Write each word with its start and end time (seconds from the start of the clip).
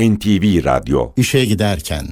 NTV 0.00 0.64
Radyo 0.64 1.12
İşe 1.16 1.44
giderken 1.44 2.04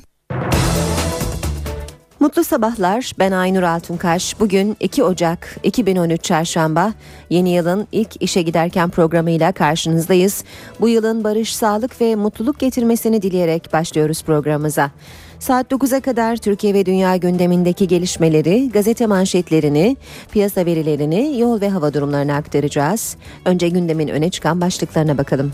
Mutlu 2.20 2.44
sabahlar. 2.44 3.12
Ben 3.18 3.32
Aynur 3.32 3.62
Altunkaş. 3.62 4.40
Bugün 4.40 4.76
2 4.80 5.04
Ocak 5.04 5.56
2013 5.62 6.22
Çarşamba. 6.22 6.92
Yeni 7.30 7.50
yılın 7.50 7.88
ilk 7.92 8.22
işe 8.22 8.42
giderken 8.42 8.90
programıyla 8.90 9.52
karşınızdayız. 9.52 10.44
Bu 10.80 10.88
yılın 10.88 11.24
barış, 11.24 11.56
sağlık 11.56 12.00
ve 12.00 12.14
mutluluk 12.14 12.58
getirmesini 12.58 13.22
dileyerek 13.22 13.72
başlıyoruz 13.72 14.22
programımıza. 14.22 14.90
Saat 15.38 15.72
9'a 15.72 16.00
kadar 16.00 16.36
Türkiye 16.36 16.74
ve 16.74 16.86
dünya 16.86 17.16
gündemindeki 17.16 17.88
gelişmeleri, 17.88 18.70
gazete 18.72 19.06
manşetlerini, 19.06 19.96
piyasa 20.32 20.66
verilerini, 20.66 21.38
yol 21.38 21.60
ve 21.60 21.70
hava 21.70 21.94
durumlarını 21.94 22.34
aktaracağız. 22.34 23.16
Önce 23.44 23.68
gündemin 23.68 24.08
öne 24.08 24.30
çıkan 24.30 24.60
başlıklarına 24.60 25.18
bakalım. 25.18 25.52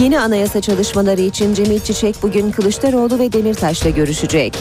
Yeni 0.00 0.20
anayasa 0.20 0.60
çalışmaları 0.60 1.20
için 1.20 1.54
Cemil 1.54 1.80
Çiçek 1.80 2.22
bugün 2.22 2.50
Kılıçdaroğlu 2.50 3.18
ve 3.18 3.32
Demirtaş'la 3.32 3.90
görüşecek. 3.90 4.58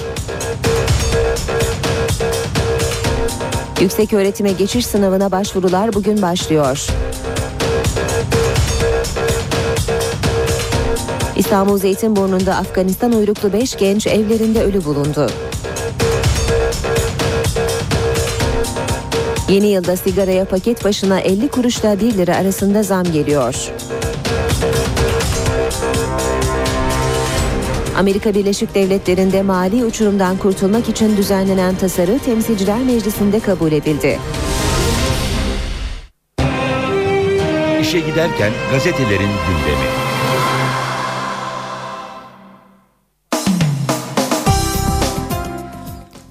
Yüksek 3.82 4.14
öğretime 4.14 4.52
geçiş 4.52 4.86
sınavına 4.86 5.32
başvurular 5.32 5.94
bugün 5.94 6.22
başlıyor. 6.22 6.88
İstanbul 11.36 11.78
Zeytinburnu'nda 11.78 12.56
Afganistan 12.56 13.14
uyruklu 13.14 13.54
5 13.54 13.78
genç 13.78 14.08
evlerinde 14.08 14.64
ölü 14.64 14.86
bulundu. 14.86 15.30
Yeni 19.50 19.68
yılda 19.68 19.98
sigaraya 19.98 20.46
paket 20.46 20.86
başına 20.86 21.20
50 21.20 21.48
kuruşla 21.48 22.00
1 22.00 22.18
lira 22.18 22.36
arasında 22.36 22.84
zam 22.84 23.04
geliyor. 23.04 23.72
Amerika 28.00 28.34
Birleşik 28.34 28.76
Devletleri'nde 28.76 29.42
mali 29.42 29.86
uçurumdan 29.86 30.38
kurtulmak 30.38 30.90
için 30.90 31.18
düzenlenen 31.18 31.76
tasarı 31.76 32.20
Temsilciler 32.20 32.84
Meclisi'nde 32.84 33.40
kabul 33.40 33.72
edildi. 33.72 34.20
İşe 37.82 38.00
giderken 38.00 38.52
gazetelerin 38.72 39.30
gündemi. 39.48 39.90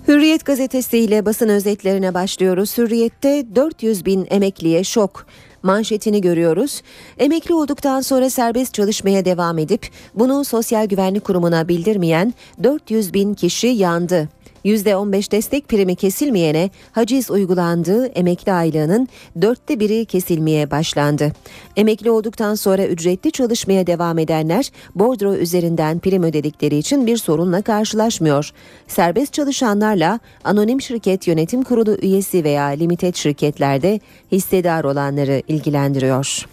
Hürriyet 0.09 0.45
gazetesiyle 0.45 1.27
basın 1.27 1.49
özetlerine 1.49 2.15
başlıyoruz. 2.15 2.79
Hürriyet'te 2.79 3.47
400 3.55 4.07
bin 4.07 4.27
emekliye 4.31 4.85
şok 4.85 5.27
manşetini 5.63 6.21
görüyoruz. 6.21 6.83
Emekli 7.19 7.55
olduktan 7.55 8.01
sonra 8.01 8.31
serbest 8.31 8.75
çalışmaya 8.75 9.25
devam 9.25 9.59
edip 9.59 9.89
bunu 10.15 10.45
Sosyal 10.45 10.87
Güvenlik 10.87 11.25
Kurumu'na 11.25 11.69
bildirmeyen 11.69 12.35
400 12.63 13.15
bin 13.15 13.35
kişi 13.35 13.67
yandı. 13.67 14.29
%15 14.65 15.31
destek 15.31 15.69
primi 15.69 15.97
kesilmeyene 15.97 16.71
haciz 16.93 17.31
uygulandığı 17.31 18.07
emekli 18.07 18.53
aylığının 18.53 19.09
dörtte 19.43 19.81
biri 19.81 20.05
kesilmeye 20.05 20.71
başlandı. 20.71 21.33
Emekli 21.77 22.11
olduktan 22.11 22.55
sonra 22.55 22.87
ücretli 22.87 23.31
çalışmaya 23.31 23.87
devam 23.87 24.19
edenler 24.19 24.71
bordro 24.95 25.35
üzerinden 25.35 25.99
prim 25.99 26.23
ödedikleri 26.23 26.77
için 26.77 27.07
bir 27.07 27.17
sorunla 27.17 27.63
karşılaşmıyor. 27.63 28.51
Serbest 28.89 29.33
çalışanlarla 29.33 30.21
anonim 30.45 30.81
şirket 30.81 31.27
yönetim 31.27 31.63
kurulu 31.63 31.97
üyesi 32.03 32.45
veya 32.45 32.65
limited 32.65 33.15
şirketlerde 33.15 34.01
hissedar 34.33 34.85
olanları 34.85 35.43
ilgilendiriyor. 35.49 36.49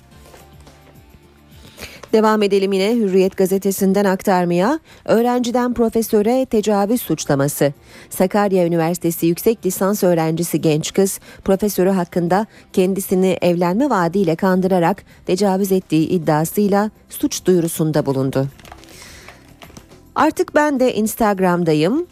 Devam 2.16 2.44
edelim 2.44 2.72
yine 2.72 2.96
Hürriyet 2.96 3.38
gazetesinden 3.38 4.06
aktarmaya. 4.06 4.80
Öğrenciden 5.06 5.74
profesöre 5.74 6.46
tecavüz 6.46 7.02
suçlaması. 7.02 7.74
Sakarya 8.10 8.66
Üniversitesi 8.66 9.26
yüksek 9.26 9.66
lisans 9.66 10.04
öğrencisi 10.04 10.62
genç 10.62 10.94
kız 10.94 11.20
profesörü 11.44 11.90
hakkında 11.90 12.46
kendisini 12.74 13.38
evlenme 13.42 13.90
vaadiyle 13.90 14.36
kandırarak 14.36 15.04
tecavüz 15.26 15.72
ettiği 15.72 16.10
iddiasıyla 16.10 16.92
suç 17.10 17.46
duyurusunda 17.46 18.06
bulundu. 18.06 18.48
Artık 20.16 20.56
ben 20.56 20.80
de 20.80 20.94
Instagram'dayım. 20.94 22.08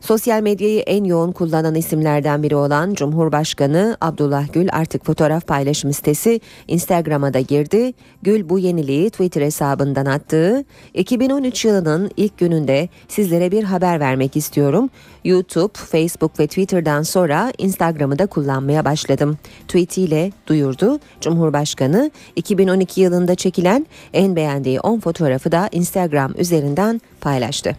Sosyal 0.00 0.42
medyayı 0.42 0.80
en 0.80 1.04
yoğun 1.04 1.32
kullanan 1.32 1.74
isimlerden 1.74 2.42
biri 2.42 2.56
olan 2.56 2.94
Cumhurbaşkanı 2.94 3.96
Abdullah 4.00 4.52
Gül 4.52 4.68
artık 4.72 5.04
fotoğraf 5.04 5.46
paylaşım 5.46 5.92
sitesi 5.92 6.40
Instagram'a 6.68 7.34
da 7.34 7.40
girdi. 7.40 7.92
Gül 8.22 8.48
bu 8.48 8.58
yeniliği 8.58 9.10
Twitter 9.10 9.42
hesabından 9.42 10.06
attığı 10.06 10.64
2013 10.94 11.64
yılının 11.64 12.10
ilk 12.16 12.38
gününde 12.38 12.88
sizlere 13.08 13.52
bir 13.52 13.64
haber 13.64 14.00
vermek 14.00 14.36
istiyorum. 14.36 14.90
YouTube, 15.24 15.72
Facebook 15.74 16.40
ve 16.40 16.46
Twitter'dan 16.46 17.02
sonra 17.02 17.52
Instagram'ı 17.58 18.18
da 18.18 18.26
kullanmaya 18.26 18.84
başladım. 18.84 19.38
Tweetiyle 19.68 20.32
duyurdu. 20.46 20.98
Cumhurbaşkanı 21.20 22.10
2012 22.36 23.00
yılında 23.00 23.34
çekilen 23.34 23.86
en 24.12 24.36
beğendiği 24.36 24.80
10 24.80 25.00
fotoğrafı 25.00 25.52
da 25.52 25.68
Instagram 25.72 26.32
üzerinden 26.38 27.00
paylaştı. 27.20 27.76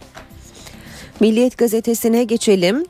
Milliyet 1.20 1.58
gazetesine 1.58 2.24
geçelim. 2.24 2.86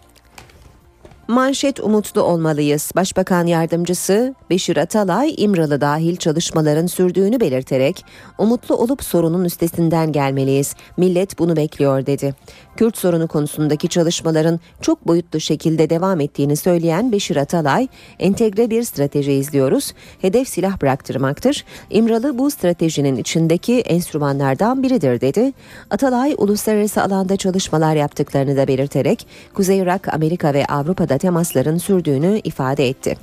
Manşet 1.29 1.79
umutlu 1.79 2.21
olmalıyız. 2.21 2.91
Başbakan 2.95 3.47
yardımcısı 3.47 4.35
Beşir 4.49 4.77
Atalay 4.77 5.33
İmralı 5.37 5.81
dahil 5.81 6.15
çalışmaların 6.15 6.85
sürdüğünü 6.85 7.39
belirterek 7.39 8.05
umutlu 8.37 8.75
olup 8.75 9.03
sorunun 9.03 9.45
üstesinden 9.45 10.11
gelmeliyiz. 10.11 10.75
Millet 10.97 11.39
bunu 11.39 11.55
bekliyor 11.55 12.05
dedi. 12.05 12.35
Kürt 12.77 12.97
sorunu 12.97 13.27
konusundaki 13.27 13.87
çalışmaların 13.87 14.59
çok 14.81 15.07
boyutlu 15.07 15.39
şekilde 15.39 15.89
devam 15.89 16.19
ettiğini 16.19 16.55
söyleyen 16.55 17.11
Beşir 17.11 17.35
Atalay, 17.35 17.87
entegre 18.19 18.69
bir 18.69 18.83
strateji 18.83 19.31
izliyoruz. 19.31 19.93
Hedef 20.21 20.47
silah 20.47 20.81
bıraktırmaktır. 20.81 21.65
İmralı 21.89 22.37
bu 22.37 22.51
stratejinin 22.51 23.15
içindeki 23.15 23.79
enstrümanlardan 23.79 24.83
biridir 24.83 25.21
dedi. 25.21 25.53
Atalay 25.89 26.35
uluslararası 26.37 27.03
alanda 27.03 27.37
çalışmalar 27.37 27.95
yaptıklarını 27.95 28.57
da 28.57 28.67
belirterek 28.67 29.27
Kuzey 29.53 29.79
Irak, 29.79 30.13
Amerika 30.13 30.53
ve 30.53 30.65
Avrupa'da 30.65 31.18
temasların 31.19 31.77
sürdüğünü 31.77 32.41
ifade 32.43 32.89
etti. 32.89 33.17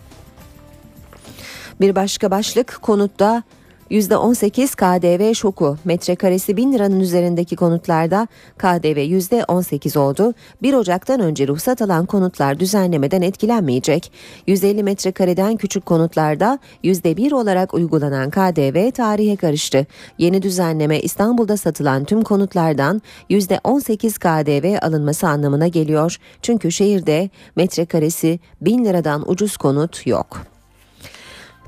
Bir 1.80 1.94
başka 1.94 2.30
başlık 2.30 2.78
konutta 2.82 3.42
%18 3.90 4.76
KDV 4.76 5.34
şoku. 5.34 5.76
Metrekaresi 5.84 6.56
1000 6.56 6.72
liranın 6.72 7.00
üzerindeki 7.00 7.56
konutlarda 7.56 8.28
KDV 8.58 8.98
%18 8.98 9.98
oldu. 9.98 10.34
1 10.62 10.74
Ocak'tan 10.74 11.20
önce 11.20 11.48
ruhsat 11.48 11.82
alan 11.82 12.06
konutlar 12.06 12.60
düzenlemeden 12.60 13.22
etkilenmeyecek. 13.22 14.12
150 14.46 14.82
metrekareden 14.82 15.56
küçük 15.56 15.86
konutlarda 15.86 16.58
%1 16.84 17.34
olarak 17.34 17.74
uygulanan 17.74 18.30
KDV 18.30 18.90
tarihe 18.90 19.36
karıştı. 19.36 19.86
Yeni 20.18 20.42
düzenleme 20.42 21.00
İstanbul'da 21.00 21.56
satılan 21.56 22.04
tüm 22.04 22.22
konutlardan 22.22 23.02
%18 23.30 24.18
KDV 24.18 24.86
alınması 24.86 25.28
anlamına 25.28 25.68
geliyor. 25.68 26.16
Çünkü 26.42 26.72
şehirde 26.72 27.30
metrekaresi 27.56 28.40
1000 28.60 28.84
liradan 28.84 29.30
ucuz 29.30 29.56
konut 29.56 30.06
yok. 30.06 30.55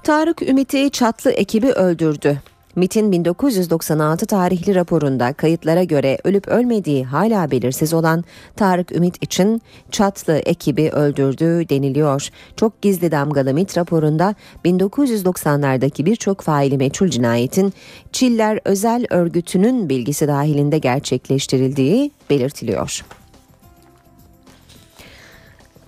Tarık 0.08 0.42
Ümit'i 0.42 0.90
Çatlı 0.90 1.30
ekibi 1.30 1.66
öldürdü. 1.66 2.38
MIT'in 2.76 3.12
1996 3.12 4.26
tarihli 4.26 4.74
raporunda 4.74 5.32
kayıtlara 5.32 5.84
göre 5.84 6.18
ölüp 6.24 6.48
ölmediği 6.48 7.04
hala 7.04 7.50
belirsiz 7.50 7.94
olan 7.94 8.24
Tarık 8.56 8.92
Ümit 8.92 9.22
için 9.22 9.62
Çatlı 9.90 10.38
ekibi 10.38 10.90
öldürdü 10.90 11.68
deniliyor. 11.68 12.28
Çok 12.56 12.82
gizli 12.82 13.10
damgalı 13.10 13.54
MIT 13.54 13.78
raporunda 13.78 14.34
1990'lardaki 14.64 16.04
birçok 16.04 16.40
faili 16.40 16.76
meçhul 16.76 17.08
cinayetin 17.08 17.72
Çiller 18.12 18.60
Özel 18.64 19.06
Örgütü'nün 19.10 19.88
bilgisi 19.88 20.28
dahilinde 20.28 20.78
gerçekleştirildiği 20.78 22.10
belirtiliyor. 22.30 23.04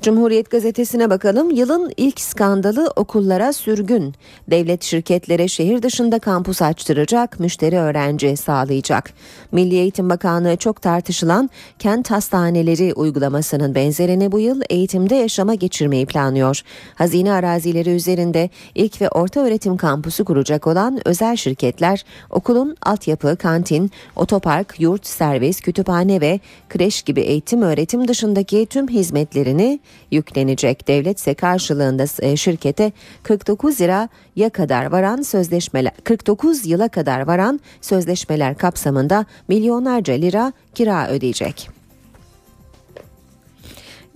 Cumhuriyet 0.02 0.50
gazetesine 0.50 1.10
bakalım. 1.10 1.50
Yılın 1.50 1.92
ilk 1.96 2.20
skandalı 2.20 2.92
okullara 2.96 3.52
sürgün. 3.52 4.14
Devlet 4.50 4.82
şirketlere 4.82 5.48
şehir 5.48 5.82
dışında 5.82 6.18
kampus 6.18 6.62
açtıracak, 6.62 7.40
müşteri 7.40 7.78
öğrenci 7.78 8.36
sağlayacak. 8.36 9.12
Milli 9.52 9.74
Eğitim 9.74 10.10
Bakanlığı 10.10 10.56
çok 10.56 10.82
tartışılan 10.82 11.50
kent 11.78 12.10
hastaneleri 12.10 12.92
uygulamasının 12.94 13.74
benzerini 13.74 14.32
bu 14.32 14.40
yıl 14.40 14.60
eğitimde 14.70 15.14
yaşama 15.14 15.54
geçirmeyi 15.54 16.06
planlıyor. 16.06 16.62
Hazine 16.94 17.32
arazileri 17.32 17.90
üzerinde 17.90 18.50
ilk 18.74 19.00
ve 19.00 19.08
orta 19.08 19.40
öğretim 19.40 19.76
kampusu 19.76 20.24
kuracak 20.24 20.66
olan 20.66 21.00
özel 21.04 21.36
şirketler 21.36 22.04
okulun 22.30 22.76
altyapı, 22.82 23.36
kantin, 23.36 23.90
otopark, 24.16 24.80
yurt, 24.80 25.06
servis, 25.06 25.60
kütüphane 25.60 26.20
ve 26.20 26.40
kreş 26.68 27.02
gibi 27.02 27.20
eğitim 27.20 27.62
öğretim 27.62 28.08
dışındaki 28.08 28.66
tüm 28.66 28.88
hizmetlerini 28.88 29.80
yüklenecek. 30.10 30.88
Devlet 30.88 31.18
ise 31.18 31.34
karşılığında 31.34 32.04
e, 32.20 32.36
şirkete 32.36 32.92
49 33.22 33.80
lira 33.80 34.08
ya 34.36 34.50
kadar 34.50 34.84
varan 34.84 35.22
sözleşmeler 35.22 35.92
49 36.04 36.66
yıla 36.66 36.88
kadar 36.88 37.20
varan 37.26 37.60
sözleşmeler 37.80 38.58
kapsamında 38.58 39.26
milyonlarca 39.48 40.14
lira 40.14 40.52
kira 40.74 41.08
ödeyecek. 41.08 41.70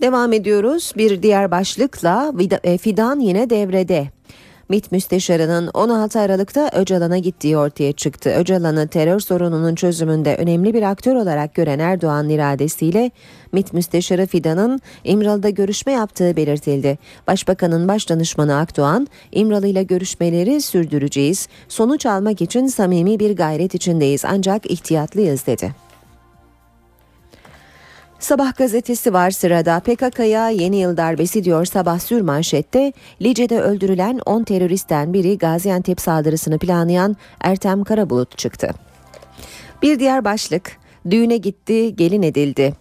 Devam 0.01 0.33
ediyoruz. 0.33 0.93
Bir 0.97 1.23
diğer 1.23 1.51
başlıkla 1.51 2.33
e, 2.63 2.77
Fidan 2.77 3.19
yine 3.19 3.49
devrede. 3.49 4.14
MİT 4.69 4.91
Müsteşarı'nın 4.91 5.67
16 5.73 6.19
Aralık'ta 6.19 6.69
Öcalan'a 6.73 7.17
gittiği 7.17 7.57
ortaya 7.57 7.93
çıktı. 7.93 8.29
Öcalan'ı 8.29 8.87
terör 8.87 9.19
sorununun 9.19 9.75
çözümünde 9.75 10.35
önemli 10.35 10.73
bir 10.73 10.83
aktör 10.83 11.15
olarak 11.15 11.53
gören 11.53 11.79
Erdoğan 11.79 12.29
iradesiyle 12.29 13.11
MİT 13.51 13.73
Müsteşarı 13.73 14.25
Fidan'ın 14.25 14.81
İmralı'da 15.03 15.49
görüşme 15.49 15.91
yaptığı 15.91 16.35
belirtildi. 16.35 16.97
Başbakanın 17.27 17.87
başdanışmanı 17.87 18.57
Akdoğan, 18.57 19.07
İmralı 19.31 19.67
ile 19.67 19.83
görüşmeleri 19.83 20.61
sürdüreceğiz. 20.61 21.47
Sonuç 21.67 22.05
almak 22.05 22.41
için 22.41 22.67
samimi 22.67 23.19
bir 23.19 23.35
gayret 23.35 23.75
içindeyiz 23.75 24.25
ancak 24.25 24.71
ihtiyatlıyız 24.71 25.47
dedi. 25.47 25.84
Sabah 28.19 28.55
gazetesi 28.55 29.13
var 29.13 29.31
sırada. 29.31 29.79
PKK'ya 29.79 30.49
yeni 30.49 30.77
yıl 30.77 30.97
darbesi 30.97 31.43
diyor 31.43 31.65
sabah 31.65 31.99
sür 31.99 32.21
manşette. 32.21 32.93
Lice'de 33.21 33.61
öldürülen 33.61 34.19
10 34.25 34.43
teröristten 34.43 35.13
biri 35.13 35.37
Gaziantep 35.37 36.01
saldırısını 36.01 36.59
planlayan 36.59 37.17
Ertem 37.41 37.83
Karabulut 37.83 38.37
çıktı. 38.37 38.69
Bir 39.81 39.99
diğer 39.99 40.25
başlık 40.25 40.77
düğüne 41.09 41.37
gitti 41.37 41.95
gelin 41.95 42.21
edildi. 42.23 42.73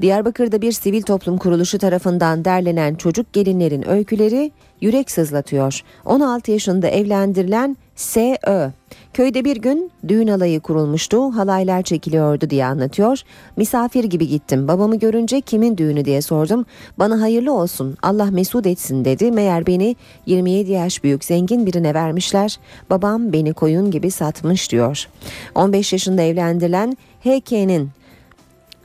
Diyarbakır'da 0.00 0.62
bir 0.62 0.72
sivil 0.72 1.02
toplum 1.02 1.38
kuruluşu 1.38 1.78
tarafından 1.78 2.44
derlenen 2.44 2.94
çocuk 2.94 3.32
gelinlerin 3.32 3.88
öyküleri 3.88 4.52
yürek 4.80 5.10
sızlatıyor. 5.10 5.80
16 6.04 6.50
yaşında 6.50 6.88
evlendirilen 6.88 7.76
S.Ö. 7.94 8.70
Köyde 9.16 9.44
bir 9.44 9.56
gün 9.56 9.90
düğün 10.08 10.28
alayı 10.28 10.60
kurulmuştu, 10.60 11.36
halaylar 11.36 11.82
çekiliyordu 11.82 12.50
diye 12.50 12.66
anlatıyor. 12.66 13.22
Misafir 13.56 14.04
gibi 14.04 14.28
gittim. 14.28 14.68
Babamı 14.68 14.98
görünce 14.98 15.40
kimin 15.40 15.76
düğünü 15.76 16.04
diye 16.04 16.22
sordum. 16.22 16.66
Bana 16.98 17.20
hayırlı 17.20 17.52
olsun, 17.52 17.96
Allah 18.02 18.30
mesut 18.30 18.66
etsin 18.66 19.04
dedi. 19.04 19.32
Meğer 19.32 19.66
beni 19.66 19.96
27 20.26 20.72
yaş 20.72 21.04
büyük 21.04 21.24
zengin 21.24 21.66
birine 21.66 21.94
vermişler. 21.94 22.58
Babam 22.90 23.32
beni 23.32 23.52
koyun 23.52 23.90
gibi 23.90 24.10
satmış 24.10 24.72
diyor. 24.72 25.08
15 25.54 25.92
yaşında 25.92 26.22
evlendirilen 26.22 26.96
H.K.'nin 27.24 27.90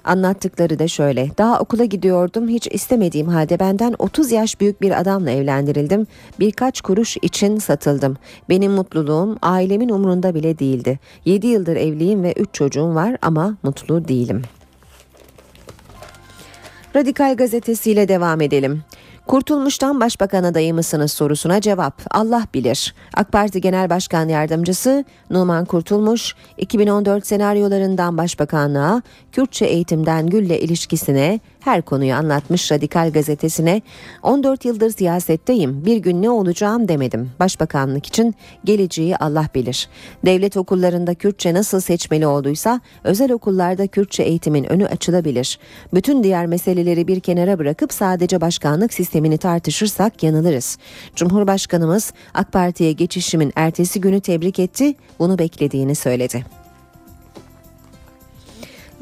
Anlattıkları 0.03 0.79
da 0.79 0.87
şöyle. 0.87 1.29
Daha 1.37 1.59
okula 1.59 1.85
gidiyordum. 1.85 2.47
Hiç 2.47 2.67
istemediğim 2.71 3.27
halde 3.27 3.59
benden 3.59 3.95
30 3.99 4.31
yaş 4.31 4.59
büyük 4.59 4.81
bir 4.81 5.01
adamla 5.01 5.31
evlendirildim. 5.31 6.07
Birkaç 6.39 6.81
kuruş 6.81 7.17
için 7.21 7.57
satıldım. 7.57 8.17
Benim 8.49 8.71
mutluluğum 8.71 9.37
ailemin 9.41 9.89
umrunda 9.89 10.35
bile 10.35 10.59
değildi. 10.59 10.99
7 11.25 11.47
yıldır 11.47 11.75
evliyim 11.75 12.23
ve 12.23 12.33
3 12.33 12.49
çocuğum 12.53 12.95
var 12.95 13.17
ama 13.21 13.57
mutlu 13.63 14.07
değilim. 14.07 14.41
Radikal 16.95 17.35
gazetesiyle 17.35 18.07
devam 18.07 18.41
edelim. 18.41 18.83
Kurtulmuş'tan 19.27 19.99
başbakan 19.99 20.43
adayı 20.43 20.73
mısınız 20.73 21.11
sorusuna 21.11 21.61
cevap 21.61 22.01
Allah 22.11 22.43
bilir. 22.53 22.95
AK 23.13 23.31
Parti 23.31 23.61
Genel 23.61 23.89
Başkan 23.89 24.29
Yardımcısı 24.29 25.05
Numan 25.29 25.65
Kurtulmuş 25.65 26.35
2014 26.57 27.27
senaryolarından 27.27 28.17
başbakanlığa, 28.17 29.01
Kürtçe 29.31 29.65
eğitimden 29.65 30.27
Gül'le 30.27 30.59
ilişkisine 30.59 31.39
her 31.61 31.81
konuyu 31.81 32.13
anlatmış 32.13 32.71
Radikal 32.71 33.11
gazetesine 33.11 33.81
14 34.23 34.65
yıldır 34.65 34.89
siyasetteyim 34.89 35.85
bir 35.85 35.97
gün 35.97 36.21
ne 36.21 36.29
olacağım 36.29 36.87
demedim. 36.87 37.31
Başbakanlık 37.39 38.05
için 38.07 38.35
geleceği 38.65 39.17
Allah 39.17 39.47
bilir. 39.55 39.89
Devlet 40.25 40.57
okullarında 40.57 41.13
Kürtçe 41.13 41.53
nasıl 41.53 41.79
seçmeli 41.79 42.27
olduysa 42.27 42.81
özel 43.03 43.31
okullarda 43.31 43.87
Kürtçe 43.87 44.23
eğitimin 44.23 44.63
önü 44.63 44.85
açılabilir. 44.87 45.59
Bütün 45.93 46.23
diğer 46.23 46.45
meseleleri 46.45 47.07
bir 47.07 47.19
kenara 47.19 47.59
bırakıp 47.59 47.93
sadece 47.93 48.41
başkanlık 48.41 48.93
sistemini 48.93 49.37
tartışırsak 49.37 50.23
yanılırız. 50.23 50.77
Cumhurbaşkanımız 51.15 52.13
AK 52.33 52.51
Parti'ye 52.51 52.91
geçişimin 52.91 53.53
ertesi 53.55 54.01
günü 54.01 54.21
tebrik 54.21 54.59
etti, 54.59 54.95
bunu 55.19 55.39
beklediğini 55.39 55.95
söyledi. 55.95 56.45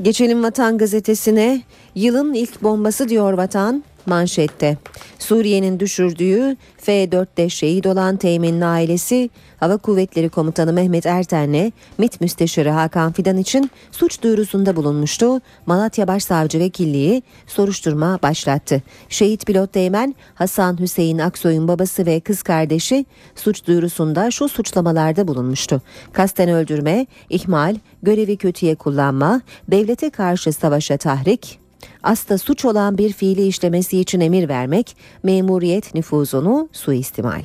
Geçelim 0.02 0.44
Vatan 0.44 0.78
Gazetesi'ne. 0.78 1.62
Yılın 1.96 2.34
ilk 2.34 2.64
bombası 2.64 3.10
diyor 3.10 3.34
Vatan 3.34 3.84
manşette. 4.06 4.78
Suriye'nin 5.20 5.80
düşürdüğü 5.80 6.58
F-4'te 6.78 7.50
şehit 7.50 7.86
olan 7.86 8.18
Teğmen'in 8.18 8.62
ailesi 8.62 9.30
Hava 9.58 9.78
Kuvvetleri 9.78 10.30
Komutanı 10.30 10.74
Mehmet 10.74 11.06
Erten'le 11.06 11.72
MİT 11.98 12.22
Müsteşarı 12.22 12.70
Hakan 12.70 13.12
Fidan 13.12 13.38
için 13.38 13.72
suç 13.92 14.22
duyurusunda 14.22 14.76
bulunmuştu. 14.76 15.42
Malatya 15.66 16.08
Başsavcı 16.08 16.60
Vekilliği 16.60 17.24
soruşturma 17.48 18.20
başlattı. 18.24 18.82
Şehit 19.10 19.46
pilot 19.46 19.74
Teğmen 19.74 20.16
Hasan 20.36 20.80
Hüseyin 20.80 21.20
Aksoy'un 21.20 21.68
babası 21.68 22.06
ve 22.06 22.20
kız 22.20 22.44
kardeşi 22.44 23.06
suç 23.36 23.68
duyurusunda 23.68 24.32
şu 24.32 24.50
suçlamalarda 24.50 25.28
bulunmuştu. 25.28 25.82
Kasten 26.14 26.50
öldürme, 26.50 27.06
ihmal, 27.30 27.76
görevi 28.04 28.38
kötüye 28.38 28.76
kullanma, 28.76 29.42
devlete 29.68 30.10
karşı 30.10 30.54
savaşa 30.54 30.98
tahrik, 30.98 31.60
Asla 32.04 32.38
suç 32.38 32.66
olan 32.66 32.98
bir 32.98 33.14
fiili 33.14 33.48
işlemesi 33.48 34.00
için 34.00 34.20
emir 34.20 34.50
vermek, 34.50 34.98
memuriyet 35.24 35.96
nüfuzunu 35.96 36.70
suistimal. 36.72 37.42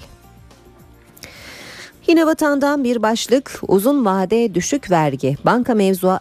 Yine 2.06 2.26
vatandan 2.26 2.84
bir 2.84 3.02
başlık 3.02 3.60
uzun 3.68 4.04
vade 4.04 4.54
düşük 4.54 4.90
vergi. 4.90 5.36
Banka 5.44 5.72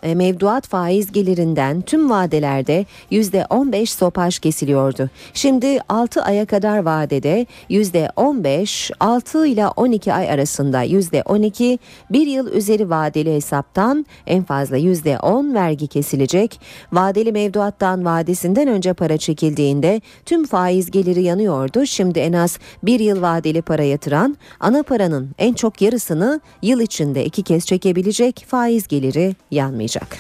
e, 0.03 0.15
mevduat 0.15 0.67
faiz 0.67 1.11
gelirinden 1.11 1.81
tüm 1.81 2.09
vadelerde 2.09 2.85
%15 3.11 3.85
sopaj 3.85 4.39
kesiliyordu. 4.39 5.09
Şimdi 5.33 5.79
6 5.89 6.23
aya 6.23 6.45
kadar 6.45 6.77
vadede 6.77 7.45
%15 7.69 8.91
6 8.99 9.47
ile 9.47 9.67
12 9.67 10.13
ay 10.13 10.31
arasında 10.31 10.85
%12 10.85 11.79
bir 12.11 12.27
yıl 12.27 12.51
üzeri 12.51 12.89
vadeli 12.89 13.35
hesaptan 13.35 14.05
en 14.27 14.43
fazla 14.43 14.77
%10 14.77 15.53
vergi 15.53 15.87
kesilecek. 15.87 16.59
Vadeli 16.91 17.31
mevduattan 17.31 18.05
vadesinden 18.05 18.67
önce 18.67 18.93
para 18.93 19.17
çekildiğinde 19.17 20.01
tüm 20.25 20.45
faiz 20.45 20.91
geliri 20.91 21.23
yanıyordu. 21.23 21.85
Şimdi 21.85 22.19
en 22.19 22.33
az 22.33 22.59
bir 22.83 22.99
yıl 22.99 23.21
vadeli 23.21 23.61
para 23.61 23.83
yatıran 23.83 24.37
ana 24.59 24.83
paranın 24.83 25.29
en 25.37 25.53
çok 25.53 25.72
çok 25.73 25.81
yarısını 25.81 26.41
yıl 26.61 26.79
içinde 26.79 27.25
iki 27.25 27.43
kez 27.43 27.65
çekebilecek 27.65 28.45
faiz 28.47 28.87
geliri 28.87 29.35
yanmayacak. 29.51 30.17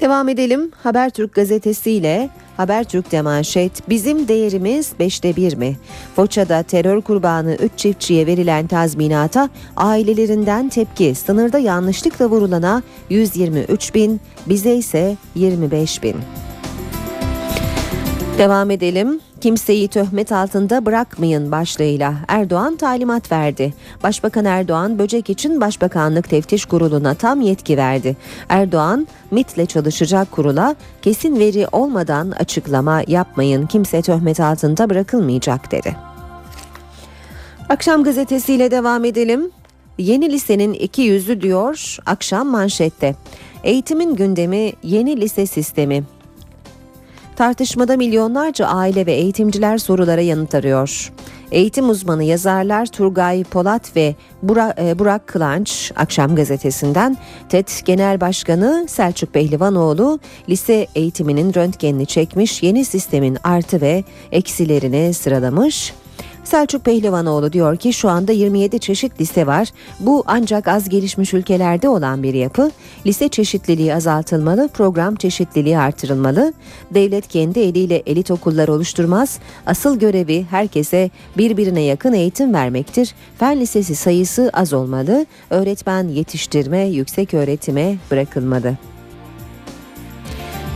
Devam 0.00 0.28
edelim 0.28 0.70
Habertürk 0.82 1.34
gazetesiyle 1.34 2.30
Habertürk'te 2.56 3.22
manşet 3.22 3.88
bizim 3.88 4.28
değerimiz 4.28 4.92
beşte 4.98 5.36
bir 5.36 5.56
mi? 5.56 5.76
Foça'da 6.16 6.62
terör 6.62 7.00
kurbanı 7.00 7.54
3 7.54 7.72
çiftçiye 7.76 8.26
verilen 8.26 8.66
tazminata 8.66 9.48
ailelerinden 9.76 10.68
tepki 10.68 11.14
sınırda 11.14 11.58
yanlışlıkla 11.58 12.26
vurulana 12.26 12.82
123 13.10 13.94
bin 13.94 14.20
bize 14.46 14.74
ise 14.74 15.16
25 15.34 16.02
bin. 16.02 16.16
Devam 18.40 18.70
edelim. 18.70 19.20
Kimseyi 19.40 19.88
töhmet 19.88 20.32
altında 20.32 20.86
bırakmayın 20.86 21.52
başlığıyla 21.52 22.14
Erdoğan 22.28 22.76
talimat 22.76 23.32
verdi. 23.32 23.74
Başbakan 24.02 24.44
Erdoğan 24.44 24.98
böcek 24.98 25.30
için 25.30 25.60
Başbakanlık 25.60 26.30
Teftiş 26.30 26.64
Kurulu'na 26.64 27.14
tam 27.14 27.40
yetki 27.40 27.76
verdi. 27.76 28.16
Erdoğan 28.48 29.06
MIT'le 29.30 29.68
çalışacak 29.68 30.30
kurula 30.30 30.76
kesin 31.02 31.38
veri 31.38 31.66
olmadan 31.72 32.30
açıklama 32.30 33.02
yapmayın 33.06 33.66
kimse 33.66 34.02
töhmet 34.02 34.40
altında 34.40 34.90
bırakılmayacak 34.90 35.72
dedi. 35.72 35.96
Akşam 37.68 38.04
gazetesiyle 38.04 38.70
devam 38.70 39.04
edelim. 39.04 39.50
Yeni 39.98 40.32
lisenin 40.32 40.72
iki 40.72 41.02
yüzü 41.02 41.40
diyor 41.40 41.96
akşam 42.06 42.48
manşette. 42.48 43.14
Eğitimin 43.64 44.16
gündemi 44.16 44.72
yeni 44.82 45.20
lise 45.20 45.46
sistemi. 45.46 46.04
Tartışmada 47.40 47.96
milyonlarca 47.96 48.66
aile 48.66 49.06
ve 49.06 49.12
eğitimciler 49.12 49.78
sorulara 49.78 50.20
yanıt 50.20 50.54
arıyor. 50.54 51.12
Eğitim 51.52 51.88
uzmanı 51.88 52.24
yazarlar 52.24 52.86
Turgay 52.86 53.44
Polat 53.44 53.96
ve 53.96 54.14
Burak, 54.42 54.78
e, 54.78 54.98
Burak 54.98 55.26
Kılanç 55.26 55.92
Akşam 55.96 56.36
Gazetesi'nden 56.36 57.16
TED 57.48 57.68
Genel 57.84 58.20
Başkanı 58.20 58.86
Selçuk 58.88 59.34
Behlivanoğlu 59.34 60.18
lise 60.48 60.86
eğitiminin 60.94 61.54
röntgenini 61.54 62.06
çekmiş 62.06 62.62
yeni 62.62 62.84
sistemin 62.84 63.38
artı 63.44 63.80
ve 63.80 64.04
eksilerini 64.32 65.14
sıralamış. 65.14 65.94
Selçuk 66.50 66.84
Pehlivanoğlu 66.84 67.52
diyor 67.52 67.76
ki 67.76 67.92
şu 67.92 68.08
anda 68.08 68.32
27 68.32 68.78
çeşit 68.78 69.20
lise 69.20 69.46
var. 69.46 69.68
Bu 70.00 70.24
ancak 70.26 70.68
az 70.68 70.88
gelişmiş 70.88 71.34
ülkelerde 71.34 71.88
olan 71.88 72.22
bir 72.22 72.34
yapı. 72.34 72.70
Lise 73.06 73.28
çeşitliliği 73.28 73.94
azaltılmalı, 73.94 74.68
program 74.68 75.16
çeşitliliği 75.16 75.78
artırılmalı. 75.78 76.52
Devlet 76.94 77.28
kendi 77.28 77.60
eliyle 77.60 78.02
elit 78.06 78.30
okullar 78.30 78.68
oluşturmaz. 78.68 79.38
Asıl 79.66 79.98
görevi 79.98 80.46
herkese 80.50 81.10
birbirine 81.38 81.82
yakın 81.82 82.12
eğitim 82.12 82.54
vermektir. 82.54 83.14
Fen 83.38 83.60
lisesi 83.60 83.94
sayısı 83.94 84.50
az 84.52 84.72
olmalı. 84.72 85.26
Öğretmen 85.50 86.08
yetiştirme, 86.08 86.80
yüksek 86.80 87.34
öğretime 87.34 87.96
bırakılmalı. 88.10 88.76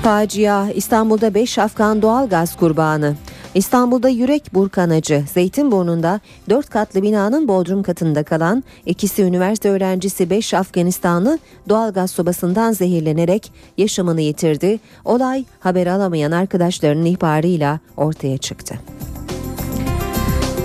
Facia 0.03 0.71
İstanbul'da 0.71 1.35
5 1.35 1.59
Afgan 1.59 2.03
doğalgaz 2.03 2.57
kurbanı. 2.57 3.15
İstanbul'da 3.55 4.09
yürek 4.09 4.55
burkanacı 4.55 5.25
Zeytinburnu'nda 5.35 6.21
4 6.51 6.71
katlı 6.71 7.03
binanın 7.03 7.49
bodrum 7.49 7.83
katında 7.83 8.23
kalan 8.23 8.65
ikisi 8.87 9.23
üniversite 9.23 9.71
öğrencisi 9.71 10.31
5 10.31 10.55
Afganistanlı 10.55 11.39
doğalgaz 11.69 12.11
sobasından 12.11 12.73
zehirlenerek 12.73 13.53
yaşamını 13.79 14.21
yitirdi. 14.21 14.79
Olay 15.05 15.45
haber 15.61 15.87
alamayan 15.87 16.33
arkadaşlarının 16.33 17.05
ihbarıyla 17.05 17.81
ortaya 17.97 18.39
çıktı. 18.39 18.75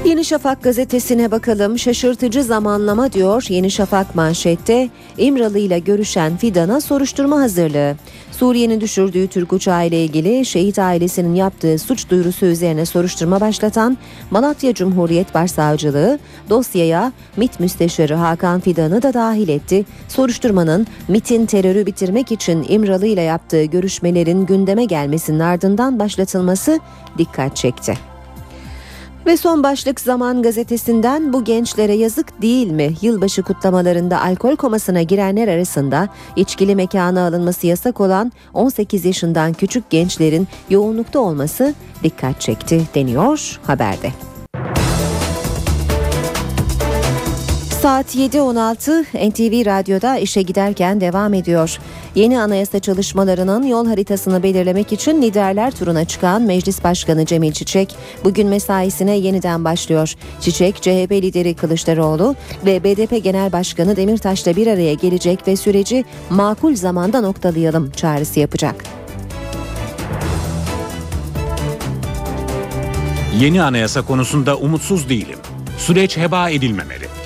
Yeni 0.09 0.25
Şafak 0.25 0.63
gazetesine 0.63 1.31
bakalım. 1.31 1.79
Şaşırtıcı 1.79 2.43
zamanlama 2.43 3.13
diyor 3.13 3.45
Yeni 3.49 3.71
Şafak 3.71 4.15
manşette. 4.15 4.89
İmralı 5.17 5.59
ile 5.59 5.79
görüşen 5.79 6.37
Fidan'a 6.37 6.81
soruşturma 6.81 7.39
hazırlığı. 7.39 7.95
Suriye'nin 8.31 8.81
düşürdüğü 8.81 9.27
Türk 9.27 9.53
uçağı 9.53 9.87
ile 9.87 10.03
ilgili 10.03 10.45
şehit 10.45 10.79
ailesinin 10.79 11.35
yaptığı 11.35 11.79
suç 11.79 12.09
duyurusu 12.09 12.45
üzerine 12.45 12.85
soruşturma 12.85 13.41
başlatan 13.41 13.97
Malatya 14.31 14.73
Cumhuriyet 14.73 15.33
Başsavcılığı 15.33 16.19
dosyaya 16.49 17.11
MİT 17.37 17.59
Müsteşarı 17.59 18.15
Hakan 18.15 18.59
Fidan'ı 18.59 19.01
da 19.01 19.13
dahil 19.13 19.49
etti. 19.49 19.85
Soruşturmanın 20.07 20.87
MİT'in 21.07 21.45
terörü 21.45 21.85
bitirmek 21.85 22.31
için 22.31 22.65
İmralı 22.69 23.05
ile 23.05 23.21
yaptığı 23.21 23.63
görüşmelerin 23.63 24.45
gündeme 24.45 24.85
gelmesinin 24.85 25.39
ardından 25.39 25.99
başlatılması 25.99 26.79
dikkat 27.17 27.55
çekti. 27.55 28.08
Ve 29.25 29.37
son 29.37 29.63
başlık 29.63 29.99
Zaman 29.99 30.41
gazetesinden 30.41 31.33
bu 31.33 31.43
gençlere 31.43 31.93
yazık 31.93 32.41
değil 32.41 32.71
mi? 32.71 32.93
Yılbaşı 33.01 33.43
kutlamalarında 33.43 34.21
alkol 34.21 34.55
komasına 34.55 35.01
girenler 35.01 35.47
arasında 35.47 36.09
içkili 36.35 36.75
mekana 36.75 37.27
alınması 37.27 37.67
yasak 37.67 38.01
olan 38.01 38.31
18 38.53 39.05
yaşından 39.05 39.53
küçük 39.53 39.89
gençlerin 39.89 40.47
yoğunlukta 40.69 41.19
olması 41.19 41.73
dikkat 42.03 42.41
çekti 42.41 42.81
deniyor 42.95 43.59
haberde. 43.63 44.11
Saat 47.81 48.15
7.16 48.15 49.29
NTV 49.29 49.65
Radyo'da 49.65 50.17
işe 50.17 50.41
giderken 50.41 51.01
devam 51.01 51.33
ediyor. 51.33 51.77
Yeni 52.15 52.41
anayasa 52.41 52.79
çalışmalarının 52.79 53.63
yol 53.63 53.87
haritasını 53.87 54.43
belirlemek 54.43 54.93
için 54.93 55.21
liderler 55.21 55.71
turuna 55.71 56.05
çıkan 56.05 56.41
Meclis 56.41 56.83
Başkanı 56.83 57.25
Cemil 57.25 57.51
Çiçek 57.51 57.95
bugün 58.23 58.47
mesaisine 58.47 59.17
yeniden 59.17 59.65
başlıyor. 59.65 60.13
Çiçek, 60.41 60.75
CHP 60.75 61.11
lideri 61.11 61.53
Kılıçdaroğlu 61.53 62.35
ve 62.65 62.83
BDP 62.83 63.23
Genel 63.23 63.51
Başkanı 63.51 63.95
Demirtaş'la 63.95 64.55
bir 64.55 64.67
araya 64.67 64.93
gelecek 64.93 65.47
ve 65.47 65.55
süreci 65.55 66.05
makul 66.29 66.75
zamanda 66.75 67.21
noktalayalım 67.21 67.91
çağrısı 67.91 68.39
yapacak. 68.39 68.83
Yeni 73.39 73.63
anayasa 73.63 74.01
konusunda 74.01 74.57
umutsuz 74.57 75.09
değilim. 75.09 75.39
Süreç 75.77 76.17
heba 76.17 76.49
edilmemeli. 76.49 77.18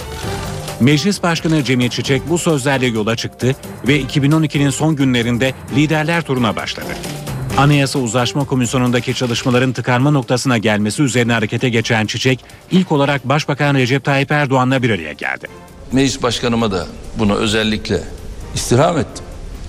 Meclis 0.83 1.23
Başkanı 1.23 1.63
Cemil 1.63 1.89
Çiçek 1.89 2.29
bu 2.29 2.37
sözlerle 2.37 2.85
yola 2.85 3.15
çıktı 3.15 3.55
ve 3.87 4.01
2012'nin 4.01 4.69
son 4.69 4.95
günlerinde 4.95 5.53
liderler 5.75 6.21
turuna 6.21 6.55
başladı. 6.55 6.87
Anayasa 7.57 7.99
Uzlaşma 7.99 8.45
Komisyonu'ndaki 8.45 9.13
çalışmaların 9.13 9.73
tıkanma 9.73 10.11
noktasına 10.11 10.57
gelmesi 10.57 11.03
üzerine 11.03 11.33
harekete 11.33 11.69
geçen 11.69 12.05
Çiçek, 12.05 12.39
ilk 12.71 12.91
olarak 12.91 13.29
Başbakan 13.29 13.75
Recep 13.75 14.03
Tayyip 14.03 14.31
Erdoğan'la 14.31 14.83
bir 14.83 14.89
araya 14.89 15.13
geldi. 15.13 15.47
Meclis 15.91 16.23
Başkanıma 16.23 16.71
da 16.71 16.87
bunu 17.19 17.35
özellikle 17.35 18.03
istirham 18.55 18.97
ettim. 18.97 19.25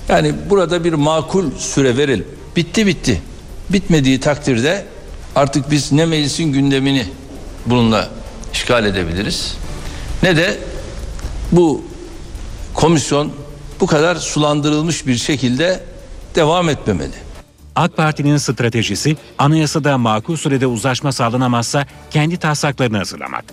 Yani 0.08 0.34
burada 0.50 0.84
bir 0.84 0.92
makul 0.92 1.50
süre 1.58 1.96
verelim. 1.96 2.26
Bitti 2.56 2.86
bitti. 2.86 3.22
Bitmediği 3.70 4.20
takdirde 4.20 4.84
artık 5.36 5.70
biz 5.70 5.92
ne 5.92 6.06
meclisin 6.06 6.52
gündemini 6.52 7.06
bununla 7.66 8.08
işgal 8.52 8.86
edebiliriz 8.86 9.56
ne 10.22 10.36
de 10.36 10.58
bu 11.56 11.82
komisyon 12.74 13.32
bu 13.80 13.86
kadar 13.86 14.16
sulandırılmış 14.16 15.06
bir 15.06 15.16
şekilde 15.16 15.84
devam 16.34 16.68
etmemeli. 16.68 17.14
AK 17.76 17.96
Parti'nin 17.96 18.36
stratejisi 18.36 19.16
anayasada 19.38 19.98
makul 19.98 20.36
sürede 20.36 20.66
uzlaşma 20.66 21.12
sağlanamazsa 21.12 21.86
kendi 22.10 22.36
taslaklarını 22.36 22.98
hazırlamak. 22.98 23.44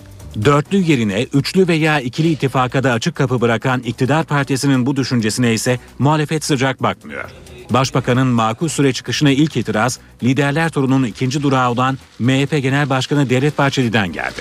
Dörtlü 0.44 0.78
yerine 0.78 1.22
üçlü 1.22 1.68
veya 1.68 2.00
ikili 2.00 2.30
ittifaka 2.30 2.82
da 2.82 2.92
açık 2.92 3.14
kapı 3.14 3.40
bırakan 3.40 3.80
iktidar 3.80 4.24
partisinin 4.24 4.86
bu 4.86 4.96
düşüncesine 4.96 5.54
ise 5.54 5.78
muhalefet 5.98 6.44
sıcak 6.44 6.82
bakmıyor. 6.82 7.30
Başbakanın 7.70 8.26
makul 8.26 8.68
süre 8.68 8.92
çıkışına 8.92 9.30
ilk 9.30 9.56
itiraz 9.56 9.98
liderler 10.22 10.70
turunun 10.70 11.04
ikinci 11.04 11.42
durağı 11.42 11.70
olan 11.70 11.98
MHP 12.18 12.62
Genel 12.62 12.90
Başkanı 12.90 13.30
Devlet 13.30 13.58
Bahçeli'den 13.58 14.12
geldi. 14.12 14.40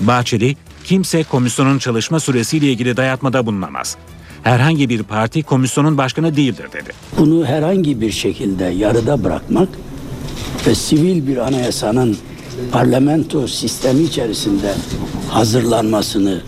Bahçeli, 0.00 0.56
kimse 0.88 1.22
komisyonun 1.22 1.78
çalışma 1.78 2.20
süresiyle 2.20 2.66
ilgili 2.66 2.96
dayatmada 2.96 3.46
bulunamaz. 3.46 3.96
Herhangi 4.42 4.88
bir 4.88 5.02
parti 5.02 5.42
komisyonun 5.42 5.98
başkanı 5.98 6.36
değildir 6.36 6.66
dedi. 6.72 6.90
Bunu 7.18 7.46
herhangi 7.46 8.00
bir 8.00 8.10
şekilde 8.10 8.64
yarıda 8.64 9.24
bırakmak 9.24 9.68
ve 10.66 10.74
sivil 10.74 11.26
bir 11.26 11.36
anayasanın 11.36 12.16
parlamento 12.72 13.46
sistemi 13.46 14.02
içerisinde 14.02 14.74
hazırlanmasını 15.30 16.40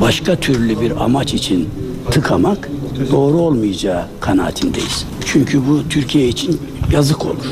başka 0.00 0.36
türlü 0.36 0.80
bir 0.80 1.04
amaç 1.04 1.34
için 1.34 1.68
tıkamak 2.10 2.70
doğru 3.10 3.36
olmayacağı 3.36 4.06
kanaatindeyiz. 4.20 5.06
Çünkü 5.26 5.68
bu 5.68 5.88
Türkiye 5.88 6.28
için 6.28 6.60
yazık 6.92 7.26
olur. 7.26 7.46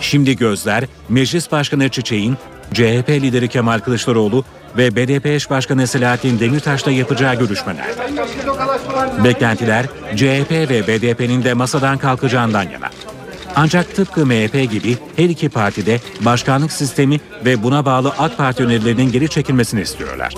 Şimdi 0.00 0.36
gözler 0.36 0.84
Meclis 1.08 1.52
Başkanı 1.52 1.88
Çiçek'in, 1.88 2.36
CHP 2.74 3.08
lideri 3.08 3.48
Kemal 3.48 3.78
Kılıçdaroğlu 3.78 4.44
ve 4.76 4.96
BDP 4.96 5.26
eş 5.26 5.50
başkanı 5.50 5.86
Selahattin 5.86 6.40
Demirtaş'la 6.40 6.92
yapacağı 6.92 7.34
görüşmeler. 7.34 7.86
Beklentiler 9.24 9.86
CHP 10.16 10.50
ve 10.50 10.86
BDP'nin 10.86 11.44
de 11.44 11.54
masadan 11.54 11.98
kalkacağından 11.98 12.62
yana. 12.62 12.90
Ancak 13.56 13.94
tıpkı 13.94 14.26
MHP 14.26 14.70
gibi 14.70 14.96
her 15.16 15.28
iki 15.28 15.48
parti 15.48 15.86
de 15.86 16.00
başkanlık 16.20 16.72
sistemi 16.72 17.20
ve 17.44 17.62
buna 17.62 17.84
bağlı 17.84 18.12
AK 18.18 18.36
Parti 18.36 18.64
önerilerinin 18.64 19.12
geri 19.12 19.28
çekilmesini 19.28 19.80
istiyorlar. 19.80 20.34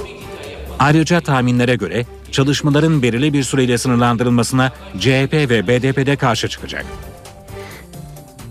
Ayrıca 0.79 1.21
tahminlere 1.21 1.77
göre 1.77 2.07
çalışmaların 2.33 3.03
belirli 3.03 3.33
bir 3.33 3.43
süreyle 3.43 3.79
sınırlandırılmasına 3.79 4.73
CHP 4.99 5.33
ve 5.33 5.69
BDP'de 5.69 6.17
karşı 6.17 6.49
çıkacak. 6.49 6.87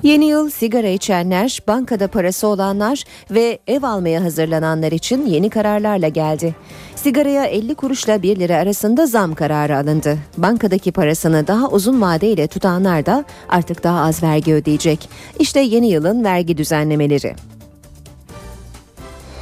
Yeni 0.03 0.25
yıl 0.25 0.49
sigara 0.49 0.87
içenler, 0.87 1.59
bankada 1.67 2.07
parası 2.07 2.47
olanlar 2.47 3.03
ve 3.31 3.59
ev 3.67 3.83
almaya 3.83 4.23
hazırlananlar 4.23 4.91
için 4.91 5.25
yeni 5.25 5.49
kararlarla 5.49 6.07
geldi. 6.07 6.55
Sigaraya 6.95 7.45
50 7.45 7.75
kuruşla 7.75 8.21
1 8.21 8.39
lira 8.39 8.55
arasında 8.55 9.05
zam 9.05 9.35
kararı 9.35 9.77
alındı. 9.77 10.17
Bankadaki 10.37 10.91
parasını 10.91 11.47
daha 11.47 11.67
uzun 11.69 12.01
vadeyle 12.01 12.47
tutanlar 12.47 13.05
da 13.05 13.25
artık 13.49 13.83
daha 13.83 14.01
az 14.01 14.23
vergi 14.23 14.53
ödeyecek. 14.53 15.09
İşte 15.39 15.59
yeni 15.59 15.89
yılın 15.89 16.23
vergi 16.23 16.57
düzenlemeleri. 16.57 17.35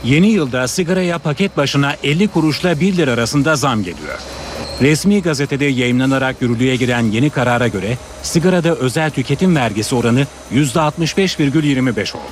Yeni 0.04 0.28
yılda 0.28 0.68
sigaraya 0.68 1.20
paket 1.20 1.58
başına 1.58 1.96
50 2.04 2.28
kuruşla 2.28 2.80
1 2.80 2.98
lira 2.98 3.12
arasında 3.12 3.56
zam 3.56 3.84
geliyor. 3.84 4.37
Resmi 4.81 5.22
gazetede 5.22 5.65
yayınlanarak 5.65 6.41
yürürlüğe 6.41 6.75
giren 6.75 7.01
yeni 7.01 7.29
karara 7.29 7.67
göre 7.67 7.98
sigarada 8.24 8.75
özel 8.75 9.12
tüketim 9.12 9.55
vergisi 9.55 9.96
oranı 9.96 10.25
%65,25 10.53 12.15
oldu. 12.15 12.24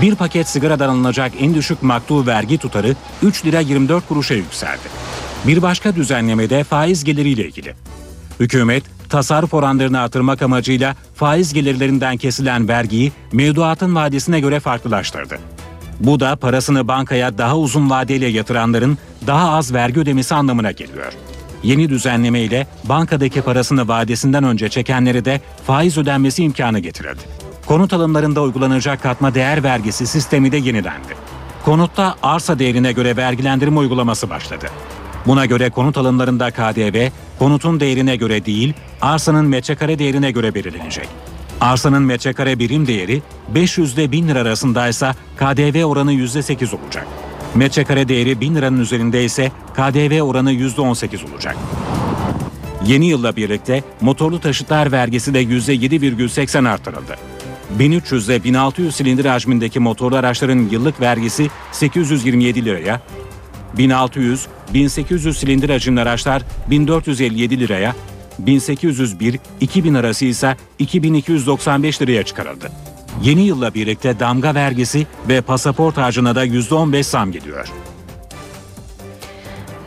Bir 0.00 0.14
paket 0.14 0.48
sigaradan 0.48 0.88
alınacak 0.88 1.32
en 1.40 1.54
düşük 1.54 1.82
maktu 1.82 2.26
vergi 2.26 2.58
tutarı 2.58 2.94
3 3.22 3.44
lira 3.44 3.60
24 3.60 4.08
kuruşa 4.08 4.34
yükseldi. 4.34 4.82
Bir 5.46 5.62
başka 5.62 5.96
düzenlemede 5.96 6.64
faiz 6.64 7.04
geliriyle 7.04 7.44
ilgili. 7.44 7.74
Hükümet 8.40 8.84
tasarruf 9.08 9.54
oranlarını 9.54 10.00
artırmak 10.00 10.42
amacıyla 10.42 10.96
faiz 11.14 11.52
gelirlerinden 11.52 12.16
kesilen 12.16 12.68
vergiyi 12.68 13.12
mevduatın 13.32 13.94
vadesine 13.94 14.40
göre 14.40 14.60
farklılaştırdı. 14.60 15.38
Bu 16.00 16.20
da 16.20 16.36
parasını 16.36 16.88
bankaya 16.88 17.38
daha 17.38 17.58
uzun 17.58 17.90
vadeyle 17.90 18.26
yatıranların 18.26 18.98
daha 19.26 19.52
az 19.52 19.72
vergi 19.74 20.00
ödemesi 20.00 20.34
anlamına 20.34 20.70
geliyor. 20.70 21.12
Yeni 21.64 21.88
düzenleme 21.88 22.40
ile 22.40 22.66
bankadaki 22.84 23.42
parasını 23.42 23.88
vadesinden 23.88 24.44
önce 24.44 24.68
çekenlere 24.68 25.24
de 25.24 25.40
faiz 25.66 25.98
ödenmesi 25.98 26.44
imkanı 26.44 26.78
getirildi. 26.78 27.20
Konut 27.66 27.92
alımlarında 27.92 28.42
uygulanacak 28.42 29.02
katma 29.02 29.34
değer 29.34 29.62
vergisi 29.62 30.06
sistemi 30.06 30.52
de 30.52 30.56
yenilendi. 30.56 31.14
konutta 31.64 32.14
arsa 32.22 32.58
değerine 32.58 32.92
göre 32.92 33.16
vergilendirme 33.16 33.78
uygulaması 33.78 34.30
başladı. 34.30 34.66
Buna 35.26 35.46
göre 35.46 35.70
konut 35.70 35.96
alımlarında 35.98 36.50
KDV, 36.50 37.08
konutun 37.38 37.80
değerine 37.80 38.16
göre 38.16 38.44
değil, 38.44 38.74
arsanın 39.00 39.46
metrekare 39.46 39.98
değerine 39.98 40.30
göre 40.30 40.54
belirlenecek. 40.54 41.08
Arsanın 41.60 42.02
metrekare 42.02 42.58
birim 42.58 42.86
değeri 42.86 43.22
500 43.54 43.94
ile 43.94 44.12
1000 44.12 44.28
lira 44.28 44.38
arasındaysa 44.38 45.14
KDV 45.36 45.84
oranı 45.84 46.12
%8 46.12 46.76
olacak. 46.76 47.06
Metrekare 47.54 48.08
değeri 48.08 48.40
1000 48.40 48.54
liranın 48.54 48.80
üzerinde 48.80 49.24
ise 49.24 49.52
KDV 49.74 50.22
oranı 50.22 50.52
%18 50.52 51.32
olacak. 51.32 51.56
Yeni 52.86 53.06
yılla 53.06 53.36
birlikte 53.36 53.82
motorlu 54.00 54.40
taşıtlar 54.40 54.92
vergisi 54.92 55.34
de 55.34 55.42
%7,80 55.42 56.68
artırıldı. 56.68 57.16
1300 57.78 58.28
ile 58.28 58.44
1600 58.44 58.96
silindir 58.96 59.24
hacmindeki 59.24 59.80
motorlu 59.80 60.16
araçların 60.16 60.68
yıllık 60.70 61.00
vergisi 61.00 61.50
827 61.72 62.64
liraya, 62.64 63.00
1600, 63.78 64.46
1800 64.74 65.38
silindir 65.38 65.70
hacimli 65.70 66.00
araçlar 66.00 66.42
1457 66.70 67.60
liraya, 67.60 67.94
1801, 68.38 69.40
2000 69.60 69.94
arası 69.94 70.24
ise 70.24 70.56
2295 70.78 72.02
liraya 72.02 72.22
çıkarıldı. 72.22 72.70
Yeni 73.22 73.42
yılla 73.42 73.74
birlikte 73.74 74.20
damga 74.20 74.54
vergisi 74.54 75.06
ve 75.28 75.40
pasaport 75.40 75.96
harcına 75.96 76.34
da 76.34 76.46
%15 76.46 77.02
zam 77.02 77.32
geliyor. 77.32 77.68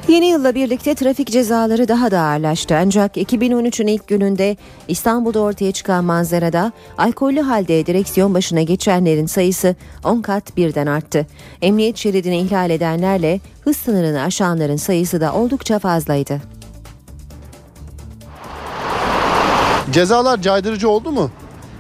Yeni 0.08 0.26
yılla 0.26 0.56
birlikte 0.56 0.96
trafik 0.96 1.32
cezaları 1.32 1.88
daha 1.88 2.12
da 2.12 2.22
ağırlaştı. 2.22 2.78
Ancak 2.78 3.18
2013'ün 3.18 3.88
ilk 3.88 4.08
gününde 4.08 4.58
İstanbul'da 4.88 5.40
ortaya 5.40 5.72
çıkan 5.72 6.04
manzarada 6.06 6.72
alkollü 6.98 7.42
halde 7.42 7.86
direksiyon 7.86 8.34
başına 8.34 8.62
geçenlerin 8.62 9.26
sayısı 9.26 9.76
10 10.04 10.22
kat 10.22 10.58
birden 10.58 10.88
arttı. 10.88 11.28
Emniyet 11.62 11.98
şeridini 11.98 12.40
ihlal 12.40 12.70
edenlerle 12.70 13.40
hız 13.62 13.78
sınırını 13.78 14.22
aşanların 14.22 14.76
sayısı 14.76 15.22
da 15.22 15.34
oldukça 15.34 15.80
fazlaydı. 15.80 16.42
Cezalar 19.92 20.42
caydırıcı 20.42 20.90
oldu 20.90 21.12
mu? 21.12 21.32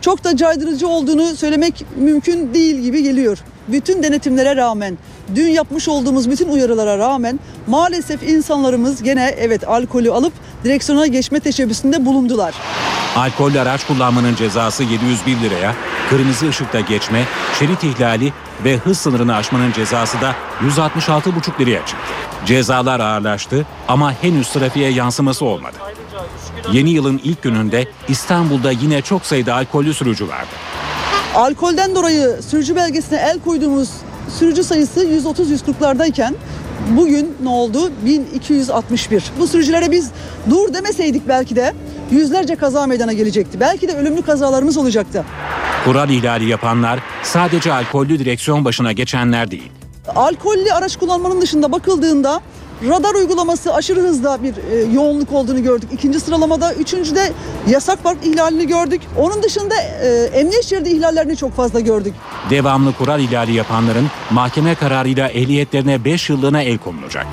Çok 0.01 0.23
da 0.23 0.37
caydırıcı 0.37 0.87
olduğunu 0.87 1.35
söylemek 1.35 1.85
mümkün 1.97 2.53
değil 2.53 2.75
gibi 2.75 3.03
geliyor. 3.03 3.37
Bütün 3.67 4.03
denetimlere 4.03 4.55
rağmen, 4.55 4.97
dün 5.35 5.47
yapmış 5.47 5.87
olduğumuz 5.87 6.29
bütün 6.29 6.49
uyarılara 6.49 6.97
rağmen 6.97 7.39
maalesef 7.67 8.23
insanlarımız 8.23 9.03
gene 9.03 9.35
evet 9.37 9.67
alkolü 9.67 10.11
alıp 10.11 10.33
direksiyona 10.63 11.07
geçme 11.07 11.39
teşebbüsünde 11.39 12.05
bulundular. 12.05 12.53
Alkollü 13.15 13.59
araç 13.59 13.87
kullanmanın 13.87 14.35
cezası 14.35 14.83
701 14.83 15.41
liraya, 15.41 15.75
kırmızı 16.09 16.49
ışıkta 16.49 16.79
geçme, 16.79 17.23
şerit 17.59 17.83
ihlali 17.83 18.33
ve 18.63 18.77
hız 18.77 18.97
sınırını 18.97 19.35
aşmanın 19.35 19.71
cezası 19.71 20.21
da 20.21 20.35
166,5 20.61 21.59
liraya 21.59 21.85
çıktı. 21.85 22.13
Cezalar 22.45 22.99
ağırlaştı 22.99 23.65
ama 23.87 24.13
henüz 24.13 24.49
trafiğe 24.49 24.89
yansıması 24.89 25.45
olmadı. 25.45 25.77
Yeni 26.71 26.89
yılın 26.89 27.21
ilk 27.23 27.41
gününde 27.41 27.87
İstanbul'da 28.07 28.71
yine 28.71 29.01
çok 29.01 29.25
sayıda 29.25 29.53
alkollü 29.55 29.93
sürücü 29.93 30.27
vardı. 30.27 30.49
Alkolden 31.35 31.95
dolayı 31.95 32.39
sürücü 32.49 32.75
belgesine 32.75 33.19
el 33.19 33.39
koyduğumuz 33.39 33.89
sürücü 34.39 34.63
sayısı 34.63 35.05
130-140'lardayken 35.05 36.33
bugün 36.89 37.35
ne 37.43 37.49
oldu? 37.49 37.91
1261. 38.05 39.23
Bu 39.39 39.47
sürücülere 39.47 39.91
biz 39.91 40.11
dur 40.49 40.73
demeseydik 40.73 41.27
belki 41.27 41.55
de 41.55 41.73
yüzlerce 42.11 42.55
kaza 42.55 42.87
meydana 42.87 43.13
gelecekti. 43.13 43.59
Belki 43.59 43.87
de 43.87 43.93
ölümlü 43.93 44.21
kazalarımız 44.21 44.77
olacaktı. 44.77 45.25
Kural 45.85 46.09
ihlali 46.09 46.49
yapanlar 46.49 46.99
sadece 47.23 47.73
alkollü 47.73 48.19
direksiyon 48.19 48.65
başına 48.65 48.91
geçenler 48.91 49.51
değil. 49.51 49.71
Alkollü 50.15 50.71
araç 50.73 50.97
kullanmanın 50.97 51.41
dışında 51.41 51.71
bakıldığında 51.71 52.41
radar 52.83 53.15
uygulaması 53.15 53.73
aşırı 53.73 54.01
hızda 54.01 54.43
bir 54.43 54.53
e, 54.57 54.93
yoğunluk 54.93 55.31
olduğunu 55.31 55.63
gördük. 55.63 55.89
İkinci 55.93 56.19
sıralamada, 56.19 56.73
üçüncüde 56.73 57.31
yasak 57.67 58.03
park 58.03 58.25
ihlalini 58.25 58.67
gördük. 58.67 59.01
Onun 59.17 59.43
dışında 59.43 59.75
e, 59.75 60.07
emniyet 60.33 60.63
şeridi 60.65 60.89
ihlallerini 60.89 61.37
çok 61.37 61.55
fazla 61.55 61.79
gördük. 61.79 62.13
Devamlı 62.49 62.93
kural 62.93 63.19
ihlali 63.19 63.53
yapanların 63.53 64.07
mahkeme 64.31 64.75
kararıyla 64.75 65.29
ehliyetlerine 65.29 66.05
5 66.05 66.29
yıllığına 66.29 66.61
el 66.61 66.77
konulacak. 66.77 67.25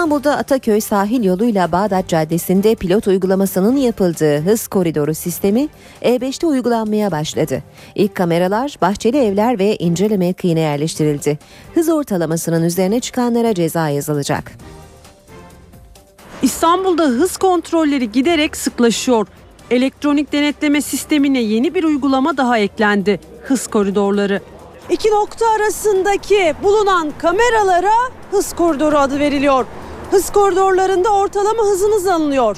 İstanbul'da 0.00 0.36
Ataköy 0.36 0.80
sahil 0.80 1.24
yoluyla 1.24 1.72
Bağdat 1.72 2.08
Caddesi'nde 2.08 2.74
pilot 2.74 3.06
uygulamasının 3.06 3.76
yapıldığı 3.76 4.40
hız 4.40 4.68
koridoru 4.68 5.14
sistemi 5.14 5.68
E5'te 6.02 6.46
uygulanmaya 6.46 7.10
başladı. 7.10 7.62
İlk 7.94 8.14
kameralar 8.14 8.76
bahçeli 8.80 9.18
evler 9.18 9.58
ve 9.58 9.76
İncele 9.76 10.16
mevkiine 10.16 10.60
yerleştirildi. 10.60 11.38
Hız 11.74 11.88
ortalamasının 11.88 12.62
üzerine 12.62 13.00
çıkanlara 13.00 13.54
ceza 13.54 13.88
yazılacak. 13.88 14.52
İstanbul'da 16.42 17.02
hız 17.02 17.36
kontrolleri 17.36 18.12
giderek 18.12 18.56
sıklaşıyor. 18.56 19.26
Elektronik 19.70 20.32
denetleme 20.32 20.82
sistemine 20.82 21.40
yeni 21.40 21.74
bir 21.74 21.84
uygulama 21.84 22.36
daha 22.36 22.58
eklendi. 22.58 23.20
Hız 23.42 23.66
koridorları. 23.66 24.40
İki 24.90 25.10
nokta 25.10 25.46
arasındaki 25.50 26.54
bulunan 26.62 27.12
kameralara 27.18 27.94
hız 28.30 28.52
koridoru 28.52 28.98
adı 28.98 29.18
veriliyor. 29.18 29.66
Hız 30.10 30.32
koridorlarında 30.32 31.08
ortalama 31.10 31.62
hızınız 31.62 32.06
alınıyor. 32.06 32.56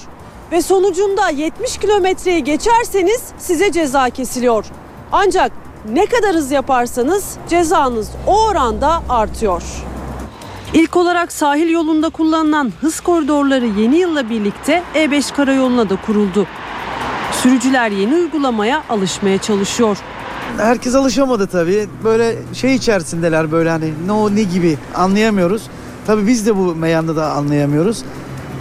Ve 0.52 0.62
sonucunda 0.62 1.28
70 1.28 1.78
kilometreyi 1.78 2.44
geçerseniz 2.44 3.22
size 3.38 3.72
ceza 3.72 4.10
kesiliyor. 4.10 4.64
Ancak 5.12 5.52
ne 5.92 6.06
kadar 6.06 6.34
hız 6.36 6.50
yaparsanız 6.50 7.36
cezanız 7.48 8.08
o 8.26 8.44
oranda 8.44 9.02
artıyor. 9.08 9.62
İlk 10.74 10.96
olarak 10.96 11.32
sahil 11.32 11.68
yolunda 11.68 12.10
kullanılan 12.10 12.72
hız 12.80 13.00
koridorları 13.00 13.66
yeni 13.66 13.96
yılla 13.96 14.30
birlikte 14.30 14.82
E5 14.94 15.34
karayoluna 15.34 15.90
da 15.90 15.96
kuruldu. 16.06 16.46
Sürücüler 17.32 17.90
yeni 17.90 18.14
uygulamaya 18.14 18.82
alışmaya 18.88 19.38
çalışıyor. 19.38 19.96
Herkes 20.58 20.94
alışamadı 20.94 21.46
tabii. 21.46 21.88
Böyle 22.04 22.36
şey 22.54 22.74
içerisindeler 22.74 23.52
böyle 23.52 23.70
hani 23.70 23.92
ne 24.06 24.12
o 24.12 24.34
ne 24.34 24.42
gibi 24.42 24.78
anlayamıyoruz. 24.94 25.62
Tabii 26.06 26.26
biz 26.26 26.46
de 26.46 26.56
bu 26.56 26.74
meyanda 26.74 27.16
da 27.16 27.32
anlayamıyoruz. 27.32 28.02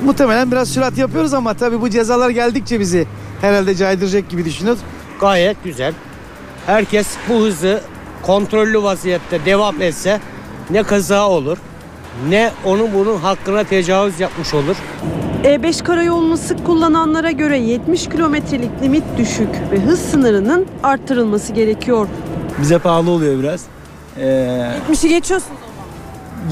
Muhtemelen 0.05 0.51
biraz 0.51 0.69
sürat 0.69 0.97
yapıyoruz 0.97 1.33
ama 1.33 1.53
tabii 1.53 1.81
bu 1.81 1.89
cezalar 1.89 2.29
geldikçe 2.29 2.79
bizi 2.79 3.07
herhalde 3.41 3.75
caydıracak 3.75 4.29
gibi 4.29 4.45
düşünüyoruz. 4.45 4.81
Gayet 5.19 5.63
güzel. 5.63 5.93
Herkes 6.65 7.07
bu 7.29 7.41
hızı 7.41 7.81
kontrollü 8.21 8.83
vaziyette 8.83 9.45
devam 9.45 9.81
etse 9.81 10.19
ne 10.69 10.83
kaza 10.83 11.29
olur 11.29 11.57
ne 12.29 12.51
onun 12.65 12.93
bunun 12.93 13.17
hakkına 13.17 13.63
tecavüz 13.63 14.19
yapmış 14.19 14.53
olur. 14.53 14.75
E5 15.43 15.83
karayolunu 15.83 16.37
sık 16.37 16.65
kullananlara 16.65 17.31
göre 17.31 17.57
70 17.59 18.09
kilometrelik 18.09 18.69
limit 18.81 19.03
düşük 19.17 19.49
ve 19.71 19.79
hız 19.79 19.99
sınırının 19.99 20.65
arttırılması 20.83 21.53
gerekiyor. 21.53 22.07
Bize 22.61 22.79
pahalı 22.79 23.09
oluyor 23.09 23.39
biraz. 23.39 23.61
Ee, 24.17 24.71
70'i 24.91 25.09
geçiyorsun. 25.09 25.51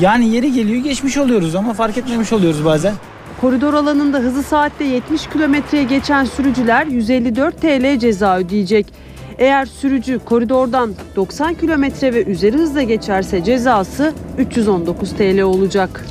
Yani 0.01 0.29
yeri 0.29 0.53
geliyor 0.53 0.83
geçmiş 0.83 1.17
oluyoruz 1.17 1.55
ama 1.55 1.73
fark 1.73 1.97
etmemiş 1.97 2.33
oluyoruz 2.33 2.65
bazen. 2.65 2.93
Koridor 3.41 3.73
alanında 3.73 4.17
hızı 4.17 4.43
saatte 4.43 4.83
70 4.83 5.27
kilometreye 5.27 5.83
geçen 5.83 6.25
sürücüler 6.25 6.85
154 6.85 7.61
TL 7.61 7.99
ceza 7.99 8.37
ödeyecek. 8.37 8.85
Eğer 9.37 9.65
sürücü 9.65 10.19
koridordan 10.25 10.93
90 11.15 11.53
kilometre 11.53 12.13
ve 12.13 12.23
üzeri 12.23 12.57
hızla 12.57 12.81
geçerse 12.81 13.43
cezası 13.43 14.13
319 14.37 15.11
TL 15.11 15.41
olacak. 15.41 16.05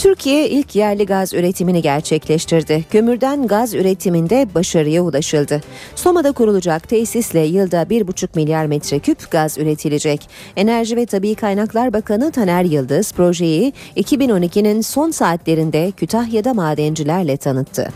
Türkiye 0.00 0.48
ilk 0.48 0.76
yerli 0.76 1.06
gaz 1.06 1.34
üretimini 1.34 1.82
gerçekleştirdi. 1.82 2.84
Kömürden 2.90 3.46
gaz 3.46 3.74
üretiminde 3.74 4.48
başarıya 4.54 5.02
ulaşıldı. 5.02 5.60
Soma'da 5.94 6.32
kurulacak 6.32 6.88
tesisle 6.88 7.40
yılda 7.40 7.82
1,5 7.82 8.28
milyar 8.34 8.66
metreküp 8.66 9.30
gaz 9.30 9.58
üretilecek. 9.58 10.28
Enerji 10.56 10.96
ve 10.96 11.06
Tabi 11.06 11.34
Kaynaklar 11.34 11.92
Bakanı 11.92 12.32
Taner 12.32 12.64
Yıldız 12.64 13.12
projeyi 13.12 13.72
2012'nin 13.96 14.80
son 14.80 15.10
saatlerinde 15.10 15.92
Kütahya'da 15.96 16.54
madencilerle 16.54 17.36
tanıttı. 17.36 17.88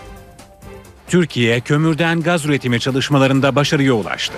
Türkiye 1.09 1.61
kömürden 1.61 2.21
gaz 2.21 2.47
üretimi 2.47 2.81
çalışmalarında 2.81 3.57
başarıya 3.57 3.93
ulaştı. 3.93 4.35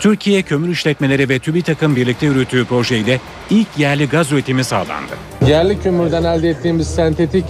Türkiye 0.00 0.42
Kömür 0.42 0.68
İşletmeleri 0.68 1.28
ve 1.28 1.38
TÜBİTAK'ın 1.38 1.96
birlikte 1.96 2.26
yürüttüğü 2.26 2.64
projeyle 2.64 3.20
ilk 3.50 3.68
yerli 3.78 4.08
gaz 4.08 4.32
üretimi 4.32 4.64
sağlandı. 4.64 5.12
Yerli 5.46 5.80
kömürden 5.80 6.24
elde 6.24 6.48
ettiğimiz 6.48 6.86
sentetik 6.88 7.44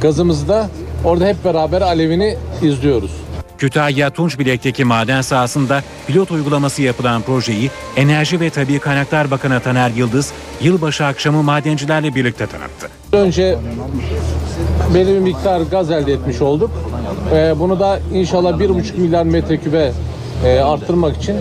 gazımızı 0.00 0.48
da 0.48 0.70
orada 1.04 1.26
hep 1.26 1.44
beraber 1.44 1.80
alevini 1.80 2.36
izliyoruz. 2.62 3.10
Kütahya 3.58 4.10
Tunçbilek'teki 4.10 4.84
maden 4.84 5.20
sahasında 5.20 5.82
pilot 6.06 6.30
uygulaması 6.30 6.82
yapılan 6.82 7.22
projeyi 7.22 7.70
Enerji 7.96 8.40
ve 8.40 8.50
Tabi 8.50 8.78
Kaynaklar 8.78 9.30
Bakanı 9.30 9.60
Taner 9.60 9.90
Yıldız 9.90 10.32
yılbaşı 10.60 11.04
akşamı 11.04 11.42
madencilerle 11.42 12.14
birlikte 12.14 12.46
tanıttı. 12.46 12.88
Önce 13.12 13.58
belirli 14.94 15.14
bir 15.14 15.20
miktar 15.20 15.60
gaz 15.60 15.90
elde 15.90 16.12
etmiş 16.12 16.40
olduk. 16.40 16.70
Ee, 17.34 17.54
bunu 17.58 17.80
da 17.80 18.00
inşallah 18.14 18.58
1,5 18.58 18.96
milyar 18.96 19.24
metrekübe 19.24 19.92
e, 20.44 20.58
arttırmak 20.58 21.16
için 21.16 21.36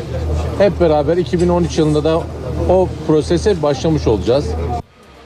hep 0.59 0.79
beraber 0.79 1.17
2013 1.17 1.77
yılında 1.77 2.03
da 2.03 2.17
o 2.69 2.89
prosese 3.07 3.63
başlamış 3.63 4.07
olacağız. 4.07 4.45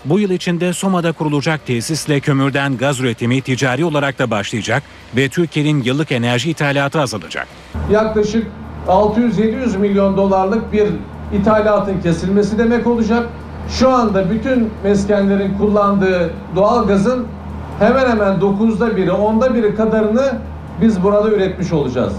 Bu 0.06 0.20
yıl 0.20 0.30
içinde 0.30 0.74
Soma'da 0.74 1.12
kurulacak 1.12 1.66
tesisle 1.66 2.20
kömürden 2.20 2.78
gaz 2.78 3.00
üretimi 3.00 3.42
ticari 3.42 3.86
olarak 3.86 4.20
da 4.20 4.32
başlayacak 4.32 4.84
ve 5.18 5.30
Türkiye'nin 5.30 5.84
yıllık 5.84 6.12
enerji 6.12 6.50
ithalatı 6.50 7.00
azalacak. 7.00 7.48
Yaklaşık 7.92 8.48
600-700 8.88 9.78
milyon 9.78 10.18
dolarlık 10.18 10.74
bir 10.74 10.88
ithalatın 11.34 12.02
kesilmesi 12.02 12.58
demek 12.58 12.88
olacak. 12.88 13.30
Şu 13.70 13.90
anda 13.90 14.32
bütün 14.32 14.70
meskenlerin 14.84 15.58
kullandığı 15.58 16.34
doğal 16.56 16.88
gazın 16.88 17.28
hemen 17.80 18.10
hemen 18.10 18.40
9'da 18.40 18.98
biri, 18.98 19.10
10'da 19.10 19.56
biri 19.56 19.76
kadarını 19.76 20.34
biz 20.82 21.04
burada 21.04 21.30
üretmiş 21.30 21.72
olacağız. 21.72 22.14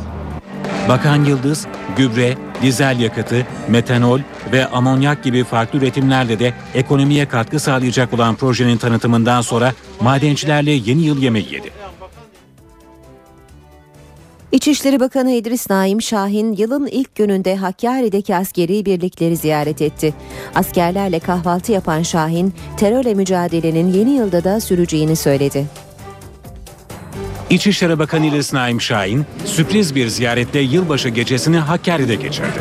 Bakan 0.89 1.25
Yıldız, 1.25 1.67
gübre, 1.97 2.35
dizel 2.65 3.01
yakıtı, 3.01 3.47
metanol 3.69 4.21
ve 4.53 4.67
amonyak 4.67 5.25
gibi 5.25 5.45
farklı 5.45 5.79
üretimlerle 5.79 6.39
de 6.39 6.53
ekonomiye 6.75 7.29
katkı 7.29 7.61
sağlayacak 7.61 8.13
olan 8.15 8.35
projenin 8.35 8.77
tanıtımından 8.77 9.41
sonra 9.41 9.73
madencilerle 10.01 10.71
yeni 10.71 11.03
yıl 11.03 11.23
yemeği 11.23 11.55
yedi. 11.55 11.71
İçişleri 14.53 15.01
Bakanı 15.01 15.33
İdris 15.33 15.71
Naim 15.71 16.03
Şahin 16.03 16.53
yılın 16.53 16.87
ilk 16.87 17.15
gününde 17.15 17.57
Hakkari'deki 17.57 18.37
askeri 18.37 18.87
birlikleri 18.87 19.37
ziyaret 19.37 19.83
etti. 19.83 20.15
Askerlerle 20.55 21.19
kahvaltı 21.19 21.73
yapan 21.73 22.03
Şahin, 22.03 22.55
terörle 22.77 23.15
mücadelenin 23.15 23.93
yeni 23.93 24.11
yılda 24.11 24.45
da 24.45 24.61
süreceğini 24.61 25.17
söyledi. 25.17 25.67
İçişleri 27.51 27.99
Bakanı 27.99 28.27
İdris 28.27 28.53
Naim 28.53 28.81
Şahin 28.81 29.27
sürpriz 29.45 29.95
bir 29.95 30.09
ziyarette 30.09 30.59
yılbaşı 30.59 31.09
gecesini 31.09 31.59
Hakkari'de 31.59 32.15
geçirdi. 32.15 32.61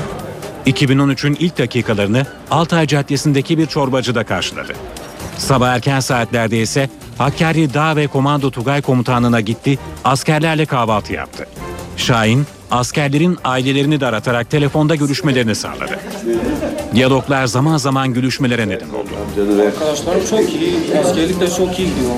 2013'ün 0.65 1.38
ilk 1.39 1.58
dakikalarını 1.58 2.26
Altay 2.52 2.88
Caddesi'ndeki 2.88 3.58
bir 3.58 3.65
çorbacıda 3.65 4.24
karşıladı. 4.24 4.74
Sabah 5.38 5.69
erken 5.69 6.00
saatlerde 6.00 6.62
ise 6.62 6.89
Hakkari 7.17 7.74
Dağ 7.74 7.96
ve 7.96 8.08
Komando 8.08 8.52
Tugay 8.52 8.82
Komutanlığı'na 8.82 9.41
gitti, 9.41 9.80
askerlerle 10.04 10.65
kahvaltı 10.65 11.13
yaptı. 11.13 11.48
Şahin, 11.97 12.45
askerlerin 12.71 13.38
ailelerini 13.43 13.99
de 14.01 14.06
aratarak 14.06 14.49
telefonda 14.49 14.95
görüşmelerini 14.95 15.56
sağladı. 15.56 15.99
Diyaloglar 16.95 17.45
zaman 17.45 17.77
zaman 17.77 18.13
gülüşmelere 18.13 18.67
neden 18.69 18.89
oldu. 18.89 19.10
Arkadaşlarım 19.67 20.21
çok 20.29 20.39
iyi. 20.53 20.75
Askerlik 21.06 21.41
de 21.41 21.47
çok 21.47 21.79
iyi 21.79 21.88
gidiyor. 21.88 22.12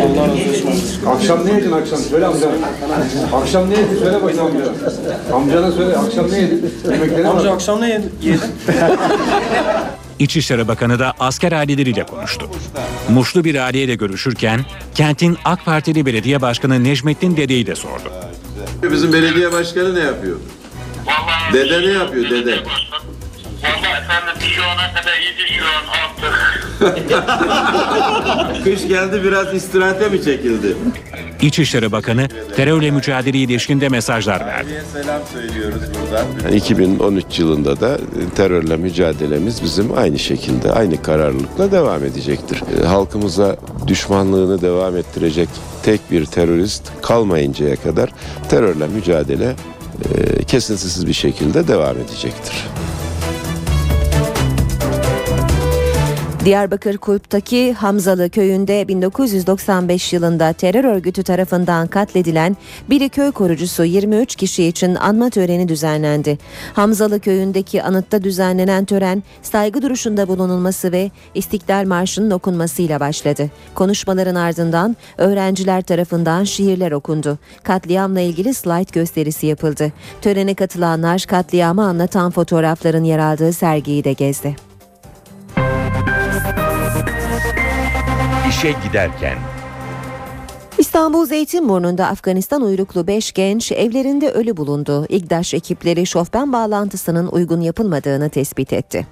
Allah 0.00 0.22
razı 0.28 0.68
olsun. 0.68 1.06
Akşam 1.06 1.46
ne 1.46 1.52
yedin 1.52 1.72
akşam? 1.72 1.98
Söyle 1.98 2.26
amcana. 2.26 2.52
Akşam 3.42 3.70
ne 3.70 3.74
yedin? 3.74 3.98
Söyle 3.98 4.22
bakayım 4.22 4.44
amcana. 4.44 5.36
Amcana 5.36 5.72
söyle. 5.72 5.96
Akşam 5.96 6.30
ne 6.30 6.38
yedin? 6.38 6.70
Yemekleri 6.92 7.28
Amca 7.28 7.52
akşam 7.52 7.80
ne 7.80 7.88
yedin? 7.88 8.12
İçişleri 10.18 10.68
Bakanı 10.68 10.98
da 10.98 11.12
asker 11.20 11.52
aileleriyle 11.52 12.06
konuştu. 12.06 12.50
Muşlu 13.08 13.44
bir 13.44 13.54
aileyle 13.54 13.94
görüşürken 13.94 14.64
kentin 14.94 15.38
AK 15.44 15.64
Partili 15.64 16.06
Belediye 16.06 16.42
Başkanı 16.42 16.84
Necmettin 16.84 17.36
Dede'yi 17.36 17.66
de 17.66 17.74
sordu. 17.74 18.12
Bizim 18.82 19.12
belediye 19.12 19.52
başkanı 19.52 19.94
ne 19.94 20.00
yapıyor? 20.00 20.36
Dede 21.52 21.80
ne 21.80 21.92
yapıyor 21.92 22.30
dede? 22.30 22.58
Kış 28.64 28.88
geldi 28.88 29.20
biraz 29.24 29.54
istirahate 29.54 30.08
mi 30.08 30.22
çekildi? 30.22 30.76
İçişleri 31.42 31.92
Bakanı 31.92 32.28
terörle 32.56 32.90
mücadeleye 32.90 33.44
ilişkinde 33.44 33.88
mesajlar 33.88 34.46
verdi. 34.46 34.82
Selam 34.92 35.20
söylüyoruz 35.32 35.80
buradan. 36.02 36.52
2013 36.52 37.38
yılında 37.38 37.80
da 37.80 37.98
terörle 38.36 38.76
mücadelemiz 38.76 39.62
bizim 39.62 39.98
aynı 39.98 40.18
şekilde, 40.18 40.72
aynı 40.72 41.02
kararlılıkla 41.02 41.72
devam 41.72 42.04
edecektir. 42.04 42.62
E, 42.82 42.86
Halkımıza 42.86 43.56
düşmanlığını 43.86 44.62
devam 44.62 44.96
ettirecek 44.96 45.48
tek 45.82 46.10
bir 46.10 46.26
terörist 46.26 46.82
kalmayıncaya 47.02 47.76
kadar 47.76 48.10
terörle 48.48 48.86
mücadele 48.86 49.54
e, 50.14 50.44
kesintisiz 50.44 51.06
bir 51.06 51.12
şekilde 51.12 51.68
devam 51.68 51.96
edecektir. 51.96 52.54
Diyarbakır 56.46 56.96
Kulp'taki 56.96 57.72
Hamzalı 57.72 58.30
köyünde 58.30 58.88
1995 58.88 60.12
yılında 60.12 60.52
terör 60.52 60.84
örgütü 60.84 61.22
tarafından 61.22 61.86
katledilen 61.86 62.56
biri 62.90 63.08
köy 63.08 63.32
korucusu 63.32 63.84
23 63.84 64.36
kişi 64.36 64.64
için 64.64 64.94
anma 64.94 65.30
töreni 65.30 65.68
düzenlendi. 65.68 66.38
Hamzalı 66.72 67.20
köyündeki 67.20 67.82
anıtta 67.82 68.24
düzenlenen 68.24 68.84
tören 68.84 69.22
saygı 69.42 69.82
duruşunda 69.82 70.28
bulunulması 70.28 70.92
ve 70.92 71.10
İstiklal 71.34 71.86
Marşı'nın 71.86 72.30
okunmasıyla 72.30 73.00
başladı. 73.00 73.50
Konuşmaların 73.74 74.34
ardından 74.34 74.96
öğrenciler 75.18 75.82
tarafından 75.82 76.44
şiirler 76.44 76.92
okundu. 76.92 77.38
Katliamla 77.62 78.20
ilgili 78.20 78.54
slide 78.54 78.90
gösterisi 78.92 79.46
yapıldı. 79.46 79.92
Törene 80.20 80.54
katılanlar 80.54 81.24
katliamı 81.28 81.84
anlatan 81.84 82.30
fotoğrafların 82.30 83.04
yer 83.04 83.18
aldığı 83.18 83.52
sergiyi 83.52 84.04
de 84.04 84.12
gezdi. 84.12 84.75
İşe 88.56 88.74
giderken 88.88 89.38
İstanbul 90.78 91.26
Zeytinburnu'nda 91.26 92.06
Afganistan 92.06 92.62
uyruklu 92.62 93.06
5 93.06 93.32
genç 93.32 93.72
evlerinde 93.72 94.30
ölü 94.30 94.56
bulundu. 94.56 95.06
İGDAŞ 95.08 95.54
ekipleri 95.54 96.06
şofben 96.06 96.52
bağlantısının 96.52 97.26
uygun 97.26 97.60
yapılmadığını 97.60 98.30
tespit 98.30 98.72
etti. 98.72 99.06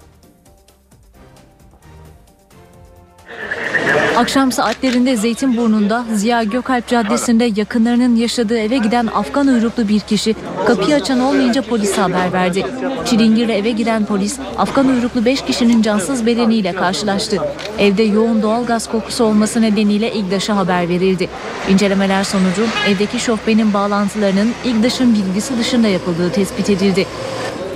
Akşam 4.16 4.53
saatlerinde 4.53 5.16
Zeytinburnu'nda 5.16 6.05
Ziya 6.14 6.42
Gökalp 6.42 6.88
Caddesi'nde 6.88 7.53
yakınlarının 7.57 8.16
yaşadığı 8.16 8.59
eve 8.59 8.77
giden 8.77 9.07
Afgan 9.07 9.46
uyruklu 9.46 9.88
bir 9.88 10.00
kişi 10.00 10.35
kapıyı 10.66 10.94
açan 10.94 11.20
olmayınca 11.20 11.62
polise 11.62 12.00
haber 12.00 12.33
verdi. 12.33 12.66
Çilingir'le 13.05 13.48
eve 13.48 13.70
giren 13.70 14.05
polis 14.05 14.38
Afgan 14.59 14.88
uyruklu 14.88 15.24
5 15.24 15.42
kişinin 15.42 15.83
cansız 15.83 16.27
bedeniyle 16.27 16.72
karşılaştı. 16.72 17.38
Evde 17.79 18.03
yoğun 18.03 18.42
doğalgaz 18.42 18.90
kokusu 18.90 19.24
olması 19.24 19.62
nedeniyle 19.62 20.14
İGDAŞ'a 20.14 20.57
haber 20.57 20.88
verildi. 20.88 21.29
İncelemeler 21.68 22.24
sonucu 22.24 22.66
evdeki 22.88 23.18
şofbenin 23.18 23.74
bağlantılarının 23.74 24.53
İGDAŞ'ın 24.64 25.14
bilgisi 25.14 25.59
dışında 25.59 25.88
yapıldığı 25.88 26.33
tespit 26.33 26.70
edildi. 26.70 27.07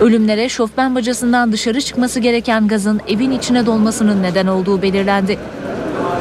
Ölümlere 0.00 0.48
şofben 0.48 0.94
bacasından 0.94 1.52
dışarı 1.52 1.80
çıkması 1.80 2.20
gereken 2.20 2.68
gazın 2.68 3.00
evin 3.08 3.30
içine 3.30 3.66
dolmasının 3.66 4.22
neden 4.22 4.46
olduğu 4.46 4.82
belirlendi. 4.82 5.38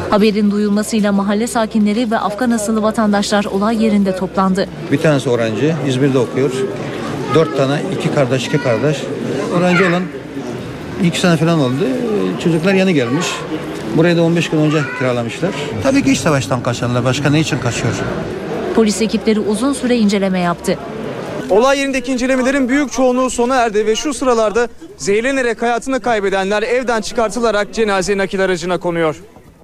Haberin 0.10 0.52
duyulmasıyla 0.52 1.12
mahalle 1.12 1.48
sakinleri 1.48 2.12
ve 2.12 2.18
Afgan 2.18 2.52
asıllı 2.52 2.82
vatandaşlar 2.82 3.46
olay 3.46 3.84
yerinde 3.84 4.16
toplandı. 4.16 4.68
Bir 4.92 4.98
tanesi 4.98 5.30
öğrenci, 5.30 5.76
İzmir'de 5.88 6.18
okuyor. 6.18 6.52
Dört 7.36 7.58
tane, 7.58 7.82
iki 7.98 8.14
kardeş, 8.14 8.48
iki 8.48 8.64
kardeş. 8.64 8.98
Öğrenci 9.58 9.84
olan 9.84 10.04
iki 11.04 11.20
sene 11.20 11.38
falan 11.38 11.60
oldu. 11.60 11.88
Çocuklar 12.44 12.74
yeni 12.74 12.94
gelmiş. 12.94 13.26
Burayı 13.98 14.18
da 14.18 14.24
15 14.24 14.50
gün 14.50 14.58
önce 14.58 14.78
kiralamışlar. 15.00 15.52
Tabii 15.84 16.04
ki 16.04 16.12
iç 16.12 16.20
savaştan 16.20 16.64
kaçanlar. 16.64 17.06
Başka 17.06 17.30
ne 17.30 17.40
için 17.40 17.58
kaçıyor? 17.60 17.94
Polis 18.76 19.02
ekipleri 19.02 19.40
uzun 19.40 19.74
süre 19.74 19.98
inceleme 19.98 20.40
yaptı. 20.40 20.78
Olay 21.50 21.80
yerindeki 21.80 22.12
incelemelerin 22.14 22.70
büyük 22.70 22.92
çoğunluğu 22.92 23.30
sona 23.30 23.56
erdi 23.56 23.86
ve 23.86 23.96
şu 23.96 24.14
sıralarda 24.14 24.68
zehirlenerek 24.98 25.62
hayatını 25.62 26.00
kaybedenler 26.00 26.64
evden 26.64 27.02
çıkartılarak 27.02 27.74
cenaze 27.74 28.18
nakil 28.18 28.42
aracına 28.42 28.78
konuyor. 28.78 29.16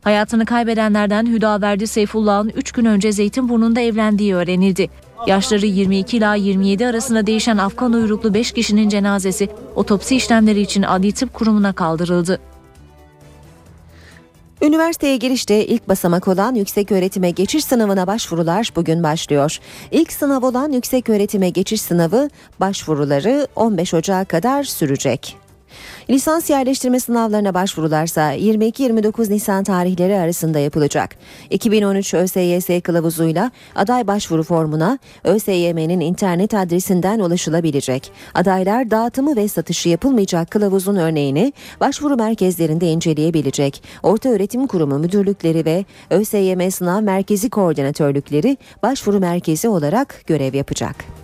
Hayatını 0.04 0.46
kaybedenlerden 0.46 1.26
Hüdaverdi 1.26 1.88
Seyfullah'ın 1.88 2.50
3 2.56 2.72
gün 2.72 2.86
önce 2.86 3.12
Zeytinburnu'nda 3.12 3.82
evlendiği 3.82 4.36
öğrenildi. 4.36 4.90
Yaşları 5.28 5.66
22 5.66 6.18
ila 6.18 6.36
27 6.36 6.88
arasında 6.88 7.28
değişen 7.28 7.58
Afgan 7.58 7.94
uyruklu 7.94 8.34
5 8.34 8.52
kişinin 8.52 8.90
cenazesi 8.90 9.50
otopsi 9.76 10.16
işlemleri 10.16 10.62
için 10.62 10.84
Adli 10.84 11.12
Tıp 11.12 11.34
Kurumu'na 11.34 11.74
kaldırıldı. 11.74 12.40
Üniversiteye 14.62 15.18
girişte 15.18 15.66
ilk 15.66 15.88
basamak 15.90 16.28
olan 16.28 16.56
yüksek 16.56 16.92
öğretime 16.92 17.32
geçiş 17.32 17.66
sınavına 17.66 18.08
başvurular 18.08 18.72
bugün 18.76 19.04
başlıyor. 19.04 19.60
İlk 19.92 20.14
sınav 20.14 20.44
olan 20.44 20.72
yüksek 20.72 21.10
öğretime 21.10 21.50
geçiş 21.50 21.82
sınavı 21.82 22.30
başvuruları 22.60 23.48
15 23.56 23.94
Ocağı 23.94 24.26
kadar 24.26 24.64
sürecek. 24.64 25.43
Lisans 26.10 26.50
yerleştirme 26.50 27.00
sınavlarına 27.00 27.54
başvurularsa 27.54 28.36
22-29 28.36 29.32
Nisan 29.32 29.64
tarihleri 29.64 30.18
arasında 30.18 30.60
yapılacak. 30.60 31.16
2013 31.50 32.14
ÖSYS 32.14 32.82
kılavuzuyla 32.84 33.52
aday 33.76 34.08
başvuru 34.08 34.44
formuna 34.44 35.00
ÖSYM'nin 35.24 36.00
internet 36.00 36.54
adresinden 36.54 37.20
ulaşılabilecek. 37.20 38.12
Adaylar 38.34 38.92
dağıtımı 38.92 39.36
ve 39.36 39.48
satışı 39.48 39.90
yapılmayacak 39.90 40.52
kılavuzun 40.52 40.96
örneğini 40.96 41.54
başvuru 41.80 42.16
merkezlerinde 42.16 42.92
inceleyebilecek. 42.92 43.84
Orta 44.04 44.30
Öğretim 44.30 44.68
Kurumu 44.68 45.00
müdürlükleri 45.00 45.66
ve 45.66 45.86
ÖSYM 46.10 46.72
Sınav 46.72 47.02
Merkezi 47.02 47.50
Koordinatörlükleri 47.50 48.58
başvuru 48.84 49.20
merkezi 49.20 49.70
olarak 49.70 50.24
görev 50.28 50.54
yapacak. 50.54 51.23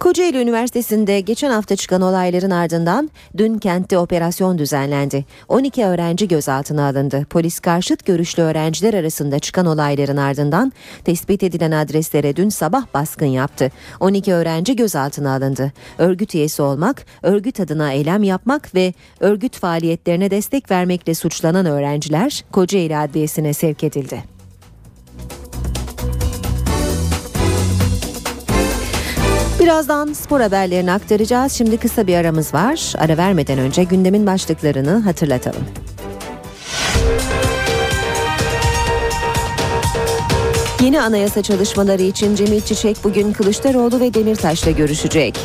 Kocaeli 0.00 0.38
Üniversitesi'nde 0.38 1.20
geçen 1.20 1.50
hafta 1.50 1.76
çıkan 1.76 2.02
olayların 2.02 2.50
ardından 2.50 3.10
dün 3.36 3.58
kentte 3.58 3.98
operasyon 3.98 4.58
düzenlendi. 4.58 5.24
12 5.48 5.84
öğrenci 5.84 6.28
gözaltına 6.28 6.88
alındı. 6.88 7.26
Polis 7.30 7.60
karşıt 7.60 8.06
görüşlü 8.06 8.42
öğrenciler 8.42 8.94
arasında 8.94 9.38
çıkan 9.38 9.66
olayların 9.66 10.16
ardından 10.16 10.72
tespit 11.04 11.42
edilen 11.42 11.70
adreslere 11.70 12.36
dün 12.36 12.48
sabah 12.48 12.86
baskın 12.94 13.26
yaptı. 13.26 13.70
12 14.00 14.34
öğrenci 14.34 14.76
gözaltına 14.76 15.34
alındı. 15.34 15.72
Örgüt 15.98 16.34
üyesi 16.34 16.62
olmak, 16.62 17.06
örgüt 17.22 17.60
adına 17.60 17.92
eylem 17.92 18.22
yapmak 18.22 18.74
ve 18.74 18.94
örgüt 19.20 19.56
faaliyetlerine 19.56 20.30
destek 20.30 20.70
vermekle 20.70 21.14
suçlanan 21.14 21.66
öğrenciler 21.66 22.44
Kocaeli 22.52 22.96
Adliyesi'ne 22.96 23.52
sevk 23.52 23.84
edildi. 23.84 24.37
Birazdan 29.68 30.12
spor 30.12 30.40
haberlerini 30.40 30.92
aktaracağız. 30.92 31.52
Şimdi 31.52 31.76
kısa 31.76 32.06
bir 32.06 32.16
aramız 32.16 32.54
var. 32.54 32.92
Ara 32.98 33.16
vermeden 33.16 33.58
önce 33.58 33.84
gündemin 33.84 34.26
başlıklarını 34.26 34.90
hatırlatalım. 34.90 35.62
Yeni 40.82 41.00
anayasa 41.00 41.42
çalışmaları 41.42 42.02
için 42.02 42.34
Cemil 42.34 42.60
Çiçek 42.60 42.96
bugün 43.04 43.32
Kılıçdaroğlu 43.32 44.00
ve 44.00 44.14
Demirtaş'la 44.14 44.70
görüşecek. 44.70 45.38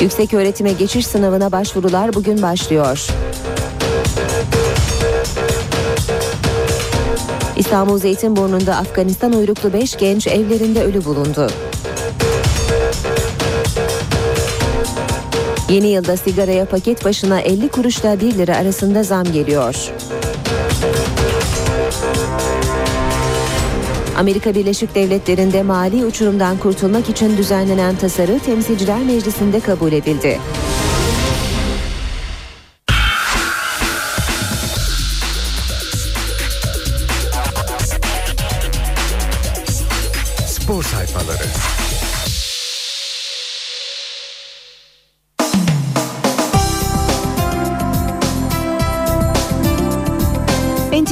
Yüksek 0.00 0.34
öğretime 0.34 0.72
geçiş 0.72 1.06
sınavına 1.06 1.52
başvurular 1.52 2.14
bugün 2.14 2.42
başlıyor. 2.42 3.06
İstanbul 7.56 7.98
Zeytinburnu'nda 7.98 8.76
Afganistan 8.76 9.32
uyruklu 9.32 9.72
5 9.72 9.96
genç 9.96 10.26
evlerinde 10.26 10.82
ölü 10.82 11.04
bulundu. 11.04 11.50
Yeni 15.68 15.88
yılda 15.88 16.16
sigaraya 16.16 16.64
paket 16.64 17.04
başına 17.04 17.40
50 17.40 17.68
kuruşla 17.68 18.20
1 18.20 18.34
lira 18.34 18.56
arasında 18.56 19.02
zam 19.02 19.24
geliyor. 19.24 19.90
Amerika 24.18 24.54
Birleşik 24.54 24.94
Devletleri'nde 24.94 25.62
mali 25.62 26.04
uçurumdan 26.04 26.58
kurtulmak 26.58 27.10
için 27.10 27.36
düzenlenen 27.36 27.96
tasarı 27.96 28.38
Temsilciler 28.38 28.98
Meclisi'nde 28.98 29.60
kabul 29.60 29.92
edildi. 29.92 30.38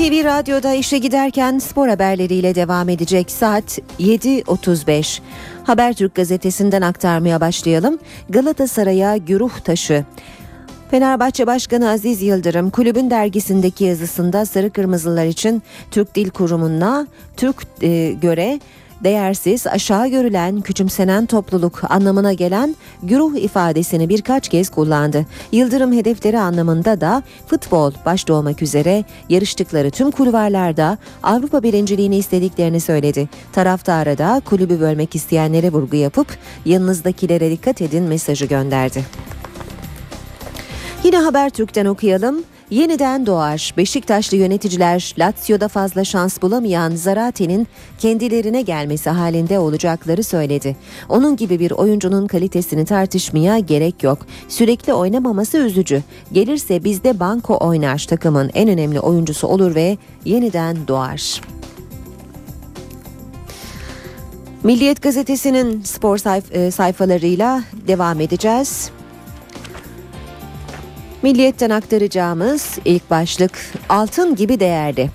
NTV 0.05 0.25
Radyo'da 0.25 0.75
işe 0.75 0.99
giderken 0.99 1.59
spor 1.59 1.89
haberleriyle 1.89 2.55
devam 2.55 2.89
edecek 2.89 3.31
saat 3.31 3.79
7.35. 4.01 5.21
Habertürk 5.65 6.15
gazetesinden 6.15 6.83
aktarmaya 6.83 7.41
başlayalım. 7.41 7.99
Galatasaray'a 8.29 9.17
güruh 9.17 9.61
taşı. 9.61 10.05
Fenerbahçe 10.91 11.47
Başkanı 11.47 11.91
Aziz 11.91 12.23
Yıldırım 12.23 12.71
kulübün 12.71 13.11
dergisindeki 13.11 13.85
yazısında 13.85 14.47
Sarı 14.47 14.71
Kırmızılar 14.71 15.27
için 15.27 15.63
Türk 15.91 16.15
Dil 16.15 16.31
Kurumu'na 16.31 17.07
Türk 17.37 17.57
e, 17.83 18.13
göre 18.13 18.61
değersiz, 19.05 19.67
aşağı 19.67 20.09
görülen, 20.09 20.61
küçümsenen 20.61 21.27
topluluk 21.27 21.83
anlamına 21.91 22.33
gelen 22.33 22.77
güruh 23.03 23.37
ifadesini 23.37 24.09
birkaç 24.09 24.49
kez 24.49 24.69
kullandı. 24.69 25.27
Yıldırım 25.53 25.93
hedefleri 25.93 26.39
anlamında 26.39 27.01
da 27.01 27.23
futbol 27.47 27.93
başta 28.07 28.35
olmak 28.35 28.63
üzere 28.63 29.05
yarıştıkları 29.29 29.91
tüm 29.91 30.11
kulvarlarda 30.11 30.99
Avrupa 31.23 31.63
birinciliğini 31.63 32.17
istediklerini 32.17 32.81
söyledi. 32.81 33.29
Taraftara 33.53 34.19
da 34.19 34.43
kulübü 34.45 34.81
bölmek 34.81 35.15
isteyenlere 35.15 35.73
vurgu 35.73 35.97
yapıp 35.97 36.27
yanınızdakilere 36.65 37.51
dikkat 37.51 37.83
edin 37.83 38.05
mesajı 38.05 38.47
gönderdi. 38.47 39.05
Yine 41.05 41.19
Habertürk'ten 41.19 41.87
okuyalım. 41.87 42.45
Yeniden 42.71 43.27
doğar. 43.27 43.75
Beşiktaşlı 43.77 44.37
yöneticiler 44.37 45.15
Lazio'da 45.19 45.69
fazla 45.69 46.05
şans 46.05 46.43
bulamayan 46.43 46.95
Zarate'nin 46.95 47.69
kendilerine 47.99 48.63
gelmesi 48.63 49.11
halinde 49.11 49.59
olacakları 49.59 50.25
söyledi. 50.25 50.77
Onun 51.09 51.37
gibi 51.37 51.59
bir 51.61 51.71
oyuncunun 51.71 52.27
kalitesini 52.27 52.85
tartışmaya 52.85 53.59
gerek 53.59 54.03
yok. 54.03 54.19
Sürekli 54.49 54.93
oynamaması 54.93 55.59
üzücü. 55.59 56.03
Gelirse 56.33 56.85
bizde 56.85 57.21
banko 57.21 57.59
oynar 57.61 58.07
takımın 58.09 58.51
en 58.55 58.69
önemli 58.69 59.01
oyuncusu 59.01 59.47
olur 59.47 59.75
ve 59.75 59.99
yeniden 60.25 60.77
doğar. 60.89 61.41
Milliyet 64.63 65.03
gazetesinin 65.03 65.83
spor 65.83 66.19
sayf- 66.19 66.53
e, 66.53 66.71
sayfalarıyla 66.71 67.63
devam 67.89 68.21
edeceğiz. 68.21 68.91
Milliyetten 71.25 71.71
aktaracağımız 71.71 72.79
ilk 72.85 73.11
başlık 73.11 73.53
altın 73.89 74.37
gibi 74.37 74.61
değerli. 74.61 75.11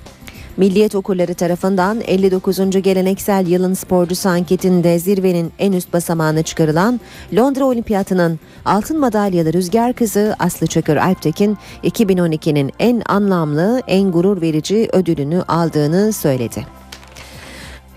Milliyet 0.57 0.95
okurları 0.95 1.33
tarafından 1.33 2.01
59. 2.01 2.81
geleneksel 2.81 3.47
yılın 3.47 3.73
sporcusu 3.73 4.29
anketinde 4.29 4.99
zirvenin 4.99 5.51
en 5.59 5.71
üst 5.71 5.93
basamağına 5.93 6.43
çıkarılan 6.43 6.99
Londra 7.33 7.65
Olimpiyatı'nın 7.65 8.39
altın 8.65 8.99
madalyalı 8.99 9.53
rüzgar 9.53 9.93
kızı 9.93 10.35
Aslı 10.39 10.67
Çakır 10.67 10.97
Alptekin 10.97 11.57
2012'nin 11.83 12.71
en 12.79 13.01
anlamlı, 13.05 13.81
en 13.87 14.11
gurur 14.11 14.41
verici 14.41 14.89
ödülünü 14.93 15.41
aldığını 15.47 16.13
söyledi. 16.13 16.78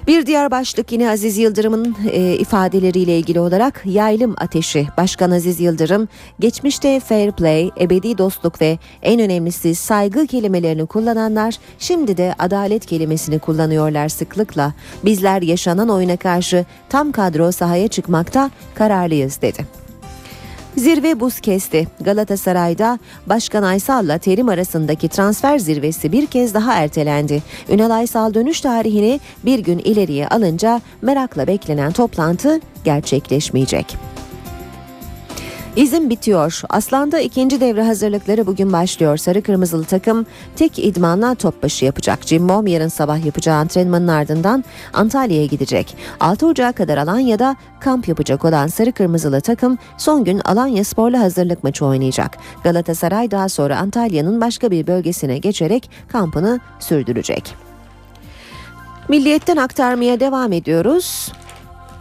Bir 0.06 0.26
diğer 0.26 0.50
başlık 0.50 0.92
yine 0.92 1.10
Aziz 1.10 1.38
Yıldırım'ın 1.38 1.96
e, 2.12 2.34
ifadeleriyle 2.34 3.18
ilgili 3.18 3.40
olarak 3.40 3.82
yaylım 3.84 4.34
ateşi. 4.38 4.88
Başkan 4.96 5.30
Aziz 5.30 5.60
Yıldırım 5.60 6.08
geçmişte 6.40 7.00
fair 7.00 7.32
play, 7.32 7.70
ebedi 7.80 8.18
dostluk 8.18 8.60
ve 8.60 8.78
en 9.02 9.20
önemlisi 9.20 9.74
saygı 9.74 10.26
kelimelerini 10.26 10.86
kullananlar 10.86 11.58
şimdi 11.78 12.16
de 12.16 12.34
adalet 12.38 12.86
kelimesini 12.86 13.38
kullanıyorlar 13.38 14.08
sıklıkla. 14.08 14.74
Bizler 15.04 15.42
yaşanan 15.42 15.88
oyuna 15.88 16.16
karşı 16.16 16.64
tam 16.88 17.12
kadro 17.12 17.52
sahaya 17.52 17.88
çıkmakta 17.88 18.50
kararlıyız 18.74 19.42
dedi. 19.42 19.81
Zirve 20.76 21.20
buz 21.20 21.40
kesti. 21.40 21.88
Galatasaray'da 22.00 22.98
Başkan 23.26 23.62
Aysal'la 23.62 24.18
Terim 24.18 24.48
arasındaki 24.48 25.08
transfer 25.08 25.58
zirvesi 25.58 26.12
bir 26.12 26.26
kez 26.26 26.54
daha 26.54 26.74
ertelendi. 26.74 27.42
Ünal 27.68 27.90
Aysal 27.90 28.35
dönüş 28.35 28.61
tarihini 28.61 29.20
bir 29.44 29.58
gün 29.58 29.78
ileriye 29.78 30.28
alınca 30.28 30.80
merakla 31.02 31.46
beklenen 31.46 31.92
toplantı 31.92 32.61
gerçekleşmeyecek. 32.85 34.12
İzin 35.76 36.11
bitiyor. 36.11 36.61
Aslan'da 36.68 37.20
ikinci 37.20 37.61
devre 37.61 37.82
hazırlıkları 37.82 38.46
bugün 38.46 38.72
başlıyor. 38.72 39.16
Sarı 39.16 39.42
kırmızılı 39.42 39.85
takım 39.85 40.26
tek 40.56 40.78
idmanla 40.78 41.35
top 41.35 41.62
başı 41.62 41.85
yapacak. 41.85 42.26
Jim 42.26 42.42
Mom 42.42 42.66
yarın 42.66 42.88
sabah 42.88 43.24
yapacağı 43.24 43.56
antrenmanın 43.56 44.08
ardından 44.08 44.64
Antalya'ya 44.92 45.46
gidecek. 45.46 45.96
6 46.20 46.46
Ocağı 46.46 46.72
kadar 46.72 46.98
Alanya'da 46.98 47.56
kamp 47.80 48.08
yapacak 48.08 48.44
olan 48.44 48.66
sarı 48.66 48.92
kırmızılı 48.92 49.40
takım 49.40 49.78
son 49.98 50.24
gün 50.24 50.38
Alanya 50.38 50.85
Spor'la 50.85 51.20
hazırlık 51.20 51.64
maçı 51.64 51.87
oynayacak. 51.87 52.38
Galatasaray 52.64 53.30
daha 53.30 53.48
sonra 53.48 53.76
Antalya'nın 53.76 54.40
başka 54.40 54.70
bir 54.70 54.87
bölgesine 54.87 55.38
geçerek 55.38 55.90
kampını 56.08 56.61
sürdürecek. 56.80 57.54
Milliyetten 59.08 59.56
aktarmaya 59.56 60.20
devam 60.20 60.52
ediyoruz. 60.52 61.32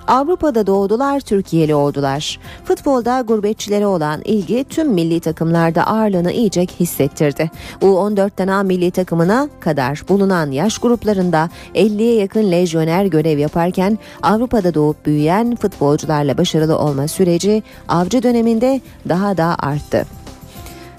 Avrupa'da 0.07 0.67
doğdular, 0.67 1.19
Türkiye'li 1.19 1.75
oldular. 1.75 2.39
Futbolda 2.65 3.21
gurbetçilere 3.21 3.87
olan 3.87 4.21
ilgi 4.25 4.63
tüm 4.63 4.89
milli 4.89 5.19
takımlarda 5.19 5.87
ağırlığını 5.87 6.31
iyice 6.31 6.61
hissettirdi. 6.79 7.51
U14'ten 7.81 8.47
A 8.47 8.63
milli 8.63 8.91
takımına 8.91 9.49
kadar 9.59 10.01
bulunan 10.09 10.51
yaş 10.51 10.77
gruplarında 10.77 11.49
50'ye 11.75 12.15
yakın 12.15 12.51
lejyoner 12.51 13.05
görev 13.05 13.37
yaparken 13.37 13.99
Avrupa'da 14.23 14.73
doğup 14.73 15.05
büyüyen 15.05 15.55
futbolcularla 15.55 16.37
başarılı 16.37 16.77
olma 16.77 17.07
süreci 17.07 17.63
avcı 17.87 18.23
döneminde 18.23 18.81
daha 19.09 19.37
da 19.37 19.55
arttı. 19.59 20.05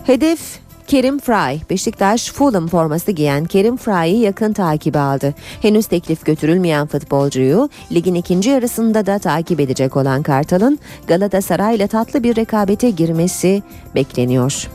Hedef 0.05 0.62
Kerim 0.87 1.19
Fry, 1.19 1.61
Beşiktaş 1.71 2.33
Fulham 2.33 2.69
forması 2.69 3.13
giyen 3.13 3.45
Kerim 3.45 3.77
Fry'ı 3.77 4.19
yakın 4.21 4.53
takibi 4.53 4.99
aldı. 4.99 5.35
Henüz 5.63 5.87
teklif 5.87 6.27
götürülmeyen 6.27 6.87
futbolcuyu 6.87 7.69
ligin 7.93 8.15
ikinci 8.15 8.51
yarısında 8.51 9.07
da 9.07 9.19
takip 9.19 9.61
edecek 9.61 9.97
olan 9.97 10.23
Kartal'ın 10.23 10.79
Galatasaray 11.07 11.77
ile 11.77 11.87
tatlı 11.87 12.23
bir 12.23 12.37
rekabete 12.37 12.91
girmesi 12.91 13.63
bekleniyor. 13.95 14.69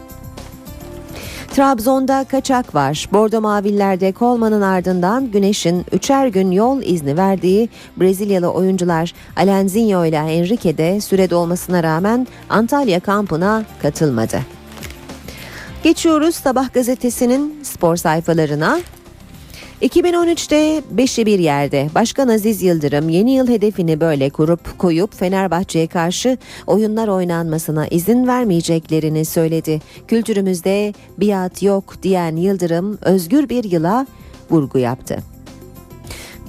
Trabzon'da 1.56 2.24
kaçak 2.24 2.76
var. 2.76 3.10
Bordo 3.14 3.42
Mavillerde 3.42 4.12
Kolman'ın 4.12 4.62
ardından 4.62 5.32
Güneş'in 5.32 5.86
üçer 5.92 6.28
gün 6.28 6.52
yol 6.52 6.82
izni 6.82 7.18
verdiği 7.18 7.70
Brezilyalı 7.98 8.52
oyuncular 8.52 9.14
Alenzinho 9.36 10.06
ile 10.06 10.16
Enrique 10.18 10.78
de 10.78 11.02
süre 11.02 11.30
dolmasına 11.30 11.84
rağmen 11.84 12.28
Antalya 12.50 13.00
kampına 13.00 13.64
katılmadı. 13.82 14.57
Geçiyoruz 15.84 16.36
Sabah 16.36 16.74
gazetesinin 16.74 17.60
spor 17.64 17.96
sayfalarına. 17.96 18.80
2013'te 19.82 20.82
5'i 20.96 21.26
bir 21.26 21.40
yerde 21.40 21.90
Başkan 21.96 22.28
Aziz 22.28 22.64
Yıldırım 22.64 23.10
yeni 23.10 23.32
yıl 23.32 23.48
hedefini 23.48 24.00
böyle 24.00 24.30
kurup 24.30 24.80
koyup 24.80 25.16
Fenerbahçe'ye 25.16 25.88
karşı 25.88 26.38
oyunlar 26.68 27.08
oynanmasına 27.08 27.88
izin 27.88 28.28
vermeyeceklerini 28.28 29.26
söyledi. 29.26 29.82
Kültürümüzde 30.08 30.94
biat 31.18 31.64
yok 31.64 32.04
diyen 32.04 32.36
Yıldırım 32.36 32.98
özgür 33.02 33.50
bir 33.50 33.64
yıla 33.64 34.08
vurgu 34.52 34.80
yaptı. 34.80 35.37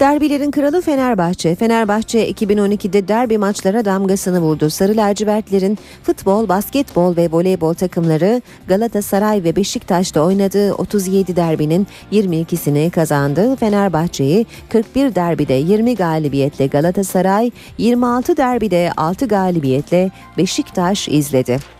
Derbilerin 0.00 0.50
kralı 0.50 0.80
Fenerbahçe. 0.80 1.54
Fenerbahçe 1.54 2.30
2012'de 2.30 3.08
derbi 3.08 3.38
maçlara 3.38 3.84
damgasını 3.84 4.40
vurdu. 4.40 4.70
Sarı 4.70 4.96
lacivertlerin 4.96 5.78
futbol, 6.02 6.48
basketbol 6.48 7.16
ve 7.16 7.28
voleybol 7.32 7.74
takımları 7.74 8.42
Galatasaray 8.68 9.44
ve 9.44 9.56
Beşiktaş'ta 9.56 10.20
oynadığı 10.20 10.74
37 10.74 11.36
derbinin 11.36 11.86
22'sini 12.12 12.90
kazandı. 12.90 13.56
Fenerbahçe'yi 13.56 14.46
41 14.68 15.14
derbide 15.14 15.54
20 15.54 15.94
galibiyetle 15.94 16.66
Galatasaray, 16.66 17.50
26 17.78 18.36
derbide 18.36 18.92
6 18.96 19.26
galibiyetle 19.26 20.10
Beşiktaş 20.36 21.08
izledi. 21.08 21.77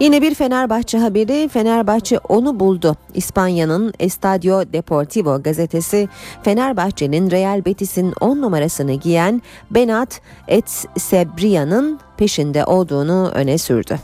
Yine 0.00 0.22
bir 0.22 0.34
Fenerbahçe 0.34 0.98
haberi 0.98 1.48
Fenerbahçe 1.48 2.18
onu 2.18 2.60
buldu. 2.60 2.96
İspanya'nın 3.14 3.94
Estadio 3.98 4.72
Deportivo 4.72 5.42
gazetesi 5.42 6.08
Fenerbahçe'nin 6.42 7.30
Real 7.30 7.64
Betis'in 7.64 8.14
10 8.20 8.42
numarasını 8.42 8.92
giyen 8.92 9.42
Benat 9.70 10.20
Etsebria'nın 10.48 12.00
peşinde 12.16 12.64
olduğunu 12.64 13.30
öne 13.34 13.58
sürdü. 13.58 13.98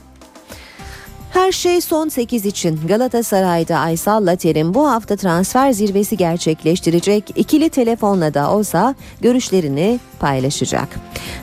Her 1.32 1.52
şey 1.52 1.80
son 1.80 2.08
8 2.08 2.46
için 2.46 2.80
Galatasaray'da 2.88 3.78
Aysal 3.78 4.26
Later'in 4.26 4.74
bu 4.74 4.90
hafta 4.90 5.16
transfer 5.16 5.72
zirvesi 5.72 6.16
gerçekleştirecek. 6.16 7.24
İkili 7.36 7.68
telefonla 7.68 8.34
da 8.34 8.50
olsa 8.50 8.94
görüşlerini 9.20 10.00
paylaşacak. 10.20 10.88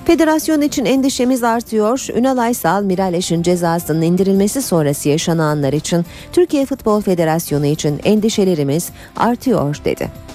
Federasyon 0.06 0.62
için 0.62 0.86
endişemiz 0.86 1.44
artıyor. 1.44 2.08
Ünal 2.16 2.38
Aysal, 2.38 2.84
Miraleş'in 2.84 3.42
cezasının 3.42 4.02
indirilmesi 4.02 4.62
sonrası 4.62 5.10
yaşananlar 5.10 5.74
için 5.74 6.06
Türkiye 6.34 6.66
Futbol 6.66 7.02
Federasyonu 7.02 7.66
için 7.66 8.00
endişelerimiz 8.04 8.90
artıyor 9.16 9.82
dedi. 9.86 10.29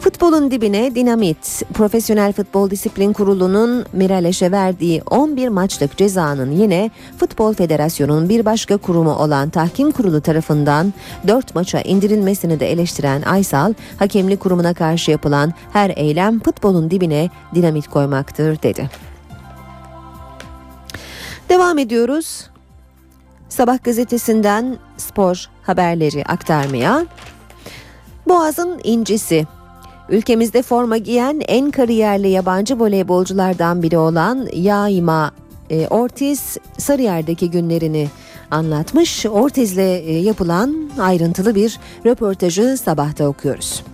Futbolun 0.00 0.50
dibine 0.50 0.94
dinamit. 0.94 1.62
Profesyonel 1.74 2.32
Futbol 2.32 2.70
Disiplin 2.70 3.12
Kurulu'nun 3.12 3.86
Miraleş'e 3.92 4.52
verdiği 4.52 5.02
11 5.10 5.48
maçlık 5.48 5.96
cezanın 5.96 6.50
yine 6.50 6.90
Futbol 7.18 7.54
Federasyonu'nun 7.54 8.28
bir 8.28 8.44
başka 8.44 8.76
kurumu 8.76 9.14
olan 9.14 9.50
Tahkim 9.50 9.90
Kurulu 9.90 10.20
tarafından 10.20 10.94
4 11.26 11.54
maça 11.54 11.80
indirilmesini 11.80 12.60
de 12.60 12.72
eleştiren 12.72 13.22
Aysal, 13.22 13.74
hakemlik 13.98 14.40
kurumuna 14.40 14.74
karşı 14.74 15.10
yapılan 15.10 15.52
her 15.72 15.90
eylem 15.96 16.40
futbolun 16.40 16.90
dibine 16.90 17.30
dinamit 17.54 17.88
koymaktır 17.88 18.62
dedi. 18.62 18.90
Devam 21.48 21.78
ediyoruz. 21.78 22.50
Sabah 23.48 23.84
gazetesinden 23.84 24.78
spor 24.96 25.50
haberleri 25.62 26.24
aktarmaya. 26.24 27.06
Boğaz'ın 28.28 28.80
incisi 28.84 29.46
Ülkemizde 30.08 30.62
forma 30.62 30.96
giyen 30.96 31.42
en 31.48 31.70
kariyerli 31.70 32.28
yabancı 32.28 32.80
voleybolculardan 32.80 33.82
biri 33.82 33.98
olan 33.98 34.48
Yaima 34.52 35.32
e, 35.70 35.86
Ortiz 35.88 36.56
Sarıyer'deki 36.78 37.50
günlerini 37.50 38.08
anlatmış. 38.50 39.26
Ortiz'le 39.26 39.78
e, 39.78 40.18
yapılan 40.18 40.90
ayrıntılı 41.00 41.54
bir 41.54 41.78
röportajı 42.06 42.76
sabahta 42.76 43.28
okuyoruz. 43.28 43.84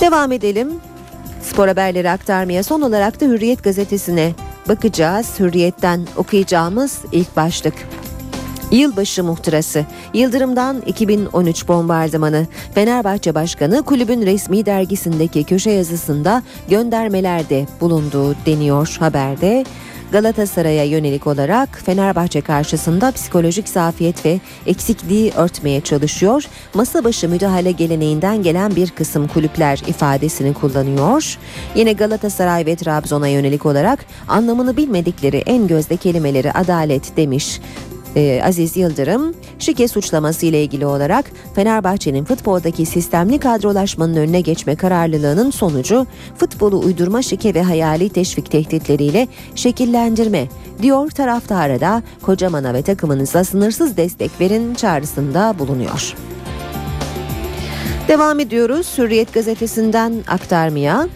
Devam 0.00 0.32
edelim. 0.32 0.68
Spor 1.42 1.68
haberleri 1.68 2.10
aktarmaya 2.10 2.62
son 2.62 2.80
olarak 2.80 3.20
da 3.20 3.24
Hürriyet 3.24 3.64
gazetesine 3.64 4.34
bakacağız. 4.68 5.40
Hürriyet'ten 5.40 6.06
okuyacağımız 6.16 6.98
ilk 7.12 7.36
başlık. 7.36 7.74
Yılbaşı 8.72 9.24
muhtırası. 9.24 9.84
Yıldırım'dan 10.14 10.82
2013 10.86 11.68
bombardımanı. 11.68 12.46
Fenerbahçe 12.74 13.34
Başkanı 13.34 13.82
kulübün 13.82 14.26
resmi 14.26 14.66
dergisindeki 14.66 15.44
köşe 15.44 15.70
yazısında 15.70 16.42
göndermelerde 16.70 17.66
bulunduğu 17.80 18.34
deniyor 18.46 18.96
haberde. 19.00 19.64
Galatasaray'a 20.12 20.84
yönelik 20.84 21.26
olarak 21.26 21.82
Fenerbahçe 21.84 22.40
karşısında 22.40 23.12
psikolojik 23.12 23.68
zafiyet 23.68 24.26
ve 24.26 24.40
eksikliği 24.66 25.32
örtmeye 25.36 25.80
çalışıyor. 25.80 26.44
Masa 26.74 27.04
başı 27.04 27.28
müdahale 27.28 27.72
geleneğinden 27.72 28.42
gelen 28.42 28.76
bir 28.76 28.90
kısım 28.90 29.28
kulüpler 29.28 29.82
ifadesini 29.86 30.54
kullanıyor. 30.54 31.38
Yine 31.74 31.92
Galatasaray 31.92 32.66
ve 32.66 32.76
Trabzon'a 32.76 33.28
yönelik 33.28 33.66
olarak 33.66 34.06
anlamını 34.28 34.76
bilmedikleri 34.76 35.36
en 35.36 35.66
gözde 35.66 35.96
kelimeleri 35.96 36.52
adalet 36.52 37.16
demiş 37.16 37.60
e, 38.18 38.42
Aziz 38.44 38.76
Yıldırım 38.76 39.34
şike 39.58 39.88
suçlaması 39.88 40.46
ile 40.46 40.62
ilgili 40.62 40.86
olarak 40.86 41.24
Fenerbahçe'nin 41.54 42.24
futboldaki 42.24 42.86
sistemli 42.86 43.38
kadrolaşmanın 43.38 44.16
önüne 44.16 44.40
geçme 44.40 44.76
kararlılığının 44.76 45.50
sonucu 45.50 46.06
futbolu 46.36 46.78
uydurma 46.78 47.22
şike 47.22 47.54
ve 47.54 47.62
hayali 47.62 48.08
teşvik 48.08 48.50
tehditleriyle 48.50 49.28
şekillendirme 49.54 50.48
diyor 50.82 51.10
taraftara 51.10 51.80
da 51.80 52.02
Kocaman'a 52.22 52.74
ve 52.74 52.82
takımınıza 52.82 53.44
sınırsız 53.44 53.96
destek 53.96 54.40
verin 54.40 54.74
çağrısında 54.74 55.54
bulunuyor. 55.58 56.14
Devam 58.08 58.40
ediyoruz 58.40 58.98
Hürriyet 58.98 59.34
gazetesinden 59.34 60.12
aktarmaya. 60.28 61.08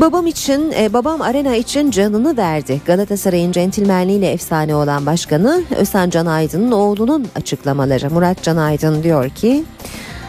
Babam 0.00 0.26
için, 0.26 0.72
e, 0.78 0.92
babam 0.92 1.22
arena 1.22 1.56
için 1.56 1.90
canını 1.90 2.36
verdi. 2.36 2.80
Galatasaray'ın 2.86 3.52
centilmenliğiyle 3.52 4.30
efsane 4.30 4.74
olan 4.74 5.06
başkanı 5.06 5.62
Ösen 5.76 6.10
Can 6.10 6.26
Aydın'ın 6.26 6.72
oğlunun 6.72 7.26
açıklamaları. 7.36 8.10
Murat 8.10 8.42
Can 8.42 8.56
Aydın 8.56 9.02
diyor 9.02 9.28
ki, 9.28 9.64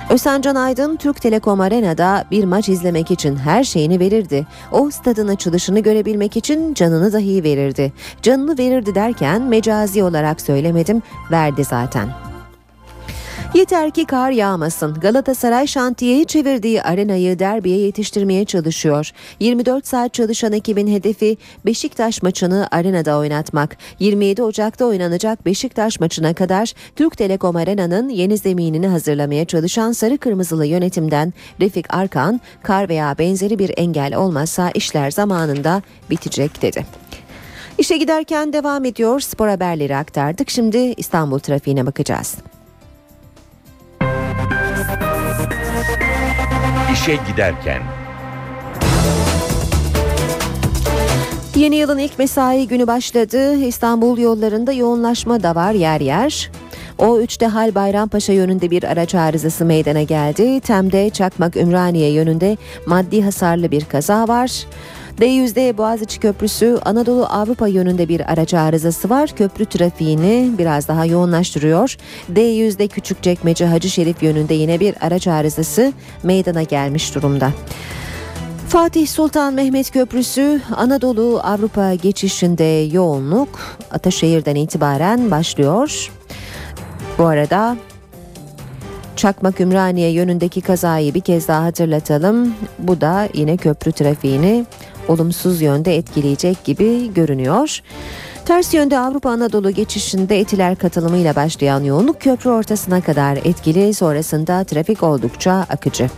Ösen 0.09 0.41
Can 0.41 0.55
Aydın 0.55 0.95
Türk 0.95 1.21
Telekom 1.21 1.61
Arena'da 1.61 2.25
bir 2.31 2.43
maç 2.43 2.69
izlemek 2.69 3.11
için 3.11 3.35
her 3.35 3.63
şeyini 3.63 3.99
verirdi. 3.99 4.47
O 4.71 4.89
stadın 4.89 5.27
açılışını 5.27 5.79
görebilmek 5.79 6.37
için 6.37 6.73
canını 6.73 7.13
dahi 7.13 7.43
verirdi. 7.43 7.93
Canını 8.21 8.57
verirdi 8.57 8.95
derken 8.95 9.41
mecazi 9.41 10.03
olarak 10.03 10.41
söylemedim, 10.41 11.01
verdi 11.31 11.63
zaten. 11.63 12.09
Yeter 13.53 13.91
ki 13.91 14.05
kar 14.05 14.31
yağmasın. 14.31 14.93
Galatasaray 14.93 15.67
şantiyeyi 15.67 16.25
çevirdiği 16.25 16.81
arenayı 16.81 17.39
derbiye 17.39 17.77
yetiştirmeye 17.77 18.45
çalışıyor. 18.45 19.11
24 19.39 19.87
saat 19.87 20.13
çalışan 20.13 20.53
ekibin 20.53 20.87
hedefi 20.87 21.37
Beşiktaş 21.65 22.21
maçını 22.21 22.67
arenada 22.71 23.17
oynatmak. 23.17 23.77
27 23.99 24.43
Ocak'ta 24.43 24.85
oynanacak 24.85 25.45
Beşiktaş 25.45 25.99
maçına 25.99 26.33
kadar 26.33 26.73
Türk 26.95 27.17
Telekom 27.17 27.55
Arena'nın 27.55 28.09
yeni 28.09 28.37
zeminini 28.37 28.87
hazırlamaya 28.87 29.45
çalışan 29.45 29.91
sarı 29.91 30.17
kırmızılı 30.17 30.65
yönetimden 30.65 31.33
Refik 31.61 31.93
Arkan, 31.93 32.41
kar 32.63 32.89
veya 32.89 33.15
benzeri 33.19 33.59
bir 33.59 33.71
engel 33.77 34.15
olmazsa 34.15 34.71
işler 34.71 35.11
zamanında 35.11 35.81
bitecek 36.09 36.61
dedi. 36.61 36.85
İşe 37.77 37.97
giderken 37.97 38.53
devam 38.53 38.85
ediyor. 38.85 39.19
Spor 39.19 39.47
haberleri 39.47 39.95
aktardık. 39.95 40.49
Şimdi 40.49 40.77
İstanbul 40.77 41.39
trafiğine 41.39 41.85
bakacağız. 41.85 42.37
İşe 46.97 47.15
giderken. 47.31 47.81
Yeni 51.55 51.75
yılın 51.75 51.97
ilk 51.97 52.19
mesai 52.19 52.67
günü 52.67 52.87
başladı. 52.87 53.55
İstanbul 53.55 54.17
yollarında 54.17 54.71
yoğunlaşma 54.71 55.43
da 55.43 55.55
var 55.55 55.71
yer 55.71 56.01
yer. 56.01 56.51
O 56.97 57.19
3'te 57.19 57.45
Hal 57.45 57.75
Bayrampaşa 57.75 58.33
yönünde 58.33 58.71
bir 58.71 58.83
araç 58.83 59.15
arızası 59.15 59.65
meydana 59.65 60.03
geldi. 60.03 60.59
Tem'de 60.59 61.09
Çakmak 61.09 61.57
Ümraniye 61.57 62.11
yönünde 62.11 62.57
maddi 62.85 63.21
hasarlı 63.21 63.71
bir 63.71 63.85
kaza 63.85 64.27
var. 64.27 64.65
D100'de 65.19 65.77
Boğaziçi 65.77 66.19
Köprüsü 66.19 66.79
Anadolu 66.85 67.25
Avrupa 67.25 67.67
yönünde 67.67 68.09
bir 68.09 68.31
araç 68.31 68.53
arızası 68.53 69.09
var. 69.09 69.29
Köprü 69.35 69.65
trafiğini 69.65 70.51
biraz 70.57 70.87
daha 70.87 71.05
yoğunlaştırıyor. 71.05 71.97
D100'de 72.33 72.87
Küçükçekmece 72.87 73.65
Hacı 73.65 73.89
Şerif 73.89 74.23
yönünde 74.23 74.53
yine 74.53 74.79
bir 74.79 74.95
araç 75.01 75.27
arızası 75.27 75.93
meydana 76.23 76.63
gelmiş 76.63 77.15
durumda. 77.15 77.51
Fatih 78.69 79.07
Sultan 79.07 79.53
Mehmet 79.53 79.91
Köprüsü 79.91 80.61
Anadolu 80.75 81.39
Avrupa 81.43 81.93
geçişinde 81.93 82.89
yoğunluk 82.95 83.59
Ataşehir'den 83.91 84.55
itibaren 84.55 85.31
başlıyor. 85.31 86.11
Bu 87.17 87.25
arada 87.25 87.77
Çakmak 89.15 89.61
Ümraniye 89.61 90.09
yönündeki 90.09 90.61
kazayı 90.61 91.13
bir 91.13 91.21
kez 91.21 91.47
daha 91.47 91.63
hatırlatalım. 91.63 92.53
Bu 92.79 93.01
da 93.01 93.29
yine 93.33 93.57
köprü 93.57 93.91
trafiğini 93.91 94.65
olumsuz 95.07 95.61
yönde 95.61 95.95
etkileyecek 95.95 96.65
gibi 96.65 97.13
görünüyor. 97.13 97.81
Ters 98.45 98.73
yönde 98.73 98.99
Avrupa 98.99 99.29
Anadolu 99.29 99.71
geçişinde 99.71 100.39
etiler 100.39 100.75
katılımıyla 100.75 101.35
başlayan 101.35 101.83
yoğunluk 101.83 102.21
köprü 102.21 102.49
ortasına 102.49 103.01
kadar 103.01 103.37
etkili 103.37 103.93
sonrasında 103.93 104.63
trafik 104.63 105.03
oldukça 105.03 105.51
akıcı. 105.51 106.09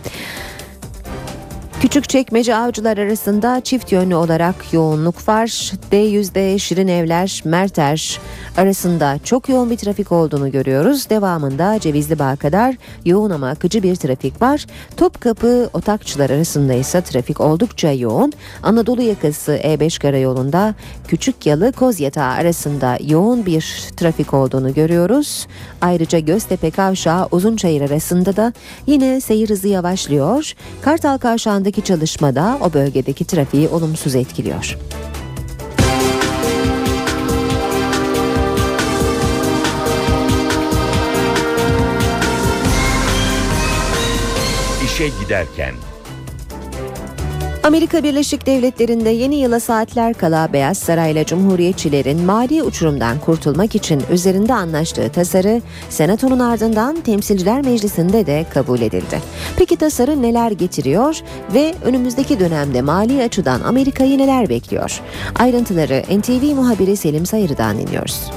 Küçükçekmece 1.80 2.56
avcılar 2.56 2.98
arasında 2.98 3.60
çift 3.60 3.92
yönlü 3.92 4.14
olarak 4.14 4.54
yoğunluk 4.72 5.28
var. 5.28 5.48
D100'de 5.92 6.58
Şirin 6.58 6.88
Evler, 6.88 7.42
Merter 7.44 8.20
arasında 8.56 9.18
çok 9.24 9.48
yoğun 9.48 9.70
bir 9.70 9.76
trafik 9.76 10.12
olduğunu 10.12 10.50
görüyoruz. 10.50 11.10
Devamında 11.10 11.80
Cevizli 11.80 12.18
Bağ 12.18 12.36
kadar 12.36 12.74
yoğun 13.04 13.30
ama 13.30 13.48
akıcı 13.48 13.82
bir 13.82 13.96
trafik 13.96 14.42
var. 14.42 14.66
Topkapı 14.96 15.70
Otakçılar 15.72 16.30
arasında 16.30 16.72
ise 16.72 17.00
trafik 17.00 17.40
oldukça 17.40 17.92
yoğun. 17.92 18.32
Anadolu 18.62 19.02
yakası 19.02 19.52
E5 19.52 20.00
karayolunda 20.00 20.74
Küçük 21.08 21.46
Yalı 21.46 21.72
Kozyatağı 21.72 22.32
arasında 22.32 22.98
yoğun 23.06 23.46
bir 23.46 23.84
trafik 23.96 24.34
olduğunu 24.34 24.74
görüyoruz. 24.74 25.46
Ayrıca 25.80 26.18
Göztepe 26.18 26.70
Kavşağı 26.70 27.28
Uzunçayır 27.30 27.82
arasında 27.90 28.36
da 28.36 28.52
yine 28.86 29.20
seyir 29.20 29.50
hızı 29.50 29.68
yavaşlıyor. 29.68 30.52
Kartal 30.82 31.18
Kavşağı'ndaki 31.70 31.82
çalışmada 31.82 32.58
o 32.60 32.72
bölgedeki 32.72 33.24
trafiği 33.24 33.68
olumsuz 33.68 34.14
etkiliyor. 34.14 34.76
İşe 44.84 45.08
giderken 45.08 45.74
Amerika 47.64 48.02
Birleşik 48.02 48.46
Devletleri'nde 48.46 49.10
yeni 49.10 49.36
yıla 49.36 49.60
saatler 49.60 50.14
kala 50.14 50.52
Beyaz 50.52 50.78
Saray'la 50.78 51.24
Cumhuriyetçilerin 51.24 52.24
mali 52.24 52.62
uçurumdan 52.62 53.18
kurtulmak 53.18 53.74
için 53.74 54.02
üzerinde 54.10 54.54
anlaştığı 54.54 55.08
tasarı 55.08 55.62
Senato'nun 55.88 56.38
ardından 56.38 57.00
Temsilciler 57.00 57.62
Meclisi'nde 57.62 58.26
de 58.26 58.46
kabul 58.54 58.80
edildi. 58.80 59.22
Peki 59.56 59.76
tasarı 59.76 60.22
neler 60.22 60.50
getiriyor 60.50 61.20
ve 61.54 61.74
önümüzdeki 61.84 62.40
dönemde 62.40 62.82
mali 62.82 63.22
açıdan 63.22 63.60
Amerika'yı 63.60 64.18
neler 64.18 64.48
bekliyor? 64.48 65.00
Ayrıntıları 65.38 66.02
NTV 66.18 66.54
muhabiri 66.54 66.96
Selim 66.96 67.26
Sayırı'dan 67.26 67.78
dinliyoruz. 67.78 68.30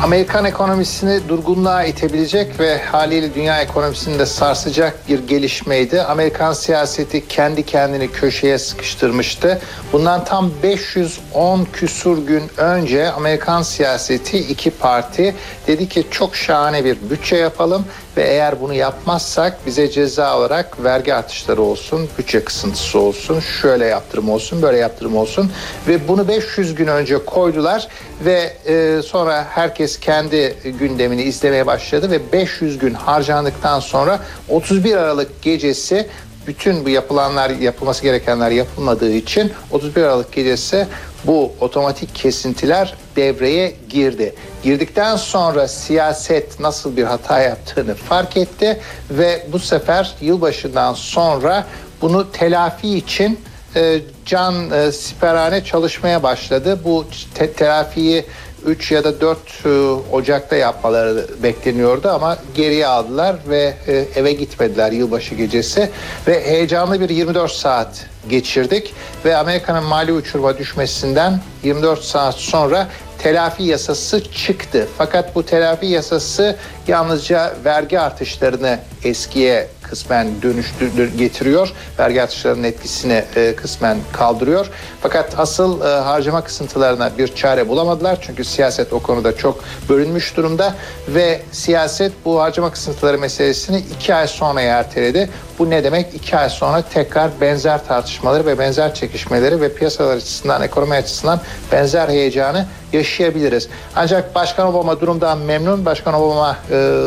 Amerikan 0.00 0.44
ekonomisini 0.44 1.28
durgunluğa 1.28 1.84
itebilecek 1.84 2.60
ve 2.60 2.78
haliyle 2.78 3.34
dünya 3.34 3.62
ekonomisini 3.62 4.18
de 4.18 4.26
sarsacak 4.26 5.08
bir 5.08 5.26
gelişmeydi. 5.26 6.02
Amerikan 6.02 6.52
siyaseti 6.52 7.28
kendi 7.28 7.62
kendini 7.62 8.12
köşeye 8.12 8.58
sıkıştırmıştı. 8.58 9.60
Bundan 9.92 10.24
tam 10.24 10.50
510 10.62 11.66
küsur 11.72 12.26
gün 12.26 12.42
önce 12.56 13.10
Amerikan 13.10 13.62
siyaseti 13.62 14.38
iki 14.38 14.70
parti 14.70 15.34
dedi 15.66 15.88
ki 15.88 16.06
çok 16.10 16.36
şahane 16.36 16.84
bir 16.84 16.96
bütçe 17.10 17.36
yapalım 17.36 17.84
ve 18.16 18.22
eğer 18.22 18.60
bunu 18.60 18.74
yapmazsak 18.74 19.66
bize 19.66 19.90
ceza 19.90 20.38
olarak 20.38 20.84
vergi 20.84 21.14
artışları 21.14 21.62
olsun, 21.62 22.08
bütçe 22.18 22.44
kısıntısı 22.44 22.98
olsun, 22.98 23.40
şöyle 23.40 23.86
yaptırım 23.86 24.30
olsun, 24.30 24.62
böyle 24.62 24.78
yaptırım 24.78 25.16
olsun 25.16 25.50
ve 25.88 26.08
bunu 26.08 26.28
500 26.28 26.74
gün 26.74 26.86
önce 26.86 27.24
koydular 27.24 27.88
ve 28.24 28.52
e, 28.66 29.02
sonra 29.02 29.46
herkes 29.50 30.00
kendi 30.00 30.56
gündemini 30.80 31.22
izlemeye 31.22 31.66
başladı 31.66 32.10
ve 32.10 32.32
500 32.32 32.78
gün 32.78 32.94
harcandıktan 32.94 33.80
sonra 33.80 34.20
31 34.48 34.96
Aralık 34.96 35.42
gecesi 35.42 36.08
bütün 36.46 36.84
bu 36.84 36.88
yapılanlar 36.88 37.50
yapılması 37.50 38.02
gerekenler 38.02 38.50
yapılmadığı 38.50 39.12
için 39.12 39.52
31 39.70 40.02
Aralık 40.02 40.32
gecesi 40.32 40.86
bu 41.26 41.52
otomatik 41.60 42.14
kesintiler 42.14 42.94
devreye 43.16 43.74
girdi. 43.88 44.34
Girdikten 44.62 45.16
sonra 45.16 45.68
siyaset 45.68 46.60
nasıl 46.60 46.96
bir 46.96 47.04
hata 47.04 47.40
yaptığını 47.40 47.94
fark 47.94 48.36
etti 48.36 48.80
ve 49.10 49.46
bu 49.52 49.58
sefer 49.58 50.14
yılbaşından 50.20 50.94
sonra 50.94 51.66
bunu 52.00 52.32
telafi 52.32 52.96
için 52.96 53.40
e, 53.76 54.00
can 54.26 54.70
e, 54.70 54.92
siperhane 54.92 55.64
çalışmaya 55.64 56.22
başladı. 56.22 56.78
Bu 56.84 57.04
te- 57.34 57.52
telafiyi 57.52 58.24
3 58.66 58.92
ya 58.92 59.04
da 59.04 59.20
4 59.20 59.38
e, 59.64 59.68
Ocak'ta 60.12 60.56
yapmaları 60.56 61.26
bekleniyordu 61.42 62.08
ama 62.08 62.38
geriye 62.54 62.86
aldılar 62.86 63.36
ve 63.48 63.74
e, 63.86 64.04
eve 64.16 64.32
gitmediler 64.32 64.92
yılbaşı 64.92 65.34
gecesi 65.34 65.90
ve 66.26 66.46
heyecanlı 66.46 67.00
bir 67.00 67.08
24 67.08 67.52
saat 67.52 68.06
geçirdik 68.28 68.94
ve 69.24 69.36
Amerika'nın 69.36 69.84
mali 69.84 70.12
uçuruma 70.12 70.58
düşmesinden 70.58 71.40
24 71.62 72.02
saat 72.02 72.34
sonra 72.34 72.88
telafi 73.18 73.62
yasası 73.62 74.32
çıktı. 74.32 74.88
Fakat 74.98 75.34
bu 75.34 75.46
telafi 75.46 75.86
yasası 75.86 76.56
yalnızca 76.88 77.54
vergi 77.64 78.00
artışlarını 78.00 78.78
eskiye 79.04 79.68
kısmen 79.92 80.42
dönüştür 80.42 81.18
getiriyor. 81.18 81.72
Vergi 81.98 82.22
artışlarının 82.22 82.62
etkisini 82.62 83.24
e, 83.36 83.54
kısmen 83.56 83.98
kaldırıyor. 84.12 84.70
Fakat 85.00 85.38
asıl 85.38 85.80
e, 85.80 85.84
harcama 85.84 86.44
kısıntılarına 86.44 87.18
bir 87.18 87.34
çare 87.34 87.68
bulamadılar. 87.68 88.18
Çünkü 88.20 88.44
siyaset 88.44 88.92
o 88.92 88.98
konuda 88.98 89.36
çok 89.36 89.64
bölünmüş 89.88 90.36
durumda 90.36 90.74
ve 91.08 91.40
siyaset 91.52 92.12
bu 92.24 92.40
harcama 92.40 92.70
kısıntıları 92.70 93.18
meselesini 93.18 93.78
iki 93.78 94.14
ay 94.14 94.28
sonra 94.28 94.60
erteledi. 94.60 95.30
Bu 95.58 95.70
ne 95.70 95.84
demek? 95.84 96.14
İki 96.14 96.36
ay 96.36 96.50
sonra 96.50 96.82
tekrar 96.82 97.30
benzer 97.40 97.86
tartışmaları 97.86 98.46
ve 98.46 98.58
benzer 98.58 98.94
çekişmeleri 98.94 99.60
ve 99.60 99.74
piyasalar 99.74 100.16
açısından, 100.16 100.62
ekonomi 100.62 100.94
açısından 100.94 101.40
benzer 101.72 102.08
heyecanı 102.08 102.66
yaşayabiliriz. 102.92 103.68
Ancak 103.96 104.34
Başkan 104.34 104.66
Obama 104.66 105.00
durumdan 105.00 105.38
memnun. 105.38 105.84
Başkan 105.84 106.14
Obama 106.14 106.56
e, 106.70 107.00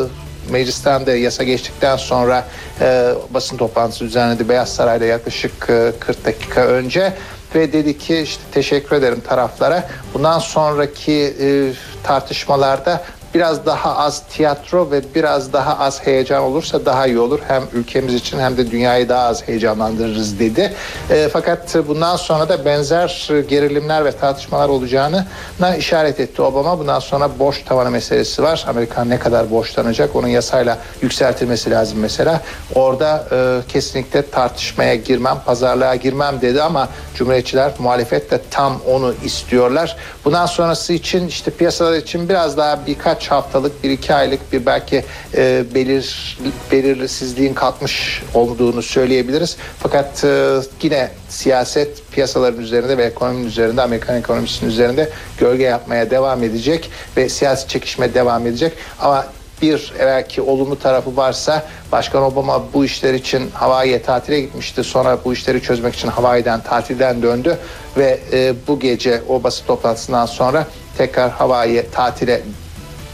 meclisten 0.50 1.06
de 1.06 1.12
yasa 1.12 1.44
geçtikten 1.44 1.96
sonra 1.96 2.44
e, 2.80 3.14
basın 3.30 3.56
toplantısı 3.56 4.04
düzenledi 4.04 4.48
Beyaz 4.48 4.74
Saray'da 4.74 5.04
yaklaşık 5.04 5.52
e, 5.70 5.92
40 6.00 6.24
dakika 6.24 6.60
önce 6.66 7.12
ve 7.54 7.72
dedi 7.72 7.98
ki 7.98 8.18
işte 8.18 8.42
teşekkür 8.52 8.96
ederim 8.96 9.20
taraflara. 9.28 9.88
Bundan 10.14 10.38
sonraki 10.38 11.36
e, 11.40 11.72
tartışmalarda 12.02 13.04
biraz 13.36 13.66
daha 13.66 13.96
az 13.96 14.22
tiyatro 14.30 14.90
ve 14.90 15.00
biraz 15.14 15.52
daha 15.52 15.78
az 15.78 16.06
heyecan 16.06 16.42
olursa 16.42 16.86
daha 16.86 17.06
iyi 17.06 17.18
olur. 17.18 17.40
Hem 17.48 17.62
ülkemiz 17.72 18.14
için 18.14 18.38
hem 18.38 18.56
de 18.56 18.70
dünyayı 18.70 19.08
daha 19.08 19.26
az 19.26 19.48
heyecanlandırırız 19.48 20.38
dedi. 20.38 20.72
E, 21.10 21.28
fakat 21.32 21.76
bundan 21.88 22.16
sonra 22.16 22.48
da 22.48 22.64
benzer 22.64 23.30
gerilimler 23.48 24.04
ve 24.04 24.12
tartışmalar 24.12 24.68
olacağını 24.68 25.26
işaret 25.78 26.20
etti 26.20 26.42
Obama. 26.42 26.78
Bundan 26.78 26.98
sonra 26.98 27.38
borç 27.38 27.64
tavanı 27.64 27.90
meselesi 27.90 28.42
var. 28.42 28.64
Amerika 28.68 29.04
ne 29.04 29.18
kadar 29.18 29.50
borçlanacak 29.50 30.16
onun 30.16 30.28
yasayla 30.28 30.78
yükseltilmesi 31.02 31.70
lazım 31.70 31.98
mesela. 31.98 32.40
Orada 32.74 33.24
e, 33.32 33.60
kesinlikle 33.68 34.30
tartışmaya 34.30 34.94
girmem, 34.94 35.36
pazarlığa 35.46 35.94
girmem 35.94 36.40
dedi 36.40 36.62
ama 36.62 36.88
Cumhuriyetçiler 37.14 37.72
muhalefet 37.78 38.30
de 38.30 38.40
tam 38.50 38.80
onu 38.86 39.14
istiyorlar. 39.24 39.96
Bundan 40.24 40.46
sonrası 40.46 40.92
için 40.92 41.28
işte 41.28 41.50
piyasalar 41.50 41.96
için 41.96 42.28
biraz 42.28 42.56
daha 42.56 42.86
birkaç 42.86 43.25
haftalık, 43.30 43.84
bir 43.84 43.90
iki 43.90 44.14
aylık 44.14 44.52
bir 44.52 44.66
belki 44.66 45.04
e, 45.34 45.64
belir 45.74 46.38
belirsizliğin 46.72 47.54
kalkmış 47.54 48.22
olduğunu 48.34 48.82
söyleyebiliriz. 48.82 49.56
Fakat 49.78 50.24
e, 50.24 50.58
yine 50.82 51.10
siyaset 51.28 52.12
piyasaların 52.12 52.60
üzerinde 52.60 52.98
ve 52.98 53.04
ekonominin 53.04 53.46
üzerinde, 53.46 53.82
Amerikan 53.82 54.16
ekonomisinin 54.16 54.70
üzerinde 54.70 55.10
gölge 55.38 55.64
yapmaya 55.64 56.10
devam 56.10 56.42
edecek 56.42 56.90
ve 57.16 57.28
siyasi 57.28 57.68
çekişme 57.68 58.14
devam 58.14 58.46
edecek. 58.46 58.72
Ama 59.00 59.26
bir 59.62 59.92
belki 60.00 60.42
olumlu 60.42 60.78
tarafı 60.78 61.16
varsa 61.16 61.62
Başkan 61.92 62.22
Obama 62.22 62.72
bu 62.74 62.84
işler 62.84 63.14
için 63.14 63.50
Hawaii'ye 63.50 64.02
tatile 64.02 64.40
gitmişti. 64.40 64.84
Sonra 64.84 65.18
bu 65.24 65.32
işleri 65.32 65.62
çözmek 65.62 65.94
için 65.94 66.08
Hawaii'den 66.08 66.60
tatilden 66.60 67.22
döndü 67.22 67.58
ve 67.96 68.20
e, 68.32 68.54
bu 68.68 68.80
gece 68.80 69.22
o 69.28 69.42
basın 69.42 69.66
toplantısından 69.66 70.26
sonra 70.26 70.66
tekrar 70.98 71.30
Hawaii'ye 71.30 71.90
tatile 71.90 72.42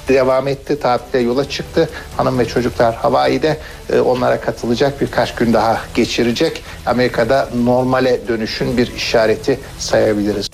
devam 0.09 0.48
etti. 0.48 0.80
Tatile 0.80 1.22
yola 1.22 1.48
çıktı. 1.48 1.88
Hanım 2.16 2.38
ve 2.38 2.44
çocuklar 2.44 2.94
Hawaii'de 2.94 3.59
e, 3.92 4.00
onlara 4.00 4.40
katılacak 4.40 5.00
birkaç 5.00 5.34
gün 5.34 5.53
daha 5.53 5.80
geçirecek. 5.94 6.64
Amerika'da 6.86 7.48
normale 7.64 8.28
dönüşün 8.28 8.76
bir 8.76 8.94
işareti 8.96 9.61
sayabiliriz. 9.78 10.50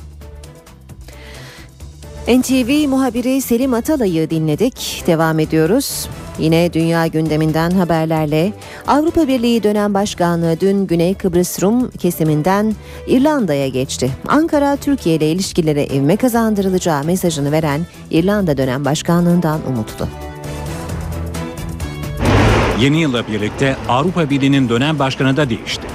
NTV 2.28 2.88
muhabiri 2.88 3.42
Selim 3.42 3.74
Atalay'ı 3.74 4.30
dinledik. 4.30 5.05
Devam 5.07 5.38
ediyoruz. 5.38 6.09
Yine 6.39 6.72
dünya 6.72 7.07
gündeminden 7.07 7.70
haberlerle 7.70 8.53
Avrupa 8.86 9.28
Birliği 9.28 9.62
dönem 9.62 9.95
başkanlığı 9.95 10.61
dün 10.61 10.86
Güney 10.86 11.14
Kıbrıs 11.14 11.62
Rum 11.62 11.91
kesiminden 11.91 12.74
İrlanda'ya 13.07 13.68
geçti. 13.68 14.11
Ankara 14.28 14.76
Türkiye 14.76 15.16
ile 15.16 15.30
ilişkilere 15.30 15.86
ivme 15.86 16.16
kazandırılacağı 16.16 17.05
mesajını 17.05 17.53
veren 17.53 17.80
İrlanda 18.11 18.57
dönem 18.57 18.84
başkanlığından 18.84 19.61
umutlu. 19.68 20.09
Yeni 22.80 23.01
yılla 23.01 23.26
birlikte 23.26 23.76
Avrupa 23.89 24.30
Birliği'nin 24.30 24.68
dönem 24.68 24.99
başkanı 24.99 25.36
da 25.36 25.51
değişti. 25.51 25.86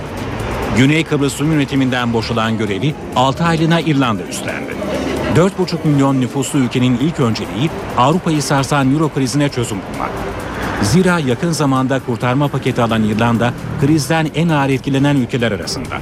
Güney 0.77 1.03
Kıbrıs 1.03 1.41
Rum 1.41 1.51
yönetiminden 1.51 2.13
boşalan 2.13 2.57
görevi 2.57 2.93
6 3.15 3.43
aylığına 3.43 3.79
İrlanda 3.79 4.23
üstlendi. 4.23 4.73
4,5 5.35 5.87
milyon 5.87 6.21
nüfuslu 6.21 6.59
ülkenin 6.59 6.97
ilk 6.97 7.19
önceliği 7.19 7.69
Avrupa'yı 7.97 8.41
sarsan 8.41 8.93
Euro 8.93 9.09
krizine 9.09 9.49
çözüm 9.49 9.77
bulmak. 9.77 10.11
Zira 10.83 11.19
yakın 11.19 11.51
zamanda 11.51 11.99
kurtarma 11.99 12.47
paketi 12.47 12.81
alan 12.81 13.03
İrlanda 13.03 13.53
krizden 13.81 14.31
en 14.35 14.49
ağır 14.49 14.69
etkilenen 14.69 15.15
ülkeler 15.15 15.51
arasında. 15.51 15.95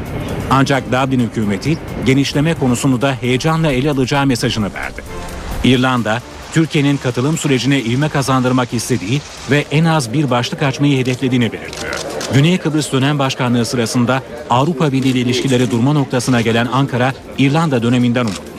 Ancak 0.49 0.91
Dublin 0.91 1.19
hükümeti 1.19 1.77
genişleme 2.05 2.53
konusunu 2.53 3.01
da 3.01 3.13
heyecanla 3.13 3.71
ele 3.71 3.91
alacağı 3.91 4.25
mesajını 4.25 4.73
verdi. 4.73 5.01
İrlanda, 5.63 6.21
Türkiye'nin 6.53 6.97
katılım 6.97 7.37
sürecine 7.37 7.81
ivme 7.81 8.09
kazandırmak 8.09 8.73
istediği 8.73 9.21
ve 9.51 9.65
en 9.71 9.85
az 9.85 10.13
bir 10.13 10.29
başlık 10.29 10.63
açmayı 10.63 10.97
hedeflediğini 10.97 11.51
belirtiyor. 11.51 11.99
Güney 12.33 12.57
Kıbrıs 12.57 12.91
dönem 12.91 13.19
başkanlığı 13.19 13.65
sırasında 13.65 14.23
Avrupa 14.49 14.91
Birliği 14.91 15.09
ile 15.09 15.19
ilişkileri 15.19 15.71
durma 15.71 15.93
noktasına 15.93 16.41
gelen 16.41 16.65
Ankara, 16.65 17.13
İrlanda 17.37 17.83
döneminden 17.83 18.25
umutlu. 18.25 18.51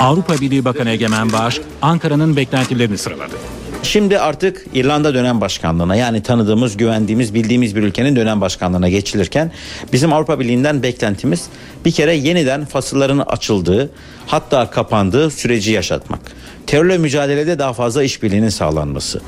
Avrupa 0.00 0.34
Birliği 0.34 0.64
Bakanı 0.64 0.90
Egemen 0.90 1.32
Bağış, 1.32 1.60
Ankara'nın 1.82 2.36
beklentilerini 2.36 2.98
sıraladı. 2.98 3.53
Şimdi 3.84 4.18
artık 4.18 4.66
İrlanda 4.74 5.14
dönem 5.14 5.40
başkanlığına 5.40 5.96
yani 5.96 6.22
tanıdığımız, 6.22 6.76
güvendiğimiz, 6.76 7.34
bildiğimiz 7.34 7.76
bir 7.76 7.82
ülkenin 7.82 8.16
dönem 8.16 8.40
başkanlığına 8.40 8.88
geçilirken 8.88 9.52
bizim 9.92 10.12
Avrupa 10.12 10.40
Birliği'nden 10.40 10.82
beklentimiz 10.82 11.46
bir 11.84 11.92
kere 11.92 12.14
yeniden 12.14 12.64
fasılların 12.64 13.18
açıldığı 13.18 13.90
hatta 14.26 14.70
kapandığı 14.70 15.30
süreci 15.30 15.72
yaşatmak. 15.72 16.20
Terörle 16.66 16.98
mücadelede 16.98 17.58
daha 17.58 17.72
fazla 17.72 18.02
işbirliğinin 18.02 18.48
sağlanması. 18.48 19.20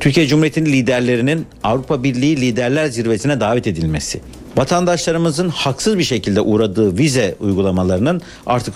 Türkiye 0.00 0.26
Cumhuriyeti'nin 0.26 0.72
liderlerinin 0.72 1.46
Avrupa 1.64 2.02
Birliği 2.02 2.40
Liderler 2.40 2.86
Zirvesi'ne 2.86 3.40
davet 3.40 3.66
edilmesi. 3.66 4.20
Vatandaşlarımızın 4.56 5.48
haksız 5.48 5.98
bir 5.98 6.04
şekilde 6.04 6.40
uğradığı 6.40 6.98
vize 6.98 7.34
uygulamalarının 7.40 8.22
artık 8.46 8.74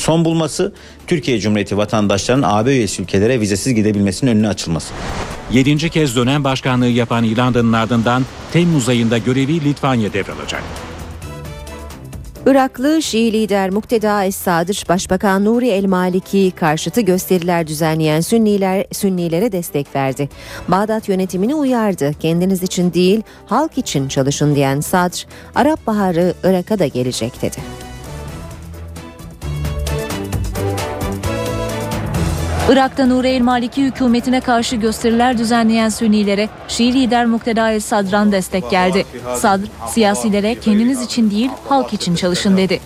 son 0.00 0.24
bulması, 0.24 0.72
Türkiye 1.06 1.40
Cumhuriyeti 1.40 1.76
vatandaşlarının 1.76 2.46
AB 2.46 2.70
üyesi 2.70 3.02
ülkelere 3.02 3.40
vizesiz 3.40 3.74
gidebilmesinin 3.74 4.30
önüne 4.30 4.48
açılması. 4.48 4.94
7. 5.52 5.90
kez 5.90 6.16
dönem 6.16 6.44
başkanlığı 6.44 6.86
yapan 6.86 7.24
İrlanda'nın 7.24 7.72
ardından 7.72 8.24
Temmuz 8.52 8.88
ayında 8.88 9.18
görevi 9.18 9.64
Litvanya 9.64 10.12
devralacak. 10.12 10.62
Iraklı 12.46 13.02
Şii 13.02 13.32
lider 13.32 13.70
Mukteda 13.70 14.24
Es-Sadır, 14.24 14.84
Başbakan 14.88 15.44
Nuri 15.44 15.68
El-Maliki 15.68 16.52
karşıtı 16.56 17.00
gösteriler 17.00 17.66
düzenleyen 17.66 18.20
Sünniler, 18.20 18.86
Sünnilere 18.92 19.52
destek 19.52 19.96
verdi. 19.96 20.28
Bağdat 20.68 21.08
yönetimini 21.08 21.54
uyardı. 21.54 22.14
Kendiniz 22.20 22.62
için 22.62 22.92
değil, 22.92 23.22
halk 23.46 23.78
için 23.78 24.08
çalışın 24.08 24.54
diyen 24.54 24.80
Sadr, 24.80 25.26
Arap 25.54 25.86
Baharı 25.86 26.34
Irak'a 26.44 26.78
da 26.78 26.86
gelecek 26.86 27.42
dedi. 27.42 27.89
Irak'ta 32.70 33.06
Nuri 33.06 33.28
El 33.28 33.40
Maliki 33.40 33.84
hükümetine 33.84 34.40
karşı 34.40 34.76
gösteriler 34.76 35.38
düzenleyen 35.38 35.88
Sünnilere 35.88 36.48
Şii 36.68 36.94
lider 36.94 37.26
Mukteda 37.26 37.70
El 37.70 37.80
Sadr'dan 37.80 38.32
destek 38.32 38.70
geldi. 38.70 39.06
Sadr, 39.36 39.64
siyasilere 39.88 40.54
kendiniz 40.60 41.02
için 41.02 41.30
değil 41.30 41.50
halk 41.68 41.92
için 41.92 42.14
çalışın 42.14 42.56
dedi. 42.56 42.80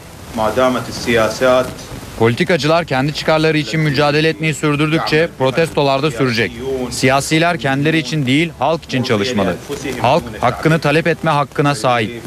Politikacılar 2.18 2.84
kendi 2.84 3.14
çıkarları 3.14 3.58
için 3.58 3.80
mücadele 3.80 4.28
etmeyi 4.28 4.54
sürdürdükçe 4.54 5.28
protestolar 5.38 6.02
da 6.02 6.10
sürecek. 6.10 6.52
Siyasiler 6.90 7.58
kendileri 7.58 7.98
için 7.98 8.26
değil 8.26 8.52
halk 8.58 8.84
için 8.84 9.02
çalışmalı. 9.02 9.56
Halk 10.00 10.24
hakkını 10.40 10.78
talep 10.78 11.06
etme 11.06 11.30
hakkına 11.30 11.74
sahip. 11.74 12.22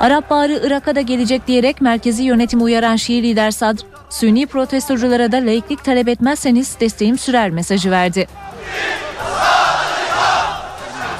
Arap 0.00 0.30
Baharı 0.30 0.60
Irak'a 0.64 0.94
da 0.94 1.00
gelecek 1.00 1.46
diyerek 1.46 1.80
merkezi 1.80 2.22
yönetimi 2.22 2.62
uyaran 2.62 2.96
Şii 2.96 3.22
lider 3.22 3.50
Sadr, 3.50 3.91
Sünni 4.12 4.46
protestoculara 4.46 5.32
da 5.32 5.36
laiklik 5.36 5.84
talep 5.84 6.08
etmezseniz 6.08 6.76
desteğim 6.80 7.18
sürer 7.18 7.50
mesajı 7.50 7.90
verdi. 7.90 8.26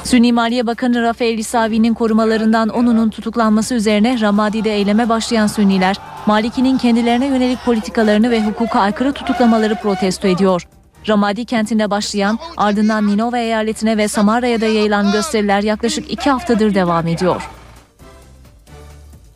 Sünni 0.04 0.32
Maliye 0.32 0.66
Bakanı 0.66 1.02
Rafael 1.02 1.38
İsavi'nin 1.38 1.94
korumalarından 1.94 2.68
onunun 2.68 3.10
tutuklanması 3.10 3.74
üzerine 3.74 4.20
Ramadi'de 4.20 4.74
eyleme 4.74 5.08
başlayan 5.08 5.46
Sünniler, 5.46 5.96
Maliki'nin 6.26 6.78
kendilerine 6.78 7.26
yönelik 7.26 7.64
politikalarını 7.64 8.30
ve 8.30 8.42
hukuka 8.42 8.80
aykırı 8.80 9.12
tutuklamaları 9.12 9.74
protesto 9.74 10.28
ediyor. 10.28 10.68
Ramadi 11.08 11.44
kentinde 11.44 11.90
başlayan 11.90 12.38
ardından 12.56 13.06
Ninova 13.06 13.38
eyaletine 13.38 13.96
ve 13.96 14.08
Samara'ya 14.08 14.60
da 14.60 14.66
yayılan 14.66 15.12
gösteriler 15.12 15.62
yaklaşık 15.62 16.10
iki 16.10 16.30
haftadır 16.30 16.74
devam 16.74 17.06
ediyor. 17.06 17.48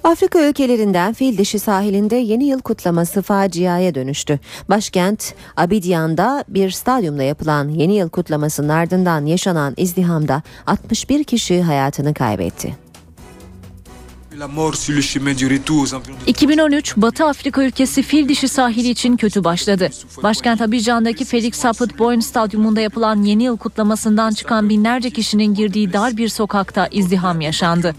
Afrika 0.07 0.49
ülkelerinden 0.49 1.13
fil 1.13 1.39
dişi 1.39 1.59
sahilinde 1.59 2.17
yeni 2.17 2.45
yıl 2.45 2.61
kutlaması 2.61 3.23
faciaya 3.23 3.95
dönüştü. 3.95 4.39
Başkent 4.69 5.35
Abidjan'da 5.57 6.45
bir 6.49 6.71
stadyumda 6.71 7.23
yapılan 7.23 7.69
yeni 7.69 7.97
yıl 7.97 8.09
kutlamasının 8.09 8.69
ardından 8.69 9.27
yaşanan 9.27 9.75
izdihamda 9.77 10.43
61 10.67 11.25
kişi 11.25 11.63
hayatını 11.63 12.15
kaybetti. 12.15 12.77
2013 16.27 16.97
Batı 16.97 17.25
Afrika 17.25 17.63
ülkesi 17.63 18.03
fil 18.03 18.29
dişi 18.29 18.49
sahili 18.49 18.89
için 18.89 19.17
kötü 19.17 19.45
başladı. 19.45 19.91
Başkent 20.23 20.61
Abidjan'daki 20.61 21.25
Felix 21.25 21.55
Saput 21.55 21.99
Boyne 21.99 22.23
Stadyumunda 22.23 22.81
yapılan 22.81 23.23
yeni 23.23 23.45
yıl 23.45 23.57
kutlamasından 23.57 24.31
çıkan 24.31 24.69
binlerce 24.69 25.11
kişinin 25.11 25.55
girdiği 25.55 25.93
dar 25.93 26.17
bir 26.17 26.29
sokakta 26.29 26.87
izdiham 26.87 27.41
yaşandı. 27.41 27.95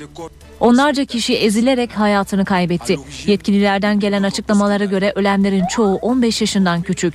Onlarca 0.59 1.05
kişi 1.05 1.35
ezilerek 1.37 1.91
hayatını 1.91 2.45
kaybetti. 2.45 2.95
Yetkililerden 3.25 3.99
gelen 3.99 4.23
açıklamalara 4.23 4.85
göre 4.85 5.13
ölenlerin 5.15 5.63
çoğu 5.65 5.95
15 5.95 6.41
yaşından 6.41 6.81
küçük. 6.81 7.13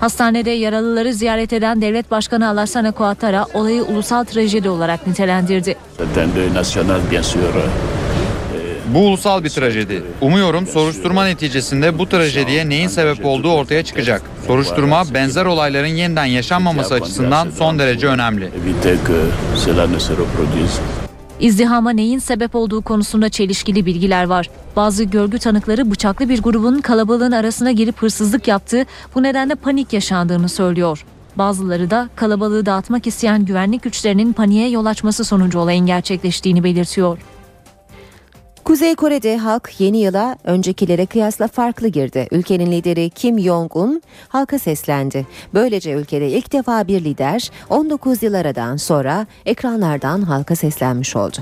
Hastanede 0.00 0.50
yaralıları 0.50 1.14
ziyaret 1.14 1.52
eden 1.52 1.82
Devlet 1.82 2.10
Başkanı 2.10 2.48
Alassane 2.48 2.90
Ouattara 2.90 3.46
olayı 3.54 3.82
ulusal 3.82 4.24
trajedi 4.24 4.68
olarak 4.68 5.06
nitelendirdi. 5.06 5.76
Bu 8.94 8.98
ulusal 8.98 9.44
bir 9.44 9.48
trajedi. 9.48 10.02
Umuyorum 10.20 10.66
soruşturma 10.66 11.24
neticesinde 11.24 11.98
bu 11.98 12.08
trajediye 12.08 12.68
neyin 12.68 12.88
sebep 12.88 13.24
olduğu 13.24 13.52
ortaya 13.52 13.84
çıkacak. 13.84 14.22
Soruşturma 14.46 15.02
benzer 15.14 15.44
olayların 15.46 15.86
yeniden 15.86 16.24
yaşanmaması 16.24 16.94
açısından 16.94 17.50
son 17.50 17.78
derece 17.78 18.06
önemli. 18.06 18.50
İzdihama 21.40 21.90
neyin 21.90 22.18
sebep 22.18 22.54
olduğu 22.54 22.82
konusunda 22.82 23.28
çelişkili 23.28 23.86
bilgiler 23.86 24.24
var. 24.24 24.50
Bazı 24.76 25.04
görgü 25.04 25.38
tanıkları 25.38 25.90
bıçaklı 25.90 26.28
bir 26.28 26.42
grubun 26.42 26.80
kalabalığın 26.80 27.32
arasına 27.32 27.72
girip 27.72 28.02
hırsızlık 28.02 28.48
yaptığı, 28.48 28.86
bu 29.14 29.22
nedenle 29.22 29.54
panik 29.54 29.92
yaşandığını 29.92 30.48
söylüyor. 30.48 31.04
Bazıları 31.36 31.90
da 31.90 32.08
kalabalığı 32.16 32.66
dağıtmak 32.66 33.06
isteyen 33.06 33.44
güvenlik 33.44 33.82
güçlerinin 33.82 34.32
paniğe 34.32 34.68
yol 34.68 34.86
açması 34.86 35.24
sonucu 35.24 35.58
olayın 35.58 35.86
gerçekleştiğini 35.86 36.64
belirtiyor. 36.64 37.18
Kuzey 38.66 38.94
Kore'de 38.94 39.36
halk 39.36 39.80
yeni 39.80 39.98
yıla 39.98 40.36
öncekilere 40.44 41.06
kıyasla 41.06 41.48
farklı 41.48 41.88
girdi. 41.88 42.28
Ülkenin 42.30 42.72
lideri 42.72 43.10
Kim 43.10 43.40
Jong-un 43.40 44.02
halka 44.28 44.58
seslendi. 44.58 45.26
Böylece 45.54 45.92
ülkede 45.92 46.28
ilk 46.28 46.52
defa 46.52 46.88
bir 46.88 47.04
lider 47.04 47.50
19 47.70 48.22
yıl 48.22 48.34
aradan 48.34 48.76
sonra 48.76 49.26
ekranlardan 49.46 50.22
halka 50.22 50.56
seslenmiş 50.56 51.16
oldu. 51.16 51.38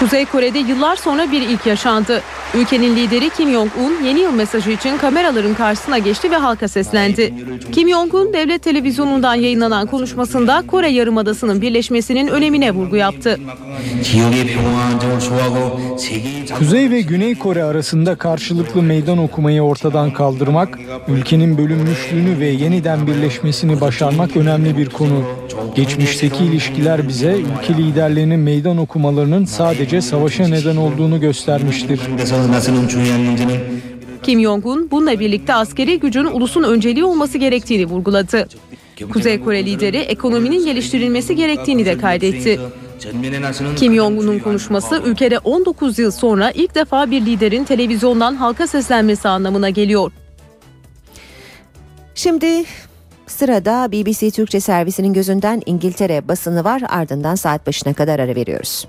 Kuzey 0.00 0.24
Kore'de 0.24 0.58
yıllar 0.58 0.96
sonra 0.96 1.32
bir 1.32 1.40
ilk 1.40 1.66
yaşandı. 1.66 2.22
Ülkenin 2.54 2.96
lideri 2.96 3.30
Kim 3.30 3.50
Jong-un 3.52 4.04
yeni 4.04 4.20
yıl 4.20 4.32
mesajı 4.32 4.70
için 4.70 4.98
kameraların 4.98 5.54
karşısına 5.54 5.98
geçti 5.98 6.30
ve 6.30 6.36
halka 6.36 6.68
seslendi. 6.68 7.34
Kim 7.72 7.88
Jong-un 7.88 8.32
devlet 8.32 8.62
televizyonundan 8.62 9.34
yayınlanan 9.34 9.86
konuşmasında 9.86 10.62
Kore 10.66 10.88
Yarımadası'nın 10.88 11.60
birleşmesinin 11.62 12.28
önemine 12.28 12.70
vurgu 12.70 12.96
yaptı. 12.96 13.38
Kuzey 16.58 16.90
ve 16.90 17.00
Güney 17.00 17.34
Kore 17.34 17.64
arasında 17.64 18.14
karşılıklı 18.14 18.82
meydan 18.82 19.18
okumayı 19.18 19.62
ortadan 19.62 20.10
kaldırmak, 20.10 20.78
ülkenin 21.08 21.58
bölünmüşlüğünü 21.58 22.38
ve 22.38 22.46
yeniden 22.46 23.06
birleşmesini 23.06 23.80
başarmak 23.80 24.36
önemli 24.36 24.76
bir 24.76 24.88
konu. 24.88 25.22
Geçmişteki 25.74 26.44
ilişkiler 26.44 27.08
bize 27.08 27.32
ülke 27.32 27.82
liderlerinin 27.82 28.40
meydan 28.40 28.78
okumalarının 28.78 29.44
sadece 29.44 29.91
savaşa 30.00 30.48
neden 30.48 30.76
olduğunu 30.76 31.20
göstermiştir. 31.20 32.00
Kim 34.22 34.40
Jong-un 34.40 34.90
bununla 34.90 35.20
birlikte 35.20 35.54
askeri 35.54 36.00
gücün 36.00 36.24
ulusun 36.24 36.62
önceliği 36.62 37.04
olması 37.04 37.38
gerektiğini 37.38 37.86
vurguladı. 37.86 38.48
Kuzey 39.12 39.40
Kore 39.40 39.66
lideri 39.66 39.96
ekonominin 39.98 40.64
geliştirilmesi 40.64 41.36
gerektiğini 41.36 41.86
de 41.86 41.98
kaydetti. 41.98 42.60
Kim 43.76 43.94
Jong-un'un 43.94 44.38
konuşması 44.38 45.02
ülkede 45.04 45.38
19 45.38 45.98
yıl 45.98 46.10
sonra 46.10 46.50
ilk 46.50 46.74
defa 46.74 47.10
bir 47.10 47.26
liderin 47.26 47.64
televizyondan 47.64 48.34
halka 48.34 48.66
seslenmesi 48.66 49.28
anlamına 49.28 49.70
geliyor. 49.70 50.12
Şimdi 52.14 52.64
sırada 53.26 53.92
BBC 53.92 54.30
Türkçe 54.30 54.60
servisinin 54.60 55.12
gözünden 55.12 55.62
İngiltere 55.66 56.28
basını 56.28 56.64
var 56.64 56.82
ardından 56.88 57.34
saat 57.34 57.66
başına 57.66 57.94
kadar 57.94 58.18
ara 58.18 58.34
veriyoruz. 58.34 58.86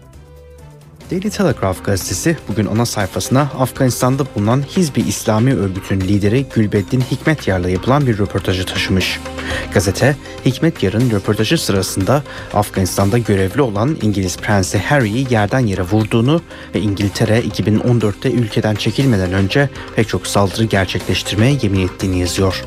Daily 1.12 1.30
Telegraph 1.30 1.84
gazetesi 1.84 2.38
bugün 2.48 2.66
ana 2.66 2.86
sayfasına 2.86 3.42
Afganistan'da 3.42 4.24
bulunan 4.36 4.62
Hizbi 4.62 5.02
İslami 5.02 5.56
örgütün 5.56 6.02
lideri 6.02 6.46
Gülbeddin 6.56 7.02
Hikmetyar'la 7.02 7.70
yapılan 7.70 8.08
bir 8.08 8.18
röportajı 8.18 8.66
taşımış. 8.66 9.20
Gazete, 9.74 10.16
Hikmetyar'ın 10.46 11.12
röportajı 11.12 11.58
sırasında 11.58 12.24
Afganistan'da 12.54 13.18
görevli 13.18 13.62
olan 13.62 13.98
İngiliz 14.02 14.38
Prensi 14.38 14.78
Harry'i 14.78 15.34
yerden 15.34 15.60
yere 15.60 15.82
vurduğunu 15.82 16.42
ve 16.76 16.80
İngiltere 16.80 17.40
2014'te 17.40 18.32
ülkeden 18.32 18.76
çekilmeden 18.76 19.34
önce 19.34 19.70
pek 19.96 20.08
çok 20.08 20.28
saldırı 20.28 20.64
gerçekleştirmeye 20.64 21.58
yemin 21.62 21.88
ettiğini 21.88 22.20
yazıyor. 22.20 22.64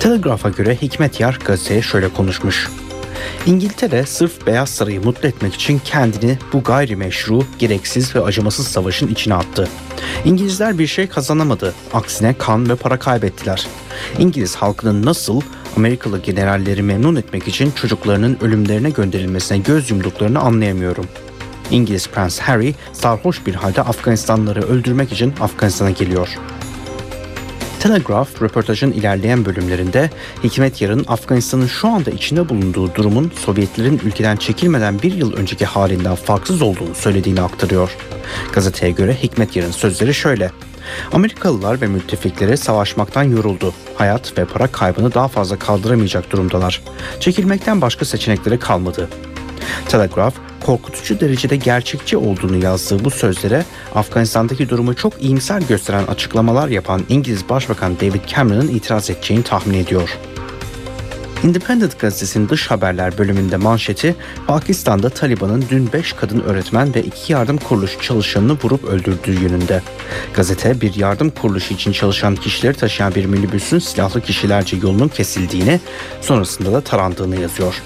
Telegraph'a 0.00 0.48
göre 0.48 0.76
Hikmetyar 0.82 1.38
gazeteye 1.44 1.82
şöyle 1.82 2.08
konuşmuş. 2.08 2.68
İngiltere 3.46 4.06
sırf 4.06 4.46
Beyaz 4.46 4.68
Sarayı 4.68 5.04
mutlu 5.04 5.28
etmek 5.28 5.54
için 5.54 5.80
kendini 5.84 6.38
bu 6.52 6.62
gayrimeşru, 6.62 7.44
gereksiz 7.58 8.16
ve 8.16 8.20
acımasız 8.20 8.68
savaşın 8.68 9.08
içine 9.08 9.34
attı. 9.34 9.68
İngilizler 10.24 10.78
bir 10.78 10.86
şey 10.86 11.06
kazanamadı. 11.06 11.74
Aksine 11.94 12.34
kan 12.38 12.68
ve 12.68 12.76
para 12.76 12.98
kaybettiler. 12.98 13.66
İngiliz 14.18 14.56
halkının 14.56 15.06
nasıl 15.06 15.40
Amerikalı 15.76 16.18
generalleri 16.18 16.82
memnun 16.82 17.16
etmek 17.16 17.48
için 17.48 17.70
çocuklarının 17.70 18.38
ölümlerine 18.40 18.90
gönderilmesine 18.90 19.58
göz 19.58 19.90
yumduklarını 19.90 20.40
anlayamıyorum. 20.40 21.06
İngiliz 21.70 22.08
Prens 22.08 22.38
Harry 22.38 22.74
sarhoş 22.92 23.46
bir 23.46 23.54
halde 23.54 23.82
Afganistanlıları 23.82 24.62
öldürmek 24.62 25.12
için 25.12 25.34
Afganistan'a 25.40 25.90
geliyor. 25.90 26.28
Telegraph 27.88 28.42
röportajın 28.42 28.92
ilerleyen 28.92 29.44
bölümlerinde 29.44 30.10
Hikmet 30.44 30.82
Yar'ın 30.82 31.04
Afganistan'ın 31.08 31.66
şu 31.66 31.88
anda 31.88 32.10
içinde 32.10 32.48
bulunduğu 32.48 32.94
durumun 32.94 33.32
Sovyetlerin 33.44 34.00
ülkeden 34.04 34.36
çekilmeden 34.36 35.02
bir 35.02 35.14
yıl 35.14 35.32
önceki 35.32 35.64
halinden 35.64 36.14
farksız 36.14 36.62
olduğunu 36.62 36.94
söylediğini 36.94 37.40
aktarıyor. 37.40 37.96
Gazeteye 38.52 38.92
göre 38.92 39.14
Hikmet 39.22 39.56
Yar'ın 39.56 39.70
sözleri 39.70 40.14
şöyle. 40.14 40.50
Amerikalılar 41.12 41.80
ve 41.80 41.86
müttefikleri 41.86 42.56
savaşmaktan 42.56 43.22
yoruldu. 43.22 43.74
Hayat 43.96 44.38
ve 44.38 44.44
para 44.44 44.66
kaybını 44.66 45.14
daha 45.14 45.28
fazla 45.28 45.58
kaldıramayacak 45.58 46.30
durumdalar. 46.30 46.82
Çekilmekten 47.20 47.80
başka 47.80 48.04
seçenekleri 48.04 48.58
kalmadı. 48.58 49.08
Telegraph, 49.88 50.34
korkutucu 50.66 51.20
derecede 51.20 51.56
gerçekçi 51.56 52.16
olduğunu 52.16 52.64
yazdığı 52.64 53.04
bu 53.04 53.10
sözlere 53.10 53.64
Afganistan'daki 53.94 54.68
durumu 54.68 54.94
çok 54.94 55.22
iyimser 55.22 55.62
gösteren 55.68 56.06
açıklamalar 56.06 56.68
yapan 56.68 57.02
İngiliz 57.08 57.48
Başbakan 57.48 57.96
David 57.96 58.24
Cameron'ın 58.26 58.68
itiraz 58.68 59.10
edeceğini 59.10 59.42
tahmin 59.42 59.74
ediyor. 59.74 60.18
Independent 61.44 61.98
gazetesinin 61.98 62.48
dış 62.48 62.70
haberler 62.70 63.18
bölümünde 63.18 63.56
manşeti 63.56 64.16
Pakistan'da 64.46 65.10
Taliban'ın 65.10 65.64
dün 65.70 65.92
5 65.92 66.12
kadın 66.12 66.40
öğretmen 66.40 66.94
ve 66.94 67.02
2 67.02 67.32
yardım 67.32 67.56
kuruluşu 67.56 68.00
çalışanını 68.00 68.58
vurup 68.64 68.84
öldürdüğü 68.84 69.42
yönünde. 69.42 69.82
Gazete 70.34 70.80
bir 70.80 70.94
yardım 70.94 71.30
kuruluşu 71.30 71.74
için 71.74 71.92
çalışan 71.92 72.36
kişileri 72.36 72.74
taşıyan 72.74 73.14
bir 73.14 73.24
minibüsün 73.24 73.78
silahlı 73.78 74.20
kişilerce 74.20 74.76
yolunun 74.76 75.08
kesildiğini 75.08 75.80
sonrasında 76.20 76.72
da 76.72 76.80
tarandığını 76.80 77.40
yazıyor. 77.40 77.82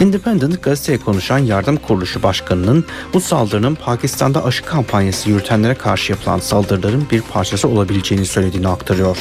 Independent 0.00 0.62
gazeteye 0.62 0.98
konuşan 0.98 1.38
yardım 1.38 1.76
kuruluşu 1.76 2.22
başkanının 2.22 2.84
bu 3.14 3.20
saldırının 3.20 3.74
Pakistan'da 3.74 4.44
aşı 4.44 4.64
kampanyası 4.64 5.30
yürütenlere 5.30 5.74
karşı 5.74 6.12
yapılan 6.12 6.38
saldırıların 6.38 7.06
bir 7.10 7.22
parçası 7.22 7.68
olabileceğini 7.68 8.26
söylediğini 8.26 8.68
aktarıyor. 8.68 9.16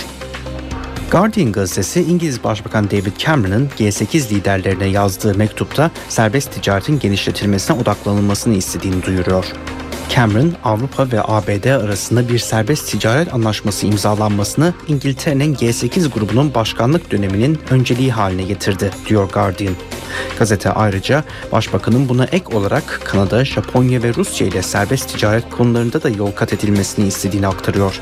Guardian 1.11 1.51
gazetesi 1.51 2.01
İngiliz 2.01 2.43
Başbakan 2.43 2.91
David 2.91 3.17
Cameron'ın 3.17 3.69
G8 3.79 4.29
liderlerine 4.29 4.85
yazdığı 4.85 5.37
mektupta 5.37 5.91
serbest 6.09 6.51
ticaretin 6.51 6.99
genişletilmesine 6.99 7.77
odaklanılmasını 7.77 8.55
istediğini 8.55 9.03
duyuruyor. 9.03 9.45
Cameron, 10.15 10.53
Avrupa 10.63 11.11
ve 11.11 11.21
ABD 11.23 11.65
arasında 11.65 12.29
bir 12.29 12.39
serbest 12.39 12.91
ticaret 12.91 13.33
anlaşması 13.33 13.85
imzalanmasını 13.85 14.73
İngiltere'nin 14.87 15.55
G8 15.55 16.09
grubunun 16.09 16.53
başkanlık 16.53 17.11
döneminin 17.11 17.59
önceliği 17.69 18.11
haline 18.11 18.43
getirdi, 18.43 18.91
diyor 19.09 19.29
Guardian. 19.29 19.75
Gazete 20.39 20.69
ayrıca 20.71 21.23
başbakanın 21.51 22.09
buna 22.09 22.25
ek 22.25 22.45
olarak 22.57 23.01
Kanada, 23.05 23.45
Japonya 23.45 24.03
ve 24.03 24.13
Rusya 24.13 24.47
ile 24.47 24.61
serbest 24.61 25.13
ticaret 25.13 25.49
konularında 25.49 26.03
da 26.03 26.09
yol 26.09 26.31
kat 26.31 26.53
edilmesini 26.53 27.07
istediğini 27.07 27.47
aktarıyor. 27.47 27.99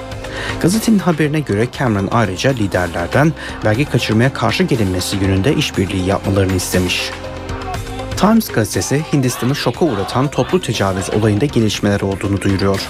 Gazetenin 0.62 1.00
haberine 1.00 1.40
göre 1.40 1.68
Cameron 1.80 2.10
ayrıca 2.12 2.52
liderlerden 2.52 3.34
vergi 3.66 3.86
kaçırmaya 3.86 4.34
karşı 4.34 4.64
gelinmesi 4.64 5.18
yönünde 5.18 5.56
işbirliği 5.56 6.06
yapmalarını 6.06 6.56
istemiş. 6.56 7.12
Times 8.18 8.48
gazetesi 8.50 9.04
Hindistan'ı 9.14 9.56
şoka 9.56 9.86
uğratan 9.86 10.32
toplu 10.32 10.62
tecavüz 10.62 11.10
olayında 11.10 11.46
gelişmeler 11.46 12.02
olduğunu 12.02 12.42
duyuruyor. 12.42 12.82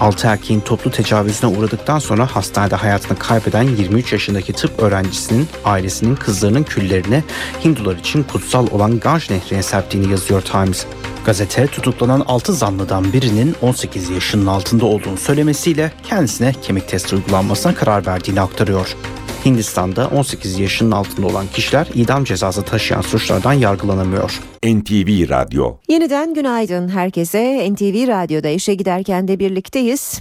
6 0.00 0.26
erkeğin 0.26 0.60
toplu 0.60 0.90
tecavüzüne 0.90 1.50
uğradıktan 1.50 1.98
sonra 1.98 2.36
hastanede 2.36 2.76
hayatını 2.76 3.18
kaybeden 3.18 3.62
23 3.62 4.12
yaşındaki 4.12 4.52
tıp 4.52 4.82
öğrencisinin 4.82 5.48
ailesinin 5.64 6.14
kızlarının 6.14 6.62
küllerini 6.62 7.24
Hindular 7.64 7.96
için 7.96 8.22
kutsal 8.22 8.66
olan 8.70 8.98
Ganj 9.00 9.30
Nehri'ne 9.30 9.62
serptiğini 9.62 10.10
yazıyor 10.10 10.42
Times. 10.42 10.86
Gazete 11.24 11.66
tutuklanan 11.66 12.20
6 12.20 12.52
zanlıdan 12.52 13.12
birinin 13.12 13.54
18 13.62 14.10
yaşının 14.10 14.46
altında 14.46 14.86
olduğunu 14.86 15.16
söylemesiyle 15.16 15.92
kendisine 16.02 16.54
kemik 16.62 16.88
testi 16.88 17.16
uygulanmasına 17.16 17.74
karar 17.74 18.06
verdiğini 18.06 18.40
aktarıyor. 18.40 18.96
Hindistan'da 19.44 20.08
18 20.08 20.58
yaşının 20.58 20.90
altında 20.90 21.26
olan 21.26 21.46
kişiler 21.46 21.88
idam 21.94 22.24
cezası 22.24 22.62
taşıyan 22.62 23.00
suçlardan 23.00 23.52
yargılanamıyor. 23.52 24.40
NTV 24.64 25.28
Radyo 25.28 25.76
Yeniden 25.88 26.34
günaydın 26.34 26.88
herkese. 26.88 27.72
NTV 27.72 28.08
Radyo'da 28.08 28.48
işe 28.48 28.74
giderken 28.74 29.28
de 29.28 29.38
birlikteyiz. 29.38 30.20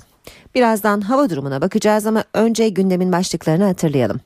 Birazdan 0.55 1.01
hava 1.01 1.29
durumuna 1.29 1.61
bakacağız 1.61 2.05
ama 2.05 2.23
önce 2.33 2.69
gündemin 2.69 3.11
başlıklarını 3.11 3.63
hatırlayalım. 3.63 4.19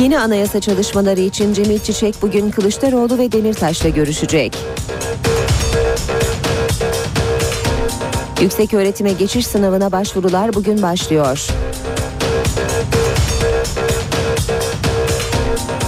Yeni 0.00 0.18
anayasa 0.18 0.60
çalışmaları 0.60 1.20
için 1.20 1.52
Cemil 1.52 1.78
Çiçek 1.78 2.14
bugün 2.22 2.50
Kılıçdaroğlu 2.50 3.18
ve 3.18 3.32
Demirtaş'la 3.32 3.88
görüşecek. 3.88 4.56
Yüksek 8.40 8.74
öğretime 8.74 9.12
geçiş 9.12 9.46
sınavına 9.46 9.92
başvurular 9.92 10.54
bugün 10.54 10.82
başlıyor. 10.82 11.46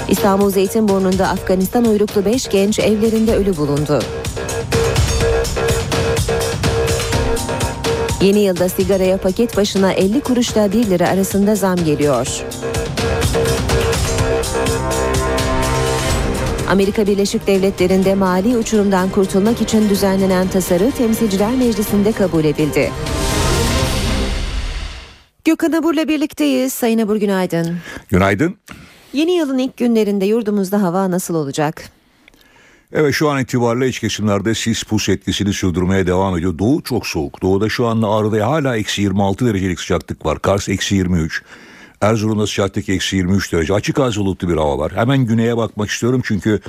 İstanbul 0.09 0.51
Zeytinburnu'nda 0.51 1.28
Afganistan 1.28 1.84
uyruklu 1.84 2.24
5 2.24 2.49
genç 2.49 2.78
evlerinde 2.78 3.36
ölü 3.36 3.57
bulundu. 3.57 4.03
Yeni 8.22 8.38
yılda 8.38 8.68
sigaraya 8.68 9.16
paket 9.16 9.57
başına 9.57 9.92
50 9.92 10.20
kuruşla 10.20 10.72
1 10.72 10.90
lira 10.90 11.09
arasında 11.09 11.55
zam 11.55 11.76
geliyor. 11.76 12.44
Amerika 16.69 17.07
Birleşik 17.07 17.47
Devletleri'nde 17.47 18.14
mali 18.14 18.57
uçurumdan 18.57 19.11
kurtulmak 19.11 19.62
için 19.62 19.89
düzenlenen 19.89 20.49
tasarı 20.49 20.91
Temsilciler 20.91 21.55
Meclisi'nde 21.55 22.12
kabul 22.12 22.45
edildi. 22.45 22.93
Gökhan 25.45 25.73
Abur'la 25.73 26.09
birlikteyiz. 26.09 26.73
Sayın 26.73 26.99
Abur 26.99 27.17
günaydın. 27.17 27.77
Günaydın. 28.09 28.57
Yeni 29.12 29.33
yılın 29.33 29.59
ilk 29.59 29.77
günlerinde 29.77 30.25
yurdumuzda 30.25 30.83
hava 30.83 31.11
nasıl 31.11 31.35
olacak? 31.35 31.91
Evet 32.93 33.14
şu 33.14 33.29
an 33.29 33.41
itibariyle 33.41 33.89
iç 33.89 34.01
kesimlerde 34.01 34.55
sis 34.55 34.83
pus 34.83 35.09
etkisini 35.09 35.53
sürdürmeye 35.53 36.07
devam 36.07 36.39
ediyor. 36.39 36.59
Doğu 36.59 36.83
çok 36.83 37.07
soğuk. 37.07 37.43
Doğuda 37.43 37.69
şu 37.69 37.87
anda 37.87 38.09
Ağrı'da 38.09 38.47
hala 38.47 38.77
eksi 38.77 39.03
26 39.03 39.47
derecelik 39.47 39.81
sıcaklık 39.81 40.27
var. 40.27 40.43
Kars 40.43 40.69
eksi 40.69 40.95
23. 40.95 41.43
Erzurum'da 42.01 42.47
sıcaklık 42.47 42.88
eksi 42.88 43.16
23 43.16 43.53
derece. 43.53 43.74
Açık 43.74 43.99
az 43.99 44.16
bulutlu 44.16 44.49
bir 44.49 44.57
hava 44.57 44.78
var. 44.78 44.92
Hemen 44.94 45.18
güneye 45.18 45.57
bakmak 45.57 45.90
istiyorum 45.90 46.22
çünkü 46.24 46.61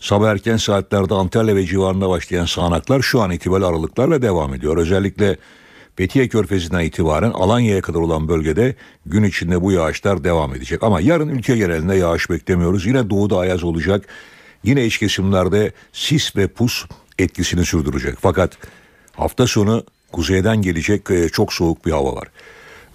sabah 0.00 0.30
erken 0.30 0.56
saatlerde 0.56 1.14
Antalya 1.14 1.56
ve 1.56 1.66
civarında 1.66 2.08
başlayan 2.08 2.46
sağanaklar 2.46 3.02
şu 3.02 3.20
an 3.20 3.30
itibariyle 3.30 3.66
aralıklarla 3.66 4.22
devam 4.22 4.54
ediyor. 4.54 4.76
Özellikle 4.76 5.36
Fethiye 5.96 6.28
Körfezi'nden 6.28 6.80
itibaren 6.80 7.30
Alanya'ya 7.30 7.80
kadar 7.80 7.98
olan 7.98 8.28
bölgede 8.28 8.74
gün 9.06 9.22
içinde 9.22 9.62
bu 9.62 9.72
yağışlar 9.72 10.24
devam 10.24 10.54
edecek. 10.54 10.82
Ama 10.82 11.00
yarın 11.00 11.28
ülke 11.28 11.56
genelinde 11.56 11.96
yağış 11.96 12.30
beklemiyoruz. 12.30 12.86
Yine 12.86 13.10
doğuda 13.10 13.38
ayaz 13.38 13.64
olacak. 13.64 14.04
Yine 14.64 14.86
iç 14.86 14.98
kesimlerde 14.98 15.72
sis 15.92 16.36
ve 16.36 16.48
pus 16.48 16.84
etkisini 17.18 17.64
sürdürecek. 17.64 18.14
Fakat 18.20 18.58
hafta 19.12 19.46
sonu 19.46 19.84
kuzeyden 20.12 20.62
gelecek 20.62 21.10
e, 21.10 21.28
çok 21.28 21.52
soğuk 21.52 21.86
bir 21.86 21.90
hava 21.90 22.14
var. 22.14 22.28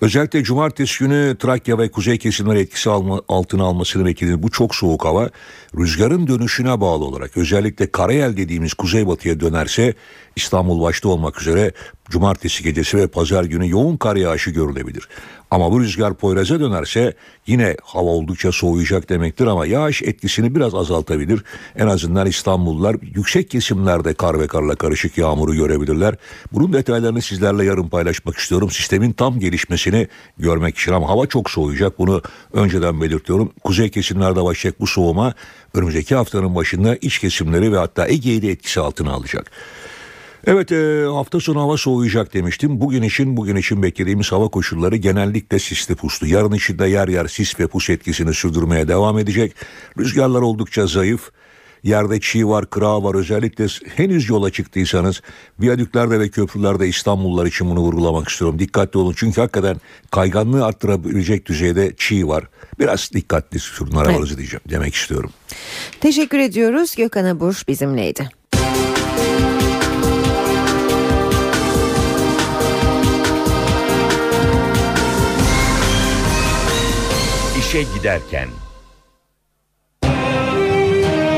Özellikle 0.01 0.43
cumartesi 0.43 0.99
günü 0.99 1.35
Trakya 1.39 1.77
ve 1.77 1.91
kuzey 1.91 2.17
kesimler 2.17 2.55
etkisi 2.55 2.89
alma, 2.89 3.21
altına 3.27 3.63
almasını 3.63 4.05
beklediğimiz 4.05 4.43
bu 4.43 4.51
çok 4.51 4.75
soğuk 4.75 5.05
hava 5.05 5.29
rüzgarın 5.77 6.27
dönüşüne 6.27 6.81
bağlı 6.81 7.05
olarak 7.05 7.37
özellikle 7.37 7.91
karayel 7.91 8.37
dediğimiz 8.37 8.73
kuzeybatıya 8.73 9.39
dönerse 9.39 9.93
İstanbul 10.35 10.81
başta 10.81 11.09
olmak 11.09 11.41
üzere 11.41 11.71
cumartesi 12.09 12.63
gecesi 12.63 12.97
ve 12.97 13.07
pazar 13.07 13.43
günü 13.43 13.69
yoğun 13.69 13.97
kar 13.97 14.15
yağışı 14.15 14.51
görülebilir. 14.51 15.07
Ama 15.55 15.71
bu 15.71 15.81
rüzgar 15.81 16.13
Poyraz'a 16.13 16.59
dönerse 16.59 17.13
yine 17.47 17.75
hava 17.83 18.09
oldukça 18.09 18.51
soğuyacak 18.51 19.09
demektir 19.09 19.47
ama 19.47 19.65
yağış 19.65 20.03
etkisini 20.03 20.55
biraz 20.55 20.75
azaltabilir. 20.75 21.43
En 21.75 21.87
azından 21.87 22.27
İstanbullular 22.27 22.95
yüksek 23.01 23.49
kesimlerde 23.49 24.13
kar 24.13 24.39
ve 24.39 24.47
karla 24.47 24.75
karışık 24.75 25.17
yağmuru 25.17 25.55
görebilirler. 25.55 26.15
Bunun 26.51 26.73
detaylarını 26.73 27.21
sizlerle 27.21 27.65
yarın 27.65 27.87
paylaşmak 27.87 28.37
istiyorum. 28.37 28.71
Sistemin 28.71 29.11
tam 29.11 29.39
gelişmesini 29.39 30.07
görmek 30.37 30.77
için 30.77 30.93
ama 30.93 31.09
hava 31.09 31.27
çok 31.27 31.49
soğuyacak. 31.49 31.99
Bunu 31.99 32.21
önceden 32.53 33.01
belirtiyorum. 33.01 33.51
Kuzey 33.63 33.89
kesimlerde 33.89 34.43
başlayacak 34.43 34.79
bu 34.79 34.87
soğuma 34.87 35.33
önümüzdeki 35.73 36.15
haftanın 36.15 36.55
başında 36.55 36.95
iç 36.95 37.19
kesimleri 37.19 37.71
ve 37.71 37.77
hatta 37.77 38.07
Ege'yi 38.07 38.41
de 38.41 38.49
etkisi 38.51 38.79
altına 38.79 39.11
alacak. 39.11 39.51
Evet 40.47 40.71
e, 40.71 41.05
hafta 41.13 41.39
sonu 41.39 41.61
hava 41.61 41.77
soğuyacak 41.77 42.33
demiştim. 42.33 42.81
Bugün 42.81 43.01
için 43.01 43.37
bugün 43.37 43.55
için 43.55 43.83
beklediğimiz 43.83 44.31
hava 44.31 44.47
koşulları 44.47 44.95
genellikle 44.95 45.59
sisli 45.59 45.95
puslu. 45.95 46.27
Yarın 46.27 46.51
için 46.51 46.79
de 46.79 46.87
yer 46.87 47.07
yer 47.07 47.27
sis 47.27 47.59
ve 47.59 47.67
pus 47.67 47.89
etkisini 47.89 48.33
sürdürmeye 48.33 48.87
devam 48.87 49.19
edecek. 49.19 49.55
Rüzgarlar 49.97 50.41
oldukça 50.41 50.87
zayıf. 50.87 51.31
Yerde 51.83 52.19
çiğ 52.19 52.47
var, 52.47 52.69
kıra 52.69 53.03
var. 53.03 53.15
Özellikle 53.15 53.65
henüz 53.95 54.29
yola 54.29 54.51
çıktıysanız 54.51 55.21
viyadüklerde 55.59 56.19
ve 56.19 56.29
köprülerde 56.29 56.87
İstanbullular 56.87 57.45
için 57.45 57.69
bunu 57.69 57.79
vurgulamak 57.79 58.29
istiyorum. 58.29 58.59
Dikkatli 58.59 58.99
olun 58.99 59.13
çünkü 59.17 59.41
hakikaten 59.41 59.77
kayganlığı 60.11 60.65
arttırabilecek 60.65 61.45
düzeyde 61.45 61.93
çiğ 61.97 62.27
var. 62.27 62.43
Biraz 62.79 63.11
dikkatli 63.13 63.59
sürün 63.59 63.95
arabanızı 63.95 64.27
Evet. 64.27 64.37
diyeceğim 64.37 64.63
demek 64.69 64.95
istiyorum. 64.95 65.31
Teşekkür 66.01 66.39
ediyoruz. 66.39 66.95
Gökhan 66.95 67.25
Abur 67.25 67.61
bizimleydi. 67.67 68.29
İşe 77.75 77.83
giderken. 77.97 78.49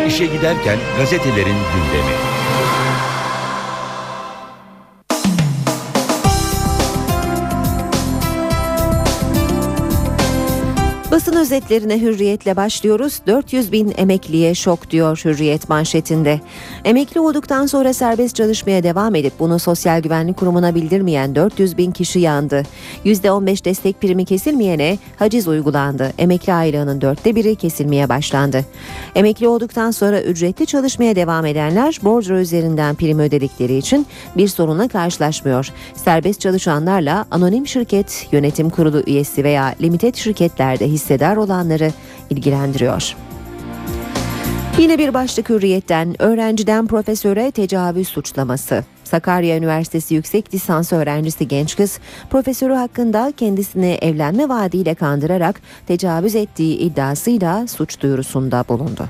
İşe 0.07 0.25
giderken 0.25 0.77
gazetelerin 0.97 1.45
gündemi. 1.45 2.26
Basın 11.18 11.36
özetlerine 11.36 12.01
hürriyetle 12.01 12.55
başlıyoruz. 12.55 13.20
400 13.28 13.72
bin 13.72 13.93
emekliye 13.97 14.55
şok 14.55 14.89
diyor 14.89 15.22
hürriyet 15.26 15.70
manşetinde. 15.70 16.41
Emekli 16.86 17.20
olduktan 17.20 17.65
sonra 17.65 17.93
serbest 17.93 18.36
çalışmaya 18.36 18.84
devam 18.84 19.15
edip 19.15 19.34
bunu 19.39 19.59
Sosyal 19.59 20.01
Güvenlik 20.01 20.38
Kurumu'na 20.38 20.76
bildirmeyen 20.76 21.36
400 21.36 21.78
bin 21.78 21.91
kişi 21.91 22.20
yandı. 22.20 22.63
%15 23.05 23.65
destek 23.65 24.01
primi 24.01 24.26
kesilmeyene 24.26 24.97
haciz 25.15 25.47
uygulandı. 25.47 26.13
Emekli 26.18 26.53
aylığının 26.53 27.01
dörtte 27.01 27.36
biri 27.36 27.55
kesilmeye 27.55 28.09
başlandı. 28.09 28.65
Emekli 29.15 29.47
olduktan 29.47 29.91
sonra 29.91 30.22
ücretli 30.22 30.65
çalışmaya 30.65 31.15
devam 31.15 31.45
edenler 31.45 31.99
bordro 32.03 32.39
üzerinden 32.39 32.95
prim 32.95 33.20
ödedikleri 33.20 33.78
için 33.78 34.07
bir 34.36 34.47
sorunla 34.47 34.88
karşılaşmıyor. 34.88 35.70
Serbest 35.95 36.41
çalışanlarla 36.41 37.26
anonim 37.32 37.68
şirket 37.68 38.28
yönetim 38.32 38.70
kurulu 38.70 39.03
üyesi 39.07 39.43
veya 39.43 39.76
limited 39.82 40.15
şirketlerde 40.15 40.88
hissedar 41.08 41.36
olanları 41.38 41.91
ilgilendiriyor. 42.30 43.16
Yine 44.80 44.97
bir 44.97 45.14
başlık 45.14 45.49
hürriyetten 45.49 46.22
öğrenciden 46.22 46.88
profesöre 46.88 47.51
tecavüz 47.51 48.08
suçlaması. 48.08 48.84
Sakarya 49.03 49.58
Üniversitesi 49.58 50.16
yüksek 50.16 50.53
lisans 50.53 50.93
öğrencisi 50.93 51.47
genç 51.47 51.78
kız 51.78 51.99
profesörü 52.30 52.74
hakkında 52.74 53.34
kendisini 53.38 53.97
evlenme 54.01 54.49
vaadiyle 54.49 54.95
kandırarak 54.95 55.62
tecavüz 55.88 56.36
ettiği 56.36 56.78
iddiasıyla 56.78 57.68
suç 57.68 58.01
duyurusunda 58.01 58.66
bulundu. 58.70 59.10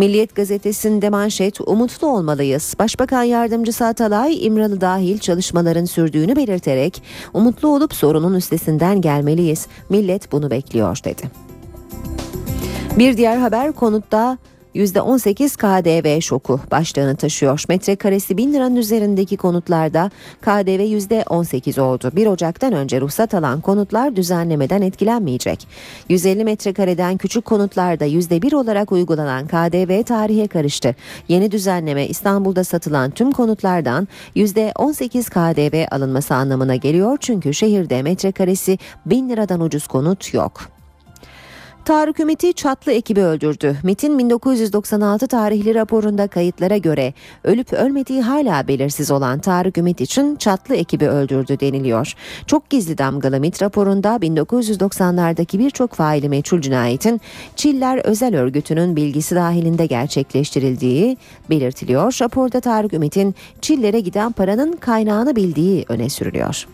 Milliyet 0.00 0.34
gazetesinde 0.34 1.10
manşet 1.10 1.60
umutlu 1.60 2.06
olmalıyız. 2.06 2.74
Başbakan 2.78 3.22
yardımcısı 3.22 3.84
Atalay 3.84 4.46
İmralı 4.46 4.80
dahil 4.80 5.18
çalışmaların 5.18 5.84
sürdüğünü 5.84 6.36
belirterek 6.36 7.02
umutlu 7.34 7.68
olup 7.68 7.94
sorunun 7.94 8.34
üstesinden 8.34 9.00
gelmeliyiz. 9.00 9.66
Millet 9.88 10.32
bunu 10.32 10.50
bekliyor 10.50 10.98
dedi. 11.04 11.22
Bir 12.98 13.16
diğer 13.16 13.36
haber 13.36 13.72
konutta 13.72 14.38
%18 14.74 15.56
KDV 15.56 16.20
şoku 16.20 16.60
başlığını 16.70 17.16
taşıyor. 17.16 17.64
Metrekaresi 17.68 18.36
1000 18.36 18.52
liranın 18.52 18.76
üzerindeki 18.76 19.36
konutlarda 19.36 20.10
KDV 20.40 20.80
%18 20.80 21.80
oldu. 21.80 22.10
1 22.16 22.26
Ocak'tan 22.26 22.72
önce 22.72 23.00
ruhsat 23.00 23.34
alan 23.34 23.60
konutlar 23.60 24.16
düzenlemeden 24.16 24.82
etkilenmeyecek. 24.82 25.68
150 26.08 26.44
metrekareden 26.44 27.16
küçük 27.16 27.44
konutlarda 27.44 28.06
%1 28.06 28.54
olarak 28.54 28.92
uygulanan 28.92 29.46
KDV 29.46 30.02
tarihe 30.02 30.46
karıştı. 30.46 30.96
Yeni 31.28 31.50
düzenleme 31.50 32.06
İstanbul'da 32.06 32.64
satılan 32.64 33.10
tüm 33.10 33.32
konutlardan 33.32 34.08
%18 34.36 35.30
KDV 35.30 35.94
alınması 35.94 36.34
anlamına 36.34 36.76
geliyor. 36.76 37.16
Çünkü 37.20 37.54
şehirde 37.54 38.02
metrekaresi 38.02 38.78
1000 39.06 39.28
liradan 39.28 39.60
ucuz 39.60 39.86
konut 39.86 40.34
yok. 40.34 40.79
Tarık 41.90 42.20
Ümit'i 42.20 42.52
Çatlı 42.52 42.92
ekibi 42.92 43.20
öldürdü. 43.20 43.76
MIT'in 43.82 44.18
1996 44.18 45.26
tarihli 45.26 45.74
raporunda 45.74 46.28
kayıtlara 46.28 46.76
göre 46.76 47.14
ölüp 47.44 47.72
ölmediği 47.72 48.22
hala 48.22 48.68
belirsiz 48.68 49.10
olan 49.10 49.38
Tarık 49.38 49.78
Ümit 49.78 50.00
için 50.00 50.36
Çatlı 50.36 50.76
ekibi 50.76 51.08
öldürdü 51.08 51.60
deniliyor. 51.60 52.14
Çok 52.46 52.70
gizli 52.70 52.98
damgalı 52.98 53.40
MIT 53.40 53.62
raporunda 53.62 54.16
1990'lardaki 54.16 55.58
birçok 55.58 55.94
faili 55.94 56.28
meçhul 56.28 56.60
cinayetin 56.60 57.20
Çiller 57.56 57.98
Özel 58.04 58.36
Örgütü'nün 58.36 58.96
bilgisi 58.96 59.34
dahilinde 59.34 59.86
gerçekleştirildiği 59.86 61.16
belirtiliyor. 61.50 62.18
Raporda 62.22 62.60
Tarık 62.60 62.92
Ümit'in 62.92 63.34
Çillere 63.60 64.00
giden 64.00 64.32
paranın 64.32 64.72
kaynağını 64.72 65.36
bildiği 65.36 65.84
öne 65.88 66.08
sürülüyor. 66.08 66.66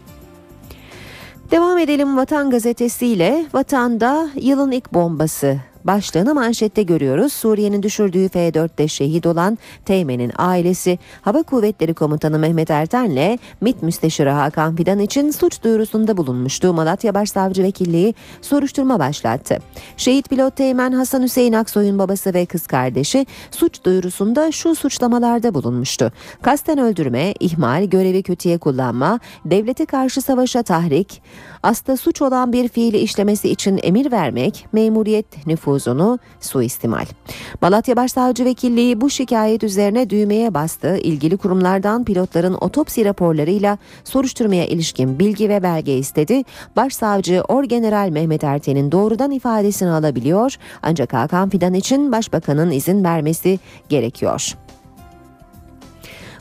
Devam 1.50 1.78
edelim 1.78 2.16
Vatan 2.16 2.50
Gazetesi 2.50 3.06
ile. 3.06 3.46
Vatan'da 3.54 4.28
yılın 4.34 4.70
ilk 4.70 4.94
bombası 4.94 5.56
başlığını 5.86 6.34
manşette 6.34 6.82
görüyoruz. 6.82 7.32
Suriye'nin 7.32 7.82
düşürdüğü 7.82 8.28
F-4'te 8.28 8.88
şehit 8.88 9.26
olan 9.26 9.58
Teğmen'in 9.84 10.32
ailesi 10.36 10.98
Hava 11.22 11.42
Kuvvetleri 11.42 11.94
Komutanı 11.94 12.38
Mehmet 12.38 12.70
Erten'le 12.70 13.38
MİT 13.60 13.82
Müsteşarı 13.82 14.30
Hakan 14.30 14.76
Fidan 14.76 14.98
için 14.98 15.30
suç 15.30 15.62
duyurusunda 15.62 16.16
bulunmuştu. 16.16 16.72
Malatya 16.72 17.14
Başsavcı 17.14 17.62
Vekilliği 17.62 18.14
soruşturma 18.42 18.98
başlattı. 18.98 19.58
Şehit 19.96 20.30
pilot 20.30 20.56
Teğmen 20.56 20.92
Hasan 20.92 21.22
Hüseyin 21.22 21.52
Aksoy'un 21.52 21.98
babası 21.98 22.34
ve 22.34 22.46
kız 22.46 22.66
kardeşi 22.66 23.26
suç 23.50 23.84
duyurusunda 23.84 24.52
şu 24.52 24.74
suçlamalarda 24.74 25.54
bulunmuştu. 25.54 26.12
Kasten 26.42 26.78
öldürme, 26.78 27.34
ihmal, 27.40 27.84
görevi 27.84 28.22
kötüye 28.22 28.58
kullanma, 28.58 29.20
devlete 29.44 29.86
karşı 29.86 30.22
savaşa 30.22 30.62
tahrik, 30.62 31.22
asla 31.66 31.96
suç 31.96 32.22
olan 32.22 32.52
bir 32.52 32.68
fiili 32.68 32.98
işlemesi 32.98 33.48
için 33.48 33.80
emir 33.82 34.12
vermek, 34.12 34.66
memuriyet 34.72 35.46
nüfuzunu 35.46 36.18
suistimal. 36.40 37.06
Malatya 37.62 37.96
Başsavcı 37.96 38.44
Vekilliği 38.44 39.00
bu 39.00 39.10
şikayet 39.10 39.64
üzerine 39.64 40.10
düğmeye 40.10 40.54
bastı. 40.54 40.96
İlgili 40.96 41.36
kurumlardan 41.36 42.04
pilotların 42.04 42.56
otopsi 42.60 43.04
raporlarıyla 43.04 43.78
soruşturmaya 44.04 44.66
ilişkin 44.66 45.18
bilgi 45.18 45.48
ve 45.48 45.62
belge 45.62 45.98
istedi. 45.98 46.42
Başsavcı 46.76 47.42
Orgeneral 47.48 48.08
Mehmet 48.08 48.44
Erten'in 48.44 48.92
doğrudan 48.92 49.30
ifadesini 49.30 49.90
alabiliyor 49.90 50.56
ancak 50.82 51.12
Hakan 51.12 51.48
Fidan 51.48 51.74
için 51.74 52.12
başbakanın 52.12 52.70
izin 52.70 53.04
vermesi 53.04 53.58
gerekiyor. 53.88 54.56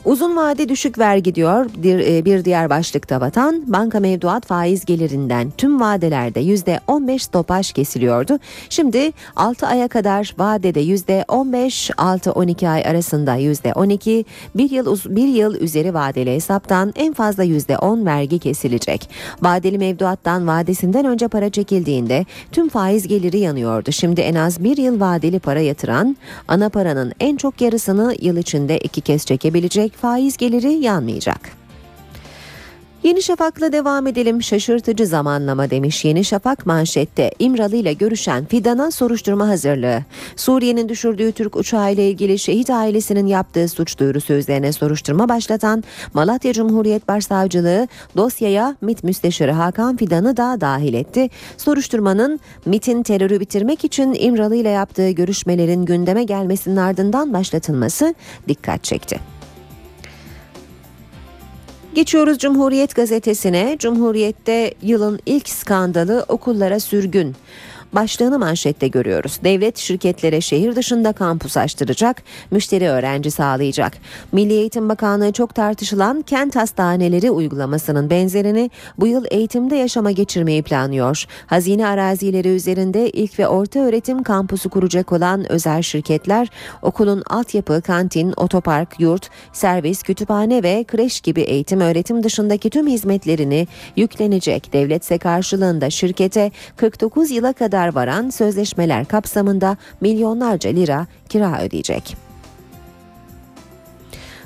Uzun 0.06 0.36
vade 0.36 0.68
düşük 0.68 0.98
vergi 0.98 1.34
diyor 1.34 1.66
bir, 1.76 1.98
e, 1.98 2.24
bir 2.24 2.44
diğer 2.44 2.70
başlıkta 2.70 3.20
vatan 3.20 3.62
banka 3.66 4.00
mevduat 4.00 4.46
faiz 4.46 4.84
gelirinden 4.84 5.52
tüm 5.58 5.80
vadelerde 5.80 6.40
%15 6.40 7.22
stopaj 7.22 7.72
kesiliyordu. 7.72 8.38
Şimdi 8.68 9.12
6 9.36 9.66
aya 9.66 9.88
kadar 9.88 10.34
vadede 10.38 10.80
%15 10.80 11.90
6-12 11.96 12.68
ay 12.68 12.82
arasında 12.86 13.36
%12 13.36 14.24
bir 14.54 14.70
yıl 14.70 14.86
uz- 14.86 15.16
bir 15.16 15.28
yıl 15.28 15.54
üzeri 15.54 15.94
vadeli 15.94 16.34
hesaptan 16.34 16.92
en 16.96 17.12
fazla 17.12 17.44
%10 17.44 18.06
vergi 18.06 18.38
kesilecek. 18.38 19.10
Vadeli 19.42 19.78
mevduattan 19.78 20.46
vadesinden 20.46 21.04
önce 21.04 21.28
para 21.28 21.50
çekildiğinde 21.50 22.26
tüm 22.52 22.68
faiz 22.68 23.08
geliri 23.08 23.38
yanıyordu. 23.38 23.92
Şimdi 23.92 24.20
en 24.20 24.34
az 24.34 24.64
bir 24.64 24.76
yıl 24.76 25.00
vadeli 25.00 25.38
para 25.38 25.60
yatıran 25.60 26.16
ana 26.48 26.68
paranın 26.68 27.12
en 27.20 27.36
çok 27.36 27.60
yarısını 27.60 28.14
yıl 28.20 28.36
içinde 28.36 28.78
iki 28.78 29.00
kez 29.00 29.26
çekebilecek 29.26 29.95
faiz 29.96 30.36
geliri 30.36 30.72
yanmayacak. 30.72 31.66
Yeni 33.06 33.22
Şafak'la 33.22 33.72
devam 33.72 34.06
edelim. 34.06 34.42
Şaşırtıcı 34.42 35.06
zamanlama 35.06 35.70
demiş 35.70 36.04
Yeni 36.04 36.24
Şafak 36.24 36.66
manşette. 36.66 37.30
İmralı 37.38 37.76
ile 37.76 37.92
görüşen 37.92 38.44
Fidan'a 38.44 38.90
soruşturma 38.90 39.48
hazırlığı. 39.48 40.04
Suriye'nin 40.36 40.88
düşürdüğü 40.88 41.32
Türk 41.32 41.56
uçağı 41.56 41.92
ile 41.92 42.10
ilgili 42.10 42.38
şehit 42.38 42.70
ailesinin 42.70 43.26
yaptığı 43.26 43.68
suç 43.68 43.98
duyurusu 43.98 44.32
üzerine 44.32 44.72
soruşturma 44.72 45.28
başlatan 45.28 45.84
Malatya 46.14 46.52
Cumhuriyet 46.52 47.08
Başsavcılığı 47.08 47.88
dosyaya 48.16 48.76
MİT 48.80 49.04
Müsteşarı 49.04 49.52
Hakan 49.52 49.96
Fidan'ı 49.96 50.36
da 50.36 50.60
dahil 50.60 50.94
etti. 50.94 51.28
Soruşturmanın 51.56 52.40
MİT'in 52.64 53.02
terörü 53.02 53.40
bitirmek 53.40 53.84
için 53.84 54.16
İmralı 54.20 54.56
ile 54.56 54.68
yaptığı 54.68 55.10
görüşmelerin 55.10 55.84
gündeme 55.84 56.24
gelmesinin 56.24 56.76
ardından 56.76 57.32
başlatılması 57.32 58.14
dikkat 58.48 58.84
çekti. 58.84 59.35
Geçiyoruz 61.96 62.38
Cumhuriyet 62.38 62.94
gazetesine. 62.94 63.76
Cumhuriyet'te 63.78 64.74
yılın 64.82 65.20
ilk 65.26 65.48
skandalı 65.48 66.24
okullara 66.28 66.80
sürgün. 66.80 67.36
Başlığını 67.92 68.38
manşette 68.38 68.88
görüyoruz. 68.88 69.40
Devlet 69.44 69.78
şirketlere 69.78 70.40
şehir 70.40 70.76
dışında 70.76 71.12
kampus 71.12 71.56
açtıracak, 71.56 72.22
müşteri 72.50 72.88
öğrenci 72.88 73.30
sağlayacak. 73.30 73.92
Milli 74.32 74.52
Eğitim 74.52 74.88
Bakanlığı 74.88 75.32
çok 75.32 75.54
tartışılan 75.54 76.22
kent 76.22 76.56
hastaneleri 76.56 77.30
uygulamasının 77.30 78.10
benzerini 78.10 78.70
bu 78.98 79.06
yıl 79.06 79.24
eğitimde 79.30 79.76
yaşama 79.76 80.10
geçirmeyi 80.10 80.62
planlıyor. 80.62 81.24
Hazine 81.46 81.86
arazileri 81.86 82.48
üzerinde 82.48 83.10
ilk 83.10 83.38
ve 83.38 83.48
orta 83.48 83.80
öğretim 83.80 84.22
kampusu 84.22 84.70
kuracak 84.70 85.12
olan 85.12 85.52
özel 85.52 85.82
şirketler 85.82 86.48
okulun 86.82 87.22
altyapı, 87.30 87.82
kantin, 87.82 88.34
otopark, 88.36 89.00
yurt, 89.00 89.30
servis, 89.52 90.02
kütüphane 90.02 90.62
ve 90.62 90.84
kreş 90.84 91.20
gibi 91.20 91.40
eğitim 91.40 91.80
öğretim 91.80 92.22
dışındaki 92.22 92.70
tüm 92.70 92.86
hizmetlerini 92.86 93.66
yüklenecek. 93.96 94.72
Devletse 94.72 95.18
karşılığında 95.18 95.90
şirkete 95.90 96.50
49 96.76 97.30
yıla 97.30 97.52
kadar 97.76 97.94
varan 97.94 98.30
sözleşmeler 98.30 99.04
kapsamında 99.04 99.76
milyonlarca 100.00 100.70
lira 100.70 101.06
kira 101.28 101.62
ödeyecek. 101.62 102.16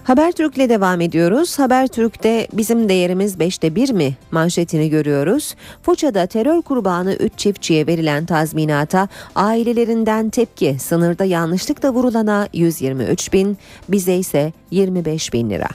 Habertürk'le 0.05 0.68
devam 0.68 1.01
ediyoruz. 1.01 1.59
Habertürk'te 1.59 2.49
bizim 2.53 2.89
değerimiz 2.89 3.37
5'te 3.37 3.74
1 3.74 3.93
mi 3.93 4.16
manşetini 4.31 4.91
görüyoruz. 4.91 5.55
Foça'da 5.83 6.26
terör 6.26 6.62
kurbanı 6.62 7.12
3 7.14 7.33
çiftçiye 7.37 7.87
verilen 7.87 8.26
tazminata 8.26 9.09
ailelerinden 9.35 10.31
tepki. 10.31 10.76
Sınırda 10.78 11.24
yanlışlıkla 11.24 11.95
vurulana 11.95 12.49
123 12.53 13.33
bin, 13.33 13.59
bize 13.89 14.14
ise 14.14 14.53
25 14.70 15.33
bin 15.33 15.51
lira. 15.51 15.68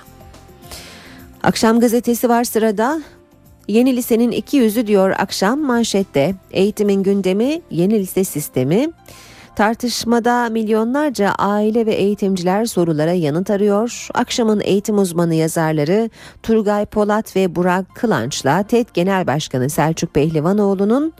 Akşam 1.44 1.80
gazetesi 1.80 2.30
var 2.30 2.44
sırada. 2.44 3.02
Yeni 3.68 3.96
lisenin 3.96 4.32
iki 4.32 4.58
yüzü 4.58 4.88
diyor 4.88 5.10
akşam 5.10 5.60
manşette. 5.60 6.36
Eğitimin 6.52 7.04
gündemi 7.04 7.62
yeni 7.72 8.00
lise 8.00 8.24
sistemi. 8.24 8.90
Tartışmada 9.56 10.50
milyonlarca 10.50 11.32
aile 11.38 11.86
ve 11.86 11.94
eğitimciler 11.94 12.66
sorulara 12.66 13.14
yanıt 13.14 13.50
arıyor. 13.50 14.08
Akşamın 14.14 14.60
eğitim 14.60 14.98
uzmanı 14.98 15.36
yazarları 15.36 16.10
Turgay 16.44 16.86
Polat 16.86 17.36
ve 17.36 17.56
Burak 17.56 17.86
Kılanç'la 17.96 18.64
TED 18.64 18.88
Genel 18.94 19.28
Başkanı 19.28 19.70
Selçuk 19.70 20.14
Pehlivanoğlu'nun 20.14 21.14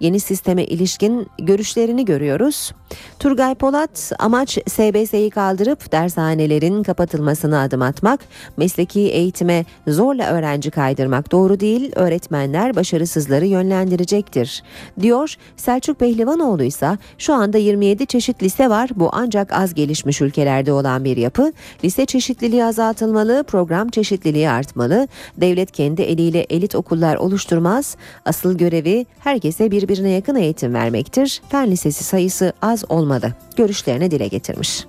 yeni 0.00 0.20
sisteme 0.20 0.64
ilişkin 0.64 1.26
görüşlerini 1.38 2.04
görüyoruz. 2.04 2.72
Turgay 3.18 3.54
Polat 3.54 4.12
amaç 4.18 4.58
SBS'yi 4.68 5.30
kaldırıp 5.30 5.92
dershanelerin 5.92 6.82
kapatılmasına 6.82 7.62
adım 7.62 7.82
atmak, 7.82 8.20
mesleki 8.56 9.00
eğitime 9.00 9.64
zorla 9.88 10.26
öğrenci 10.26 10.70
kaydırmak 10.70 11.32
doğru 11.32 11.60
değil, 11.60 11.92
öğretmenler 11.96 12.76
başarısızları 12.76 13.46
yönlendirecektir, 13.46 14.62
diyor. 15.00 15.34
Selçuk 15.56 15.98
Pehlivanoğlu 15.98 16.62
ise 16.62 16.98
şu 17.18 17.34
anda 17.34 17.58
27 17.58 18.06
çeşit 18.06 18.42
lise 18.42 18.70
var, 18.70 18.90
bu 18.96 19.08
ancak 19.12 19.52
az 19.52 19.74
gelişmiş 19.74 20.20
ülkelerde 20.20 20.72
olan 20.72 21.04
bir 21.04 21.16
yapı. 21.16 21.52
Lise 21.84 22.06
çeşitliliği 22.06 22.64
azaltılmalı, 22.64 23.44
program 23.44 23.88
çeşitliliği 23.88 24.50
artmalı, 24.50 25.08
devlet 25.36 25.70
kendi 25.70 26.02
eliyle 26.02 26.46
elit 26.50 26.74
okullar 26.74 27.16
oluşturmaz, 27.16 27.96
asıl 28.24 28.58
görevi 28.58 29.06
herkese 29.18 29.70
birbirine 29.90 30.10
yakın 30.10 30.34
eğitim 30.34 30.74
vermektir. 30.74 31.42
Fen 31.48 31.70
lisesi 31.70 32.04
sayısı 32.04 32.52
az 32.62 32.84
olmadı. 32.88 33.34
Görüşlerini 33.56 34.10
dile 34.10 34.28
getirmiş. 34.28 34.84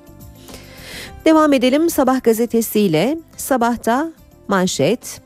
Devam 1.25 1.53
edelim 1.53 1.89
Sabah 1.89 2.23
gazetesiyle. 2.23 3.17
Sabahta 3.37 4.11
manşet 4.47 5.21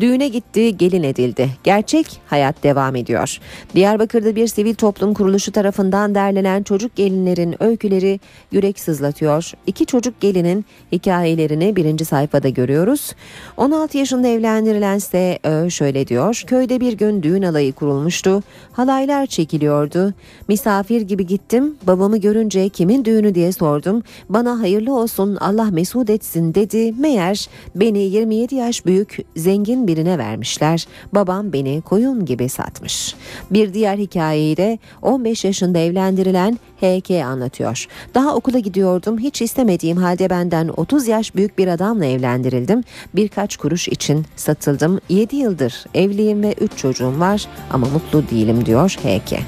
Düğüne 0.00 0.28
gitti, 0.28 0.76
gelin 0.76 1.02
edildi. 1.02 1.50
Gerçek 1.64 2.20
hayat 2.26 2.62
devam 2.62 2.96
ediyor. 2.96 3.38
Diyarbakır'da 3.74 4.36
bir 4.36 4.46
sivil 4.46 4.74
toplum 4.74 5.14
kuruluşu 5.14 5.52
tarafından 5.52 6.14
derlenen 6.14 6.62
çocuk 6.62 6.96
gelinlerin 6.96 7.62
öyküleri 7.62 8.20
yürek 8.52 8.80
sızlatıyor. 8.80 9.52
İki 9.66 9.86
çocuk 9.86 10.20
gelinin 10.20 10.64
hikayelerini 10.92 11.76
birinci 11.76 12.04
sayfada 12.04 12.48
görüyoruz. 12.48 13.12
16 13.56 13.98
yaşında 13.98 14.28
evlendirilen 14.28 14.98
S.Ö. 14.98 15.70
şöyle 15.70 16.06
diyor. 16.06 16.42
Köyde 16.46 16.80
bir 16.80 16.92
gün 16.92 17.22
düğün 17.22 17.42
alayı 17.42 17.72
kurulmuştu. 17.72 18.42
Halaylar 18.72 19.26
çekiliyordu. 19.26 20.14
Misafir 20.48 21.00
gibi 21.00 21.26
gittim. 21.26 21.74
Babamı 21.82 22.16
görünce 22.16 22.68
kimin 22.68 23.04
düğünü 23.04 23.34
diye 23.34 23.52
sordum. 23.52 24.02
Bana 24.28 24.60
hayırlı 24.60 24.98
olsun 24.98 25.36
Allah 25.36 25.70
mesut 25.70 26.10
etsin 26.10 26.54
dedi. 26.54 26.92
Meğer 26.98 27.48
beni 27.74 27.98
27 27.98 28.54
yaş 28.54 28.86
büyük 28.86 29.18
zengin 29.36 29.85
birine 29.88 30.18
vermişler. 30.18 30.86
Babam 31.12 31.52
beni 31.52 31.80
koyun 31.80 32.24
gibi 32.24 32.48
satmış. 32.48 33.14
Bir 33.50 33.74
diğer 33.74 33.98
hikayeyi 33.98 34.56
de 34.56 34.78
15 35.02 35.44
yaşında 35.44 35.78
evlendirilen 35.78 36.58
HK 36.80 37.10
anlatıyor. 37.10 37.86
Daha 38.14 38.34
okula 38.34 38.58
gidiyordum. 38.58 39.18
Hiç 39.18 39.42
istemediğim 39.42 39.96
halde 39.96 40.30
benden 40.30 40.68
30 40.76 41.08
yaş 41.08 41.34
büyük 41.34 41.58
bir 41.58 41.68
adamla 41.68 42.04
evlendirildim. 42.04 42.82
Birkaç 43.14 43.56
kuruş 43.56 43.88
için 43.88 44.26
satıldım. 44.36 45.00
7 45.08 45.36
yıldır 45.36 45.84
evliyim 45.94 46.42
ve 46.42 46.54
3 46.60 46.76
çocuğum 46.76 47.20
var 47.20 47.46
ama 47.70 47.86
mutlu 47.88 48.30
değilim 48.30 48.66
diyor 48.66 48.90
HK. 48.90 49.38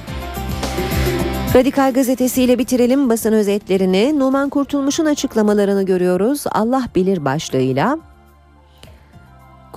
Radikal 1.55 1.93
gazetesiyle 1.93 2.59
bitirelim 2.59 3.11
basın 3.11 3.33
özetlerini. 3.33 4.19
Numan 4.19 4.49
Kurtulmuş'un 4.49 5.07
açıklamalarını 5.07 5.83
görüyoruz. 5.83 6.45
Allah 6.53 6.85
bilir 6.95 7.25
başlığıyla. 7.25 7.99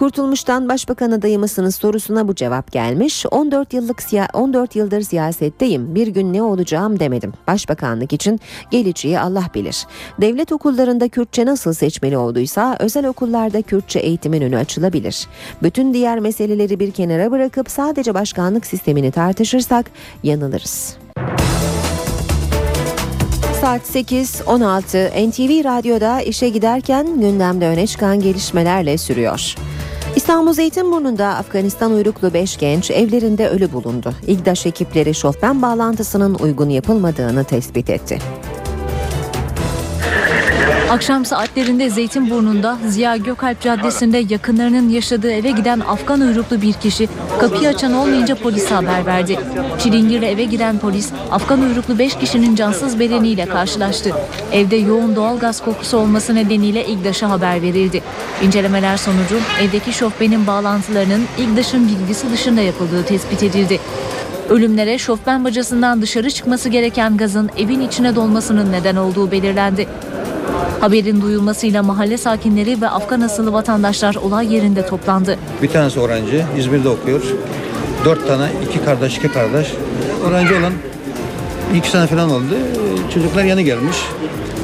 Kurtulmuş'tan 0.02 0.70
başbakan 0.70 1.12
adayı 1.12 1.39
mısınız 1.39 1.76
sorusuna 1.76 2.28
bu 2.28 2.36
cevap 2.36 2.72
gelmiş. 2.72 3.26
14 3.32 3.74
yıllık 3.74 4.02
siya 4.02 4.28
14 4.34 4.76
yıldır 4.76 5.02
siyasetteyim. 5.02 5.95
Bir 5.95 6.08
gün 6.08 6.34
ne 6.34 6.43
olacağım 6.43 6.99
demedim. 6.99 7.34
Başbakanlık 7.47 8.14
için 8.14 8.39
geleceği 8.72 9.20
Allah 9.20 9.45
bilir. 9.56 9.86
Devlet 10.22 10.52
okullarında 10.52 11.10
Kürtçe 11.10 11.45
nasıl 11.45 11.74
seçmeli 11.74 12.18
olduysa 12.18 12.78
özel 12.80 13.06
okullarda 13.06 13.62
Kürtçe 13.62 13.99
eğitimin 13.99 14.41
önü 14.41 14.58
açılabilir. 14.58 15.28
Bütün 15.64 15.93
diğer 15.93 16.20
meseleleri 16.20 16.80
bir 16.80 16.91
kenara 16.91 17.32
bırakıp 17.32 17.72
sadece 17.72 18.14
başkanlık 18.14 18.66
sistemini 18.66 19.12
tartışırsak 19.12 19.86
yanılırız. 20.24 20.97
Saat 23.62 23.82
8.16 23.82 25.30
NTV 25.30 25.64
Radyo'da 25.64 26.22
işe 26.22 26.49
giderken 26.49 27.20
gündemde 27.20 27.68
öne 27.68 27.88
çıkan 27.88 28.20
gelişmelerle 28.20 28.97
sürüyor. 28.97 29.56
İstanbul 30.16 30.53
Zeytinburnu'nda 30.53 31.28
Afganistan 31.28 31.91
uyruklu 31.91 32.34
5 32.34 32.57
genç 32.57 32.91
evlerinde 32.91 33.49
ölü 33.49 33.74
bulundu. 33.74 34.14
İGDAŞ 34.28 34.66
ekipleri 34.66 35.14
şofben 35.14 35.62
bağlantısının 35.62 36.34
uygun 36.36 36.70
yapılmadığını 36.70 37.43
tespit 37.43 37.89
etti. 37.89 38.20
Akşam 40.92 41.26
saatlerinde 41.26 41.89
Zeytinburnu'nda 41.89 42.78
Ziya 42.88 43.18
Gökalp 43.18 43.62
Caddesi'nde 43.62 44.26
yakınlarının 44.30 44.89
yaşadığı 44.89 45.32
eve 45.32 45.52
giden 45.52 45.80
Afgan 45.80 46.22
uyruklu 46.22 46.62
bir 46.62 46.74
kişi 46.74 47.08
kapıyı 47.39 47.70
açan 47.70 47.94
olmayınca 47.94 48.36
polise 48.36 48.76
haber 48.76 49.06
verdi. 49.06 49.39
Çilingir'le 49.80 50.24
eve 50.24 50.44
giren 50.44 50.80
polis 50.80 51.10
Afgan 51.32 51.62
uyruklu 51.62 52.00
5 52.00 52.16
kişinin 52.16 52.56
cansız 52.56 53.00
bedeniyle 53.00 53.46
karşılaştı. 53.46 54.12
Evde 54.52 54.76
yoğun 54.76 55.16
doğalgaz 55.16 55.64
kokusu 55.66 55.98
olması 55.98 56.36
nedeniyle 56.36 56.86
İGDAŞ'a 56.86 57.30
haber 57.30 57.62
verildi. 57.62 58.02
İncelemeler 58.44 58.98
sonucu 58.98 59.39
evdeki 59.62 59.94
şofbenin 59.94 60.48
bağlantılarının 60.48 61.22
İGDAŞ'ın 61.38 61.88
bilgisi 61.88 62.32
dışında 62.32 62.62
yapıldığı 62.62 63.04
tespit 63.06 63.44
edildi. 63.44 63.80
Ölümlere 64.50 64.98
şofben 64.98 65.46
bacasından 65.46 66.02
dışarı 66.02 66.32
çıkması 66.32 66.70
gereken 66.70 67.18
gazın 67.18 67.50
evin 67.58 67.82
içine 67.82 68.16
dolmasının 68.16 68.72
neden 68.72 68.96
olduğu 68.96 69.32
belirlendi. 69.32 69.88
Haberin 70.80 71.22
duyulmasıyla 71.22 71.84
mahalle 71.84 72.18
sakinleri 72.18 72.82
ve 72.82 72.89
Afgan 72.89 73.22
asıllı 73.22 73.53
vatandaşlar 73.53 74.16
olay 74.16 74.53
yerinde 74.53 74.86
toplandı. 74.86 75.38
Bir 75.62 75.68
tanesi 75.68 75.99
öğrenci, 75.99 76.45
İzmir'de 76.57 76.89
okuyor. 76.89 77.22
Dört 78.05 78.28
tane, 78.28 78.47
iki 78.70 78.86
kardeş, 78.86 79.18
iki 79.18 79.28
kardeş. 79.28 79.68
Öğrenci 80.26 80.53
olan 80.55 80.74
iki 81.76 81.89
sene 81.89 82.07
falan 82.07 82.30
oldu. 82.32 82.57
Çocuklar 83.14 83.43
yeni 83.43 83.64
gelmiş. 83.64 83.97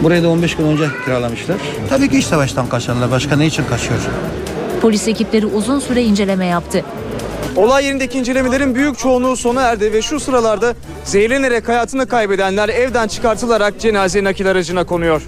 Burayı 0.03 0.23
da 0.23 0.29
15 0.29 0.55
gün 0.55 0.65
önce 0.65 0.85
kiralamışlar. 1.05 1.57
Tabii 1.89 2.09
ki 2.09 2.17
iç 2.17 2.25
savaştan 2.25 2.69
kaçanlar. 2.69 3.11
Başka 3.11 3.35
ne 3.35 3.45
için 3.45 3.63
kaçıyor? 3.69 3.99
Polis 4.81 5.07
ekipleri 5.07 5.45
uzun 5.45 5.79
süre 5.79 6.03
inceleme 6.03 6.45
yaptı. 6.45 6.83
Olay 7.55 7.85
yerindeki 7.85 8.19
incelemelerin 8.19 8.75
büyük 8.75 8.97
çoğunluğu 8.97 9.35
sona 9.35 9.61
erdi 9.61 9.93
ve 9.93 10.01
şu 10.01 10.19
sıralarda 10.19 10.73
zehirlenerek 11.03 11.67
hayatını 11.67 12.07
kaybedenler 12.07 12.69
evden 12.69 13.07
çıkartılarak 13.07 13.79
cenaze 13.79 14.23
nakil 14.23 14.47
aracına 14.51 14.83
konuyor. 14.83 15.21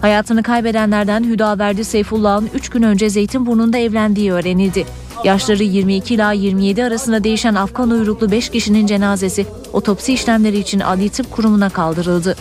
Hayatını 0.00 0.42
kaybedenlerden 0.42 1.24
Hüdaverdi 1.24 1.84
Seyfullah'ın 1.84 2.50
3 2.54 2.68
gün 2.68 2.82
önce 2.82 3.10
Zeytinburnu'nda 3.10 3.78
evlendiği 3.78 4.32
öğrenildi. 4.32 4.86
Yaşları 5.24 5.62
22 5.62 6.14
ila 6.14 6.32
27 6.32 6.84
arasında 6.84 7.24
değişen 7.24 7.54
Afgan 7.54 7.90
uyruklu 7.90 8.30
5 8.30 8.48
kişinin 8.48 8.86
cenazesi 8.86 9.46
otopsi 9.72 10.12
işlemleri 10.12 10.58
için 10.58 10.80
Adli 10.80 11.08
Tıp 11.08 11.30
Kurumu'na 11.30 11.68
kaldırıldı. 11.68 12.36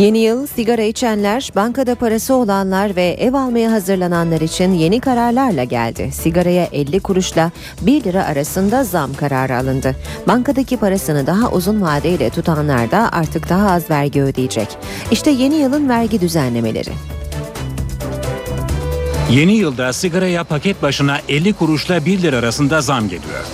Yeni 0.00 0.18
yıl 0.18 0.46
sigara 0.46 0.82
içenler, 0.82 1.50
bankada 1.56 1.94
parası 1.94 2.34
olanlar 2.34 2.96
ve 2.96 3.16
ev 3.20 3.34
almaya 3.34 3.72
hazırlananlar 3.72 4.40
için 4.40 4.72
yeni 4.72 5.00
kararlarla 5.00 5.64
geldi. 5.64 6.10
Sigaraya 6.12 6.68
50 6.72 7.00
kuruşla 7.00 7.50
1 7.80 8.04
lira 8.04 8.24
arasında 8.24 8.84
zam 8.84 9.14
kararı 9.14 9.56
alındı. 9.56 9.96
Bankadaki 10.28 10.76
parasını 10.76 11.26
daha 11.26 11.50
uzun 11.50 11.82
vadeyle 11.82 12.30
tutanlar 12.30 12.90
da 12.90 13.08
artık 13.12 13.48
daha 13.48 13.70
az 13.70 13.90
vergi 13.90 14.22
ödeyecek. 14.22 14.68
İşte 15.10 15.30
yeni 15.30 15.54
yılın 15.54 15.88
vergi 15.88 16.20
düzenlemeleri. 16.20 16.92
Yeni 19.30 19.52
yılda 19.52 19.92
sigaraya 19.92 20.44
paket 20.44 20.82
başına 20.82 21.18
50 21.28 21.52
kuruşla 21.52 22.04
1 22.04 22.22
lira 22.22 22.36
arasında 22.36 22.80
zam 22.80 23.04
geliyor. 23.04 23.44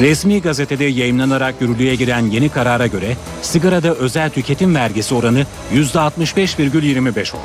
Resmi 0.00 0.40
gazetede 0.40 0.84
yayınlanarak 0.84 1.54
yürürlüğe 1.60 1.94
giren 1.94 2.26
yeni 2.26 2.48
karara 2.48 2.86
göre 2.86 3.16
sigarada 3.42 3.94
özel 3.94 4.30
tüketim 4.30 4.74
vergisi 4.74 5.14
oranı 5.14 5.46
%65,25 5.74 7.32
oldu. 7.32 7.42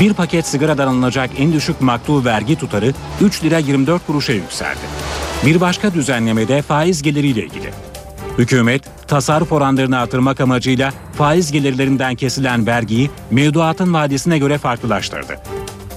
Bir 0.00 0.14
paket 0.14 0.46
sigaradan 0.46 0.88
alınacak 0.88 1.30
en 1.38 1.52
düşük 1.52 1.80
maktul 1.80 2.24
vergi 2.24 2.56
tutarı 2.56 2.92
3 3.20 3.44
lira 3.44 3.58
24 3.58 4.06
kuruşa 4.06 4.32
yükseldi. 4.32 4.78
Bir 5.46 5.60
başka 5.60 5.94
düzenlemede 5.94 6.62
faiz 6.62 7.02
geliriyle 7.02 7.44
ilgili. 7.44 7.70
Hükümet 8.38 8.82
tasarruf 9.08 9.52
oranlarını 9.52 9.98
artırmak 9.98 10.40
amacıyla 10.40 10.92
faiz 11.18 11.52
gelirlerinden 11.52 12.14
kesilen 12.14 12.66
vergiyi 12.66 13.10
mevduatın 13.30 13.94
vadesine 13.94 14.38
göre 14.38 14.58
farklılaştırdı. 14.58 15.36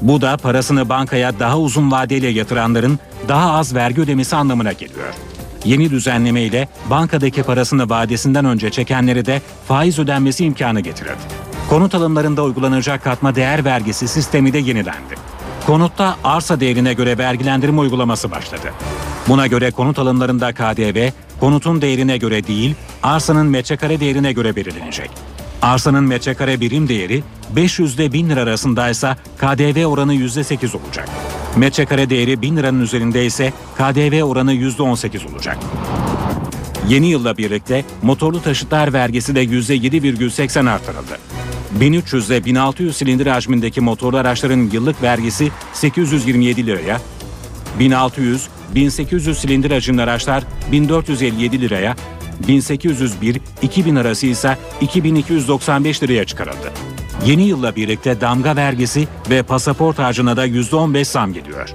Bu 0.02 0.22
da 0.22 0.38
parasını 0.38 0.89
bankaya 0.89 1.39
daha 1.39 1.60
uzun 1.60 1.91
vadeyle 1.91 2.28
yatıranların 2.28 3.00
daha 3.28 3.52
az 3.52 3.76
vergi 3.76 4.02
ödemesi 4.02 4.36
anlamına 4.36 4.72
geliyor. 4.72 5.14
Yeni 5.66 5.91
düzenleme 5.91 6.41
ile 6.41 6.68
bankadaki 6.89 7.43
parasını 7.43 7.89
vadesinden 7.89 8.45
önce 8.45 8.70
çekenlere 8.70 9.26
de 9.26 9.41
faiz 9.68 9.99
ödenmesi 9.99 10.45
imkanı 10.45 10.80
getirildi. 10.80 11.43
Konut 11.70 11.95
alımlarında 11.95 12.43
uygulanacak 12.43 13.03
katma 13.03 13.36
değer 13.36 13.66
vergisi 13.66 14.07
sistemi 14.07 14.53
de 14.53 14.57
yenilendi. 14.57 15.16
Konutta 15.66 16.16
arsa 16.24 16.59
değerine 16.59 16.93
göre 16.93 17.18
vergilendirme 17.18 17.80
uygulaması 17.80 18.32
başladı. 18.32 18.74
Buna 19.28 19.47
göre 19.47 19.72
konut 19.72 19.99
alımlarında 19.99 20.53
KDV, 20.53 21.09
konutun 21.39 21.82
değerine 21.82 22.18
göre 22.18 22.47
değil, 22.47 22.76
arsanın 23.03 23.47
metrekare 23.47 23.99
değerine 23.99 24.34
göre 24.34 24.55
belirlenecek. 24.55 25.11
Arsanın 25.61 26.03
metrekare 26.03 26.59
birim 26.59 26.89
değeri 26.89 27.24
500 27.55 27.95
ile 27.95 28.14
1000 28.14 28.30
lira 28.30 28.41
arasındaysa 28.41 29.18
KDV 29.38 29.86
oranı 29.86 30.16
%8 30.16 30.78
olacak. 30.78 31.09
Metrekare 31.58 32.10
değeri 32.10 32.41
1000 32.41 32.58
liranın 32.58 32.82
üzerinde 32.82 33.26
ise 33.26 33.54
KDV 33.76 34.24
oranı 34.24 34.54
%18 34.54 35.34
olacak. 35.34 35.58
Yeni 36.88 37.08
yılla 37.08 37.38
birlikte 37.38 37.86
motorlu 38.01 38.41
taşıtlar 38.41 38.93
vergisi 38.93 39.36
de 39.36 39.43
%7,80 39.43 40.70
artırıldı. 40.70 41.20
1300 41.72 42.30
ile 42.30 42.45
1600 42.45 42.97
silindir 42.97 43.28
hacmindeki 43.28 43.82
motorlu 43.82 44.18
araçların 44.18 44.70
yıllık 44.74 45.04
vergisi 45.04 45.51
827 45.74 46.68
liraya, 46.68 47.01
1600, 47.80 48.47
1800 48.76 49.38
silindir 49.38 49.72
hacimli 49.72 50.01
araçlar 50.01 50.43
1457 50.72 51.62
liraya, 51.62 51.95
1801-2000 52.47 53.99
arası 53.99 54.28
ise 54.28 54.58
2295 54.82 56.04
liraya 56.04 56.26
çıkarıldı. 56.26 56.93
Yeni 57.26 57.43
yılla 57.43 57.76
birlikte 57.76 58.22
damga 58.22 58.55
vergisi 58.55 59.07
ve 59.30 59.43
pasaport 59.43 59.99
harcına 59.99 60.38
da 60.38 60.47
%15 60.47 61.05
zam 61.05 61.34
geliyor. 61.34 61.74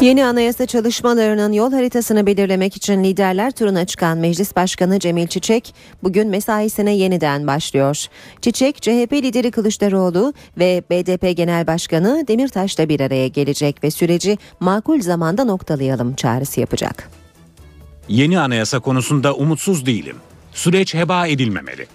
Yeni 0.00 0.24
anayasa 0.24 0.66
çalışmalarının 0.66 1.52
yol 1.52 1.72
haritasını 1.72 2.26
belirlemek 2.26 2.76
için 2.76 3.04
liderler 3.04 3.50
turuna 3.50 3.84
çıkan 3.84 4.18
Meclis 4.18 4.56
Başkanı 4.56 4.98
Cemil 4.98 5.26
Çiçek 5.26 5.74
bugün 6.02 6.28
mesaisine 6.28 6.96
yeniden 6.96 7.46
başlıyor. 7.46 8.06
Çiçek, 8.40 8.82
CHP 8.82 9.12
lideri 9.12 9.50
Kılıçdaroğlu 9.50 10.34
ve 10.58 10.82
BDP 10.90 11.36
Genel 11.36 11.66
Başkanı 11.66 12.24
Demirtaş'la 12.28 12.88
bir 12.88 13.00
araya 13.00 13.28
gelecek 13.28 13.84
ve 13.84 13.90
süreci 13.90 14.38
makul 14.60 15.00
zamanda 15.00 15.44
noktalayalım 15.44 16.14
çağrısı 16.14 16.60
yapacak. 16.60 17.10
Yeni 18.08 18.40
anayasa 18.40 18.78
konusunda 18.80 19.34
umutsuz 19.34 19.86
değilim. 19.86 20.16
Süreç 20.52 20.94
heba 20.94 21.26
edilmemeli. 21.26 21.86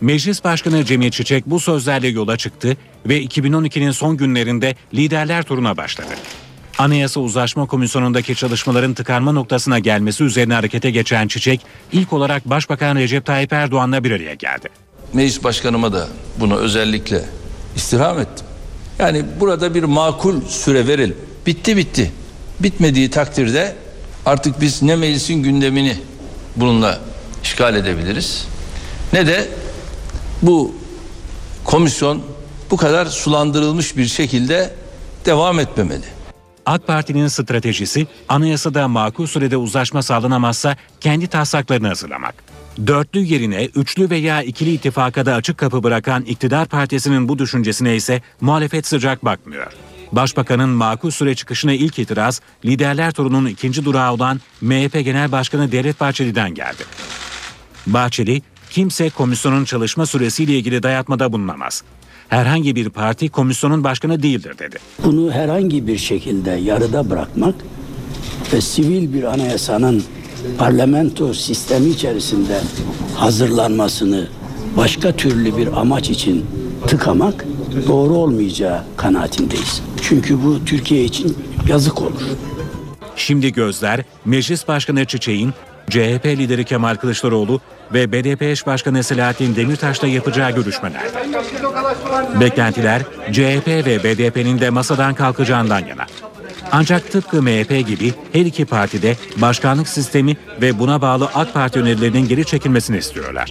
Meclis 0.00 0.44
Başkanı 0.44 0.84
Cemil 0.84 1.10
Çiçek 1.10 1.46
bu 1.46 1.60
sözlerle 1.60 2.08
yola 2.08 2.36
çıktı 2.36 2.76
ve 3.06 3.24
2012'nin 3.24 3.90
son 3.90 4.16
günlerinde 4.16 4.74
liderler 4.94 5.42
turuna 5.42 5.76
başladı. 5.76 6.08
Anayasa 6.78 7.20
Uzlaşma 7.20 7.66
Komisyonu'ndaki 7.66 8.34
çalışmaların 8.34 8.94
tıkanma 8.94 9.32
noktasına 9.32 9.78
gelmesi 9.78 10.24
üzerine 10.24 10.54
harekete 10.54 10.90
geçen 10.90 11.28
Çiçek, 11.28 11.60
ilk 11.92 12.12
olarak 12.12 12.50
Başbakan 12.50 12.96
Recep 12.96 13.26
Tayyip 13.26 13.52
Erdoğan'la 13.52 14.04
bir 14.04 14.10
araya 14.10 14.34
geldi. 14.34 14.68
Meclis 15.12 15.44
Başkanıma 15.44 15.92
da 15.92 16.08
bunu 16.40 16.56
özellikle 16.56 17.24
istirham 17.76 18.18
ettim. 18.18 18.46
Yani 18.98 19.24
burada 19.40 19.74
bir 19.74 19.82
makul 19.82 20.40
süre 20.48 20.86
verelim. 20.88 21.16
Bitti 21.46 21.76
bitti. 21.76 22.12
Bitmediği 22.60 23.10
takdirde 23.10 23.76
artık 24.26 24.60
biz 24.60 24.82
ne 24.82 24.96
meclisin 24.96 25.42
gündemini 25.42 25.96
bununla 26.56 27.00
işgal 27.42 27.76
edebiliriz 27.76 28.46
ne 29.12 29.26
de 29.26 29.48
bu 30.42 30.74
komisyon 31.64 32.22
bu 32.70 32.76
kadar 32.76 33.06
sulandırılmış 33.06 33.96
bir 33.96 34.06
şekilde 34.06 34.74
devam 35.24 35.60
etmemeli. 35.60 36.04
AK 36.66 36.86
Parti'nin 36.86 37.28
stratejisi 37.28 38.06
anayasada 38.28 38.88
makul 38.88 39.26
sürede 39.26 39.56
uzlaşma 39.56 40.02
sağlanamazsa 40.02 40.76
kendi 41.00 41.26
taslaklarını 41.26 41.88
hazırlamak. 41.88 42.34
Dörtlü 42.86 43.20
yerine 43.20 43.64
üçlü 43.64 44.10
veya 44.10 44.42
ikili 44.42 44.72
ittifaka 44.72 45.26
da 45.26 45.34
açık 45.34 45.58
kapı 45.58 45.82
bırakan 45.82 46.22
iktidar 46.22 46.68
partisinin 46.68 47.28
bu 47.28 47.38
düşüncesine 47.38 47.96
ise 47.96 48.22
muhalefet 48.40 48.86
sıcak 48.86 49.24
bakmıyor. 49.24 49.72
Başbakanın 50.12 50.68
makul 50.68 51.10
süre 51.10 51.34
çıkışına 51.34 51.72
ilk 51.72 51.98
itiraz 51.98 52.40
liderler 52.64 53.12
turunun 53.12 53.46
ikinci 53.46 53.84
durağı 53.84 54.12
olan 54.12 54.40
MHP 54.60 54.92
Genel 54.92 55.32
Başkanı 55.32 55.72
Devlet 55.72 56.00
Bahçeli'den 56.00 56.54
geldi. 56.54 56.82
Bahçeli, 57.86 58.42
kimse 58.76 59.10
komisyonun 59.10 59.64
çalışma 59.64 60.06
süresiyle 60.06 60.52
ilgili 60.52 60.82
dayatmada 60.82 61.32
bulunamaz. 61.32 61.82
Herhangi 62.28 62.76
bir 62.76 62.88
parti 62.88 63.28
komisyonun 63.28 63.84
başkanı 63.84 64.22
değildir 64.22 64.58
dedi. 64.58 64.78
Bunu 65.04 65.32
herhangi 65.32 65.86
bir 65.86 65.98
şekilde 65.98 66.50
yarıda 66.50 67.10
bırakmak 67.10 67.54
ve 68.52 68.60
sivil 68.60 69.12
bir 69.14 69.22
anayasanın 69.22 70.04
parlamento 70.58 71.34
sistemi 71.34 71.88
içerisinde 71.88 72.60
hazırlanmasını 73.14 74.28
başka 74.76 75.12
türlü 75.16 75.56
bir 75.56 75.80
amaç 75.80 76.10
için 76.10 76.46
tıkamak 76.86 77.46
doğru 77.88 78.14
olmayacağı 78.14 78.84
kanaatindeyiz. 78.96 79.82
Çünkü 80.02 80.44
bu 80.44 80.64
Türkiye 80.64 81.04
için 81.04 81.36
yazık 81.68 82.02
olur. 82.02 82.22
Şimdi 83.16 83.52
gözler 83.52 84.04
Meclis 84.24 84.68
Başkanı 84.68 85.04
Çiçek'in 85.04 85.52
CHP 85.90 86.26
lideri 86.26 86.64
Kemal 86.64 86.94
Kılıçdaroğlu 86.96 87.60
ve 87.94 88.12
BDP 88.12 88.42
eş 88.42 88.66
başkanı 88.66 89.02
Selahattin 89.02 89.56
Demirtaş'la 89.56 90.08
yapacağı 90.08 90.50
görüşmelerde. 90.50 91.30
Beklentiler 92.40 93.02
CHP 93.32 93.68
ve 93.68 94.04
BDP'nin 94.04 94.60
de 94.60 94.70
masadan 94.70 95.14
kalkacağından 95.14 95.86
yana. 95.86 96.06
Ancak 96.72 97.12
tıpkı 97.12 97.42
MHP 97.42 97.86
gibi 97.86 98.14
her 98.32 98.46
iki 98.46 98.64
parti 98.64 99.02
de 99.02 99.16
başkanlık 99.36 99.88
sistemi 99.88 100.36
ve 100.62 100.78
buna 100.78 101.02
bağlı 101.02 101.30
AK 101.34 101.54
Parti 101.54 101.80
önerilerinin 101.80 102.28
geri 102.28 102.44
çekilmesini 102.44 102.98
istiyorlar. 102.98 103.50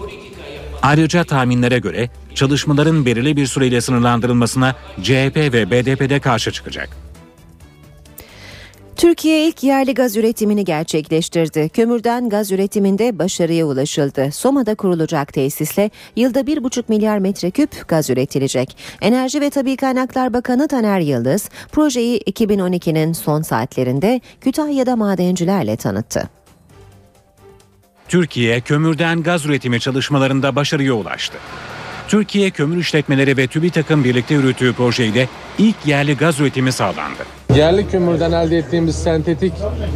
Ayrıca 0.81 1.23
tahminlere 1.23 1.79
göre 1.79 2.09
çalışmaların 2.35 3.05
belirli 3.05 3.37
bir 3.37 3.47
süreyle 3.47 3.81
sınırlandırılmasına 3.81 4.75
CHP 5.01 5.37
ve 5.37 5.71
BDP'de 5.71 6.19
karşı 6.19 6.51
çıkacak. 6.51 7.04
Türkiye 8.95 9.47
ilk 9.47 9.63
yerli 9.63 9.93
gaz 9.93 10.17
üretimini 10.17 10.65
gerçekleştirdi. 10.65 11.69
Kömürden 11.69 12.29
gaz 12.29 12.51
üretiminde 12.51 13.19
başarıya 13.19 13.65
ulaşıldı. 13.65 14.31
Soma'da 14.31 14.75
kurulacak 14.75 15.33
tesisle 15.33 15.89
yılda 16.15 16.41
1,5 16.41 16.83
milyar 16.87 17.17
metreküp 17.17 17.87
gaz 17.87 18.09
üretilecek. 18.09 18.77
Enerji 19.01 19.41
ve 19.41 19.49
Tabi 19.49 19.75
Kaynaklar 19.75 20.33
Bakanı 20.33 20.67
Taner 20.67 20.99
Yıldız 20.99 21.49
projeyi 21.71 22.19
2012'nin 22.19 23.13
son 23.13 23.41
saatlerinde 23.41 24.21
Kütahya'da 24.41 24.95
madencilerle 24.95 25.75
tanıttı. 25.75 26.29
Türkiye 28.07 28.61
kömürden 28.61 29.23
gaz 29.23 29.45
üretimi 29.45 29.79
çalışmalarında 29.79 30.55
başarıya 30.55 30.93
ulaştı. 30.93 31.37
Türkiye 32.07 32.49
Kömür 32.49 32.77
İşletmeleri 32.77 33.37
ve 33.37 33.47
TÜBİTAK'ın 33.47 34.03
birlikte 34.03 34.33
yürüttüğü 34.33 34.73
projeyle 34.73 35.27
ilk 35.57 35.75
yerli 35.85 36.17
gaz 36.17 36.39
üretimi 36.39 36.71
sağlandı. 36.71 37.23
Yerli 37.55 37.87
kömürden 37.89 38.31
elde 38.31 38.57
ettiğimiz 38.57 38.95
sentetik 38.95 39.53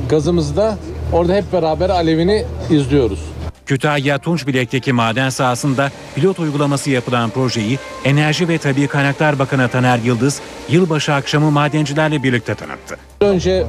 gazımızı 0.09 0.57
da 0.57 0.77
orada 1.13 1.33
hep 1.33 1.53
beraber 1.53 1.89
alevini 1.89 2.45
izliyoruz. 2.69 3.19
Kütahya 3.65 4.17
Tunçbilek'teki 4.17 4.93
maden 4.93 5.29
sahasında 5.29 5.91
pilot 6.15 6.39
uygulaması 6.39 6.89
yapılan 6.89 7.29
projeyi 7.29 7.79
Enerji 8.05 8.47
ve 8.47 8.57
Tabi 8.57 8.87
Kaynaklar 8.87 9.39
Bakanı 9.39 9.67
Taner 9.67 9.99
Yıldız 9.99 10.41
yılbaşı 10.69 11.13
akşamı 11.13 11.51
madencilerle 11.51 12.23
birlikte 12.23 12.55
tanıttı. 12.55 12.97
Önce 13.21 13.65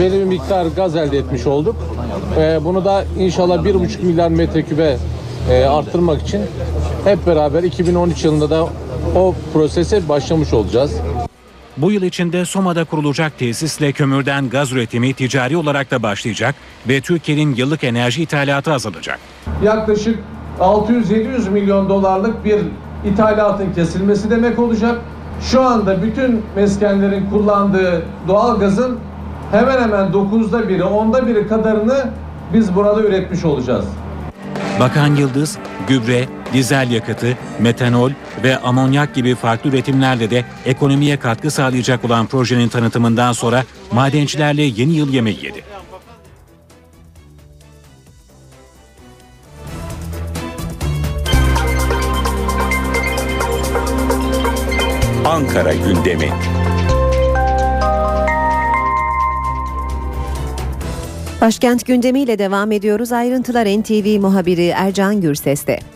belli 0.00 0.20
bir 0.20 0.24
miktar 0.24 0.66
gaz 0.66 0.96
elde 0.96 1.18
etmiş 1.18 1.46
olduk. 1.46 1.76
Ee, 2.38 2.58
bunu 2.64 2.84
da 2.84 3.04
inşallah 3.18 3.64
1,5 3.64 4.02
milyar 4.02 4.28
metrekübe 4.28 4.96
e, 5.50 5.64
arttırmak 5.64 6.22
için 6.22 6.42
hep 7.04 7.26
beraber 7.26 7.62
2013 7.62 8.24
yılında 8.24 8.50
da 8.50 8.68
o 9.16 9.34
prosese 9.52 10.08
başlamış 10.08 10.52
olacağız. 10.52 10.92
Bu 11.76 11.92
yıl 11.92 12.02
içinde 12.02 12.44
Soma'da 12.44 12.84
kurulacak 12.84 13.38
tesisle 13.38 13.92
kömürden 13.92 14.48
gaz 14.48 14.72
üretimi 14.72 15.14
ticari 15.14 15.56
olarak 15.56 15.90
da 15.90 16.02
başlayacak 16.02 16.54
ve 16.88 17.00
Türkiye'nin 17.00 17.54
yıllık 17.54 17.84
enerji 17.84 18.22
ithalatı 18.22 18.72
azalacak. 18.72 19.18
Yaklaşık 19.64 20.18
600-700 20.60 21.50
milyon 21.50 21.88
dolarlık 21.88 22.44
bir 22.44 22.60
ithalatın 23.04 23.72
kesilmesi 23.74 24.30
demek 24.30 24.58
olacak. 24.58 24.98
Şu 25.40 25.62
anda 25.62 26.02
bütün 26.02 26.42
meskenlerin 26.56 27.30
kullandığı 27.30 28.02
doğal 28.28 28.58
gazın 28.60 28.98
hemen 29.50 29.82
hemen 29.82 30.10
9'da 30.12 30.68
biri, 30.68 30.82
10'da 30.82 31.26
biri 31.26 31.48
kadarını 31.48 32.10
biz 32.52 32.74
burada 32.74 33.02
üretmiş 33.02 33.44
olacağız. 33.44 33.84
Bakan 34.80 35.16
Yıldız, 35.16 35.58
gübre, 35.88 36.28
dizel 36.52 36.90
yakıtı, 36.90 37.38
metanol 37.60 38.10
ve 38.42 38.58
amonyak 38.58 39.14
gibi 39.14 39.34
farklı 39.34 39.70
üretimlerle 39.70 40.30
de 40.30 40.44
ekonomiye 40.66 41.16
katkı 41.16 41.50
sağlayacak 41.50 42.04
olan 42.04 42.26
projenin 42.26 42.68
tanıtımından 42.68 43.32
sonra 43.32 43.64
madencilerle 43.92 44.62
yeni 44.62 44.92
yıl 44.92 45.12
yemeği 45.12 45.44
yedi. 45.44 45.64
Ankara 55.24 55.72
gündemi. 55.74 56.32
Başkent 61.40 61.86
gündemiyle 61.86 62.38
devam 62.38 62.72
ediyoruz. 62.72 63.12
Ayrıntılar 63.12 63.66
NTV 63.66 64.20
muhabiri 64.20 64.66
Ercan 64.66 65.20
Gürses'te. 65.20 65.95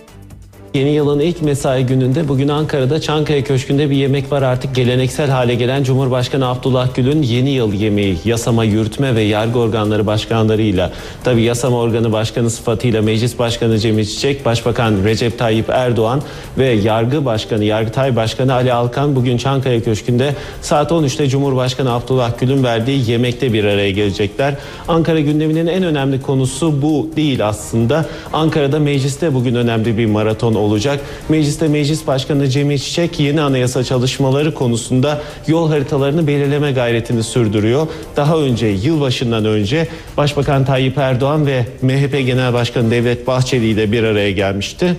Yeni 0.75 0.91
yılın 0.91 1.21
ilk 1.21 1.43
mesai 1.43 1.87
gününde 1.87 2.29
bugün 2.29 2.49
Ankara'da 2.49 3.01
Çankaya 3.01 3.45
Köşkü'nde 3.45 3.91
bir 3.91 3.97
yemek 3.97 4.33
var 4.33 4.43
artık 4.43 4.75
geleneksel 4.75 5.31
hale 5.31 5.55
gelen 5.55 5.85
Cumhurbaşkanı 5.85 6.49
Abdullah 6.49 6.95
Gül'ün 6.95 7.23
yeni 7.23 7.51
yıl 7.51 7.73
yemeği 7.73 8.17
yasama 8.25 8.65
yürütme 8.65 9.15
ve 9.15 9.23
yargı 9.23 9.59
organları 9.59 10.07
başkanlarıyla 10.07 10.93
tabi 11.25 11.43
yasama 11.43 11.77
organı 11.77 12.13
başkanı 12.13 12.51
sıfatıyla 12.51 13.03
Meclis 13.03 13.39
Başkanı 13.39 13.79
Cemil 13.79 14.05
Çiçek, 14.05 14.45
Başbakan 14.45 15.05
Recep 15.05 15.39
Tayyip 15.39 15.69
Erdoğan 15.69 16.23
ve 16.59 16.67
yargı 16.67 17.25
başkanı 17.25 17.65
Yargıtay 17.65 18.17
Başkanı 18.17 18.55
Ali 18.55 18.73
Alkan 18.73 19.17
bugün 19.17 19.37
Çankaya 19.37 19.83
Köşkü'nde 19.83 20.35
saat 20.63 20.91
13'te 20.91 21.29
Cumhurbaşkanı 21.29 21.93
Abdullah 21.93 22.39
Gül'ün 22.39 22.65
verdiği 22.65 23.11
yemekte 23.11 23.53
bir 23.53 23.65
araya 23.65 23.91
gelecekler. 23.91 24.55
Ankara 24.89 25.21
gündeminin 25.21 25.67
en 25.67 25.83
önemli 25.83 26.23
konusu 26.23 26.83
bu 26.83 27.11
değil 27.17 27.49
aslında. 27.49 28.07
Ankara'da 28.33 28.79
mecliste 28.79 29.35
bugün 29.35 29.55
önemli 29.55 29.99
bir 29.99 30.07
maraton 30.07 30.60
olacak. 30.61 31.01
Mecliste 31.29 31.69
Meclis 31.69 32.07
Başkanı 32.07 32.49
Cemil 32.49 32.79
Çiçek 32.79 33.21
yeni 33.21 33.41
anayasa 33.41 33.85
çalışmaları 33.85 34.55
konusunda 34.55 35.23
yol 35.47 35.69
haritalarını 35.71 36.27
belirleme 36.27 36.73
gayretini 36.73 37.23
sürdürüyor. 37.23 37.87
Daha 38.17 38.39
önce 38.39 38.67
yılbaşından 38.67 39.45
önce 39.45 39.89
Başbakan 40.17 40.65
Tayyip 40.65 40.99
Erdoğan 40.99 41.47
ve 41.47 41.67
MHP 41.83 42.27
Genel 42.27 42.53
Başkanı 42.53 42.91
Devlet 42.91 43.27
Bahçeli 43.27 43.67
ile 43.67 43.93
bir 43.93 44.03
araya 44.03 44.31
gelmişti. 44.31 44.97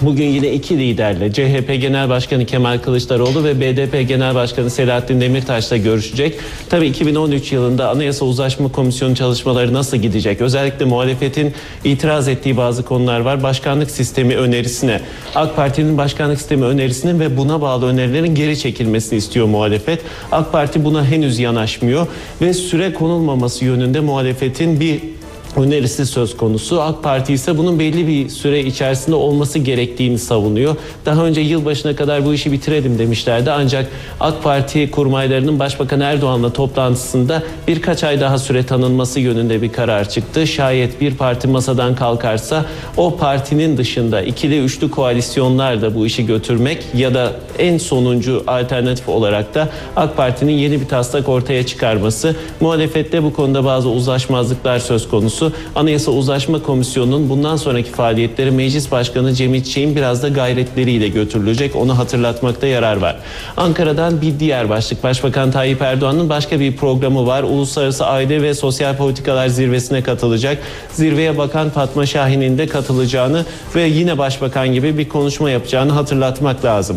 Bugün 0.00 0.24
yine 0.24 0.52
iki 0.52 0.78
liderle 0.78 1.32
CHP 1.32 1.80
Genel 1.80 2.08
Başkanı 2.08 2.46
Kemal 2.46 2.78
Kılıçdaroğlu 2.78 3.44
ve 3.44 3.60
BDP 3.60 4.08
Genel 4.08 4.34
Başkanı 4.34 4.70
Selahattin 4.70 5.20
Demirtaş'la 5.20 5.76
görüşecek. 5.76 6.38
Tabii 6.70 6.86
2013 6.86 7.52
yılında 7.52 7.90
Anayasa 7.90 8.24
Uzlaşma 8.24 8.68
Komisyonu 8.68 9.14
çalışmaları 9.14 9.72
nasıl 9.72 9.96
gidecek? 9.96 10.40
Özellikle 10.40 10.84
muhalefetin 10.84 11.54
itiraz 11.84 12.28
ettiği 12.28 12.56
bazı 12.56 12.82
konular 12.82 13.20
var. 13.20 13.42
Başkanlık 13.42 13.90
sistemi 13.90 14.36
önerisine, 14.36 15.00
AK 15.34 15.56
Parti'nin 15.56 15.98
başkanlık 15.98 16.38
sistemi 16.38 16.64
önerisinin 16.64 17.20
ve 17.20 17.36
buna 17.36 17.60
bağlı 17.60 17.86
önerilerin 17.86 18.34
geri 18.34 18.58
çekilmesini 18.58 19.18
istiyor 19.18 19.46
muhalefet. 19.46 20.00
AK 20.32 20.52
Parti 20.52 20.84
buna 20.84 21.04
henüz 21.04 21.38
yanaşmıyor 21.38 22.06
ve 22.40 22.54
süre 22.54 22.92
konulmaması 22.92 23.64
yönünde 23.64 24.00
muhalefetin 24.00 24.80
bir 24.80 25.15
önerisi 25.56 26.06
söz 26.06 26.36
konusu. 26.36 26.82
AK 26.82 27.02
Parti 27.02 27.32
ise 27.32 27.58
bunun 27.58 27.78
belli 27.78 28.06
bir 28.06 28.28
süre 28.28 28.60
içerisinde 28.60 29.16
olması 29.16 29.58
gerektiğini 29.58 30.18
savunuyor. 30.18 30.76
Daha 31.06 31.24
önce 31.24 31.40
yılbaşına 31.40 31.96
kadar 31.96 32.24
bu 32.24 32.34
işi 32.34 32.52
bitirelim 32.52 32.98
demişlerdi. 32.98 33.50
Ancak 33.50 33.88
AK 34.20 34.42
Parti 34.42 34.90
kurmaylarının 34.90 35.58
Başbakan 35.58 36.00
Erdoğan'la 36.00 36.52
toplantısında 36.52 37.42
birkaç 37.68 38.04
ay 38.04 38.20
daha 38.20 38.38
süre 38.38 38.66
tanınması 38.66 39.20
yönünde 39.20 39.62
bir 39.62 39.72
karar 39.72 40.08
çıktı. 40.08 40.46
Şayet 40.46 41.00
bir 41.00 41.14
parti 41.14 41.48
masadan 41.48 41.94
kalkarsa 41.94 42.64
o 42.96 43.16
partinin 43.16 43.76
dışında 43.76 44.22
ikili 44.22 44.64
üçlü 44.64 44.90
koalisyonlar 44.90 45.82
da 45.82 45.94
bu 45.94 46.06
işi 46.06 46.26
götürmek 46.26 46.82
ya 46.94 47.14
da 47.14 47.32
en 47.58 47.78
sonuncu 47.78 48.44
alternatif 48.46 49.08
olarak 49.08 49.54
da 49.54 49.68
AK 49.96 50.16
Parti'nin 50.16 50.52
yeni 50.52 50.80
bir 50.80 50.88
taslak 50.88 51.28
ortaya 51.28 51.66
çıkarması. 51.66 52.36
Muhalefette 52.60 53.22
bu 53.22 53.32
konuda 53.32 53.64
bazı 53.64 53.88
uzlaşmazlıklar 53.88 54.78
söz 54.78 55.08
konusu. 55.08 55.52
Anayasa 55.74 56.10
Uzlaşma 56.10 56.62
Komisyonu'nun 56.62 57.28
bundan 57.28 57.56
sonraki 57.56 57.90
faaliyetleri 57.90 58.50
Meclis 58.50 58.90
Başkanı 58.90 59.34
Cemil 59.34 59.64
Çiğ'in 59.64 59.96
biraz 59.96 60.22
da 60.22 60.28
gayretleriyle 60.28 61.08
götürülecek. 61.08 61.76
Onu 61.76 61.98
hatırlatmakta 61.98 62.66
yarar 62.66 62.96
var. 62.96 63.16
Ankara'dan 63.56 64.22
bir 64.22 64.40
diğer 64.40 64.68
başlık. 64.68 65.02
Başbakan 65.02 65.50
Tayyip 65.50 65.82
Erdoğan'ın 65.82 66.28
başka 66.28 66.60
bir 66.60 66.76
programı 66.76 67.26
var. 67.26 67.42
Uluslararası 67.42 68.06
Aile 68.06 68.42
ve 68.42 68.54
Sosyal 68.54 68.96
Politikalar 68.96 69.48
Zirvesi'ne 69.48 70.02
katılacak. 70.02 70.58
Zirveye 70.92 71.38
Bakan 71.38 71.70
Fatma 71.70 72.06
Şahin'in 72.06 72.58
de 72.58 72.66
katılacağını 72.66 73.44
ve 73.74 73.82
yine 73.82 74.18
başbakan 74.18 74.72
gibi 74.72 74.98
bir 74.98 75.08
konuşma 75.08 75.50
yapacağını 75.50 75.92
hatırlatmak 75.92 76.64
lazım. 76.64 76.96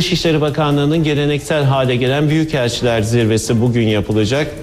Dışişleri 0.00 0.40
Bakanlığı'nın 0.40 1.04
geleneksel 1.04 1.64
hale 1.64 1.96
gelen 1.96 2.30
Büyükelçiler 2.30 3.02
Zirvesi 3.02 3.60
bugün 3.60 3.88
yapılacak. 3.88 4.54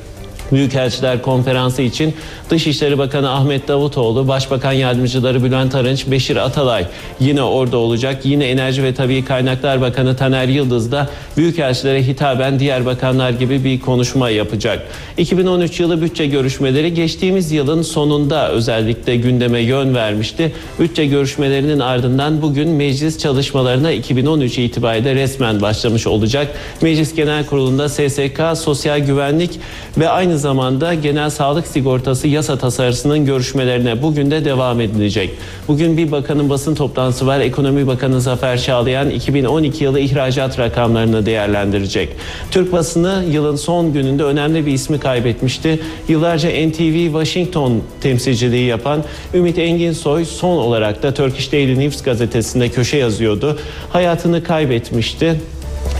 Büyükelçiler 0.51 1.21
Konferansı 1.21 1.81
için 1.81 2.13
Dışişleri 2.49 2.97
Bakanı 2.97 3.31
Ahmet 3.31 3.67
Davutoğlu, 3.67 4.27
Başbakan 4.27 4.71
Yardımcıları 4.71 5.43
Bülent 5.43 5.75
Arınç, 5.75 6.07
Beşir 6.11 6.35
Atalay 6.35 6.85
yine 7.19 7.41
orada 7.41 7.77
olacak. 7.77 8.25
Yine 8.25 8.45
Enerji 8.45 8.83
ve 8.83 8.93
Tabii 8.93 9.25
Kaynaklar 9.25 9.81
Bakanı 9.81 10.15
Taner 10.15 10.47
Yıldız 10.47 10.91
da 10.91 11.09
Büyükelçilere 11.37 12.07
hitaben 12.07 12.59
diğer 12.59 12.85
bakanlar 12.85 13.29
gibi 13.29 13.63
bir 13.63 13.79
konuşma 13.79 14.29
yapacak. 14.29 14.87
2013 15.17 15.79
yılı 15.79 16.01
bütçe 16.01 16.25
görüşmeleri 16.25 16.93
geçtiğimiz 16.93 17.51
yılın 17.51 17.81
sonunda 17.81 18.51
özellikle 18.51 19.15
gündeme 19.15 19.59
yön 19.59 19.95
vermişti. 19.95 20.53
Bütçe 20.79 21.05
görüşmelerinin 21.05 21.79
ardından 21.79 22.41
bugün 22.41 22.69
meclis 22.69 23.17
çalışmalarına 23.17 23.91
2013 23.91 24.57
itibariyle 24.57 25.15
resmen 25.15 25.61
başlamış 25.61 26.07
olacak. 26.07 26.47
Meclis 26.81 27.15
Genel 27.15 27.45
Kurulu'nda 27.45 27.89
SSK, 27.89 28.63
Sosyal 28.63 28.99
Güvenlik 28.99 29.59
ve 29.97 30.09
aynı 30.09 30.36
zamanda 30.37 30.93
Genel 30.93 31.29
Sağlık 31.29 31.67
Sigortası 31.67 32.27
yasa 32.27 32.57
tasarısının 32.57 33.25
görüşmelerine 33.25 34.01
bugün 34.01 34.31
de 34.31 34.45
devam 34.45 34.81
edilecek. 34.81 35.29
Bugün 35.67 35.97
bir 35.97 36.11
bakanın 36.11 36.49
basın 36.49 36.75
toplantısı 36.75 37.27
var. 37.27 37.39
Ekonomi 37.39 37.87
Bakanı 37.87 38.21
Zafer 38.21 38.61
Çağlayan 38.61 39.09
2012 39.09 39.83
yılı 39.83 39.99
ihracat 39.99 40.59
rakamlarını 40.59 41.25
değerlendirecek. 41.25 42.09
Türk 42.51 42.71
basını 42.71 43.23
yılın 43.31 43.55
son 43.55 43.93
gününde 43.93 44.23
önemli 44.23 44.65
bir 44.65 44.71
ismi 44.71 44.99
kaybetmişti. 44.99 45.79
Yıllarca 46.07 46.49
NTV 46.49 47.05
Washington 47.05 47.81
temsilciliği 48.01 48.65
yapan 48.65 49.03
Ümit 49.33 49.57
Enginsoy 49.57 50.25
son 50.25 50.57
olarak 50.57 51.03
da 51.03 51.13
Turkish 51.13 51.51
Daily 51.51 51.79
News 51.79 52.03
gazetesinde 52.03 52.69
köşe 52.69 52.97
yazıyordu. 52.97 53.59
Hayatını 53.89 54.43
kaybetmişti 54.43 55.35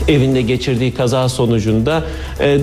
evinde 0.08 0.42
geçirdiği 0.42 0.94
kaza 0.94 1.28
sonucunda 1.28 2.02
e, 2.40 2.58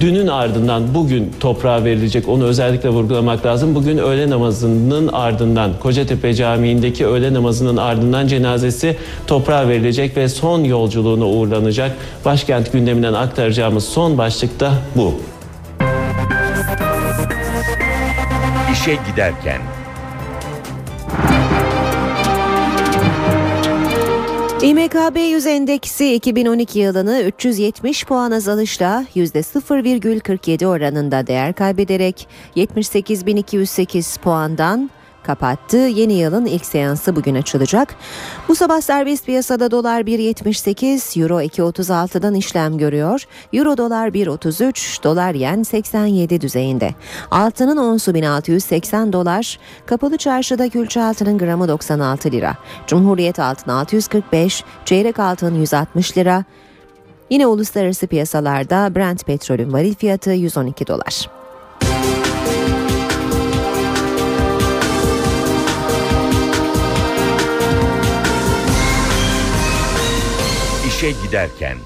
dünün 0.00 0.26
ardından 0.26 0.94
bugün 0.94 1.32
toprağa 1.40 1.84
verilecek 1.84 2.28
onu 2.28 2.44
özellikle 2.44 2.88
vurgulamak 2.88 3.46
lazım. 3.46 3.74
Bugün 3.74 3.98
öğle 3.98 4.30
namazının 4.30 5.08
ardından 5.08 5.70
Kocatepe 5.80 6.34
Camii'ndeki 6.34 7.06
öğle 7.06 7.34
namazının 7.34 7.76
ardından 7.76 8.26
cenazesi 8.26 8.96
toprağa 9.26 9.68
verilecek 9.68 10.16
ve 10.16 10.28
son 10.28 10.64
yolculuğuna 10.64 11.26
uğurlanacak. 11.26 11.96
Başkent 12.24 12.72
gündeminden 12.72 13.12
aktaracağımız 13.12 13.84
son 13.84 14.18
başlık 14.18 14.60
da 14.60 14.72
bu. 14.96 15.14
İşe 18.72 18.98
giderken 19.10 19.79
İMKB 24.62 25.16
100 25.16 25.46
endeksi 25.46 26.14
2012 26.14 26.78
yılını 26.78 27.22
370 27.22 28.04
puan 28.04 28.30
azalışla 28.30 29.04
%0,47 29.16 30.66
oranında 30.66 31.26
değer 31.26 31.52
kaybederek 31.52 32.28
78.208 32.56 34.20
puandan 34.20 34.90
kapattı. 35.24 35.76
Yeni 35.76 36.12
yılın 36.12 36.46
ilk 36.46 36.66
seansı 36.66 37.16
bugün 37.16 37.34
açılacak. 37.34 37.94
Bu 38.48 38.54
sabah 38.54 38.80
serbest 38.80 39.26
piyasada 39.26 39.70
dolar 39.70 40.00
1.78, 40.00 41.22
euro 41.22 41.40
2.36'dan 41.42 42.34
işlem 42.34 42.78
görüyor. 42.78 43.24
Euro 43.52 43.76
dolar 43.76 44.08
1.33, 44.08 45.02
dolar 45.02 45.34
yen 45.34 45.62
87 45.62 46.40
düzeyinde. 46.40 46.94
Altının 47.30 47.76
onsu 47.76 48.14
1680 48.14 49.12
dolar, 49.12 49.58
kapalı 49.86 50.16
çarşıda 50.16 50.68
külçe 50.68 51.02
altının 51.02 51.38
gramı 51.38 51.68
96 51.68 52.30
lira. 52.30 52.56
Cumhuriyet 52.86 53.38
altın 53.38 53.70
645, 53.70 54.64
çeyrek 54.84 55.18
altın 55.18 55.54
160 55.54 56.18
lira. 56.18 56.44
Yine 57.30 57.46
uluslararası 57.46 58.06
piyasalarda 58.06 58.94
Brent 58.94 59.26
petrolün 59.26 59.72
varil 59.72 59.94
fiyatı 59.94 60.30
112 60.30 60.86
dolar. 60.86 61.39
İşe 71.00 71.10
giderken. 71.26 71.76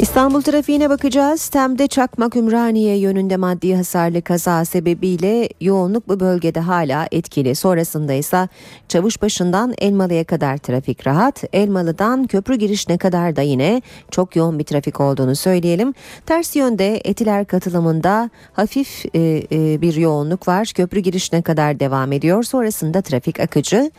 İstanbul 0.00 0.42
trafiğine 0.42 0.90
bakacağız. 0.90 1.48
Tem'de 1.48 1.86
Çakmak 1.86 2.36
Ümraniye 2.36 2.96
yönünde 2.96 3.36
maddi 3.36 3.76
hasarlı 3.76 4.22
kaza 4.22 4.64
sebebiyle 4.64 5.48
yoğunluk 5.60 6.08
bu 6.08 6.20
bölgede 6.20 6.60
hala 6.60 7.06
etkili. 7.12 7.54
Sonrasında 7.54 8.12
ise 8.12 8.48
Çavuşbaşı'ndan 8.88 9.74
Elmalı'ya 9.78 10.24
kadar 10.24 10.56
trafik 10.58 11.06
rahat. 11.06 11.44
Elmalı'dan 11.52 12.26
köprü 12.26 12.54
girişine 12.54 12.98
kadar 12.98 13.36
da 13.36 13.42
yine 13.42 13.82
çok 14.10 14.36
yoğun 14.36 14.58
bir 14.58 14.64
trafik 14.64 15.00
olduğunu 15.00 15.36
söyleyelim. 15.36 15.94
Ters 16.26 16.56
yönde 16.56 17.00
Etiler 17.04 17.44
katılımında 17.44 18.30
hafif 18.52 19.06
e, 19.14 19.42
e, 19.52 19.80
bir 19.80 19.94
yoğunluk 19.94 20.48
var. 20.48 20.72
Köprü 20.74 21.00
girişine 21.00 21.42
kadar 21.42 21.80
devam 21.80 22.12
ediyor. 22.12 22.42
Sonrasında 22.42 23.02
trafik 23.02 23.40
akıcı. 23.40 23.90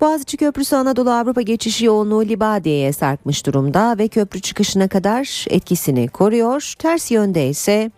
Boğaziçi 0.00 0.36
Köprüsü 0.36 0.76
Anadolu 0.76 1.10
Avrupa 1.10 1.40
geçişi 1.40 1.84
yoğunluğu 1.84 2.24
Libadiye'ye 2.24 2.92
sarkmış 2.92 3.46
durumda 3.46 3.98
ve 3.98 4.08
köprü 4.08 4.40
çıkışına 4.40 4.88
kadar 4.88 5.44
etkisini 5.50 6.08
koruyor. 6.08 6.74
Ters 6.78 7.10
yönde 7.10 7.48
ise 7.48 7.90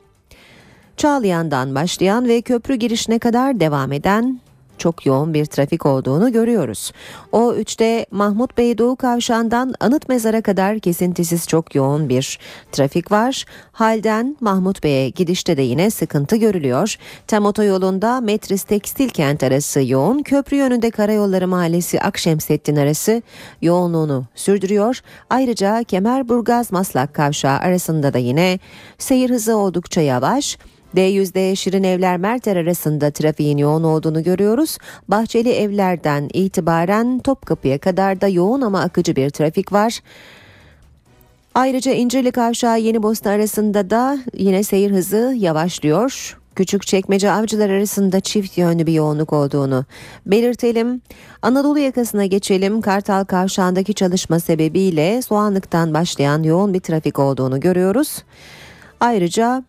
Çağlayan'dan 0.96 1.74
başlayan 1.74 2.28
ve 2.28 2.42
köprü 2.42 2.74
girişine 2.74 3.18
kadar 3.18 3.60
devam 3.60 3.92
eden 3.92 4.40
çok 4.82 5.06
yoğun 5.06 5.34
bir 5.34 5.46
trafik 5.46 5.86
olduğunu 5.86 6.32
görüyoruz. 6.32 6.92
O 7.32 7.54
3'te 7.54 8.06
Mahmut 8.10 8.58
Bey 8.58 8.78
Doğu 8.78 8.96
Kavşağı'ndan 8.96 9.74
Anıt 9.80 10.08
Mezar'a 10.08 10.42
kadar 10.42 10.78
kesintisiz 10.78 11.48
çok 11.48 11.74
yoğun 11.74 12.08
bir 12.08 12.38
trafik 12.72 13.12
var. 13.12 13.44
Halden 13.72 14.36
Mahmut 14.40 14.82
Bey'e 14.82 15.08
gidişte 15.08 15.56
de 15.56 15.62
yine 15.62 15.90
sıkıntı 15.90 16.36
görülüyor. 16.36 16.96
Tem 17.26 17.46
otoyolunda 17.46 18.20
Metris 18.20 18.62
Tekstil 18.62 19.08
Kent 19.08 19.42
arası 19.42 19.82
yoğun. 19.82 20.22
Köprü 20.22 20.56
yönünde 20.56 20.90
Karayolları 20.90 21.48
Mahallesi 21.48 22.00
Akşemsettin 22.00 22.76
arası 22.76 23.22
yoğunluğunu 23.62 24.24
sürdürüyor. 24.34 25.00
Ayrıca 25.30 25.84
Kemerburgaz 25.84 26.72
Maslak 26.72 27.14
Kavşağı 27.14 27.58
arasında 27.58 28.14
da 28.14 28.18
yine 28.18 28.58
seyir 28.98 29.30
hızı 29.30 29.56
oldukça 29.56 30.00
yavaş. 30.00 30.58
D100'de 30.96 31.56
Şirin 31.56 31.84
Evler 31.84 32.16
Merter 32.16 32.56
arasında 32.56 33.10
trafiğin 33.10 33.58
yoğun 33.58 33.82
olduğunu 33.82 34.22
görüyoruz. 34.22 34.78
Bahçeli 35.08 35.50
Evler'den 35.50 36.28
itibaren 36.32 37.18
Topkapı'ya 37.18 37.78
kadar 37.78 38.20
da 38.20 38.28
yoğun 38.28 38.60
ama 38.60 38.80
akıcı 38.80 39.16
bir 39.16 39.30
trafik 39.30 39.72
var. 39.72 40.00
Ayrıca 41.54 41.92
İncirli 41.92 42.32
Kavşağı 42.32 42.80
Yeni 42.80 43.02
Bosna 43.02 43.30
arasında 43.30 43.90
da 43.90 44.18
yine 44.34 44.62
seyir 44.62 44.90
hızı 44.90 45.34
yavaşlıyor. 45.36 46.38
Küçük 46.56 46.86
çekmece 46.86 47.30
avcılar 47.30 47.70
arasında 47.70 48.20
çift 48.20 48.58
yönlü 48.58 48.86
bir 48.86 48.92
yoğunluk 48.92 49.32
olduğunu 49.32 49.84
belirtelim. 50.26 51.02
Anadolu 51.42 51.78
yakasına 51.78 52.26
geçelim. 52.26 52.80
Kartal 52.80 53.24
Kavşağı'ndaki 53.24 53.94
çalışma 53.94 54.40
sebebiyle 54.40 55.22
Soğanlık'tan 55.22 55.94
başlayan 55.94 56.42
yoğun 56.42 56.74
bir 56.74 56.80
trafik 56.80 57.18
olduğunu 57.18 57.60
görüyoruz. 57.60 58.22
Ayrıca 59.00 59.64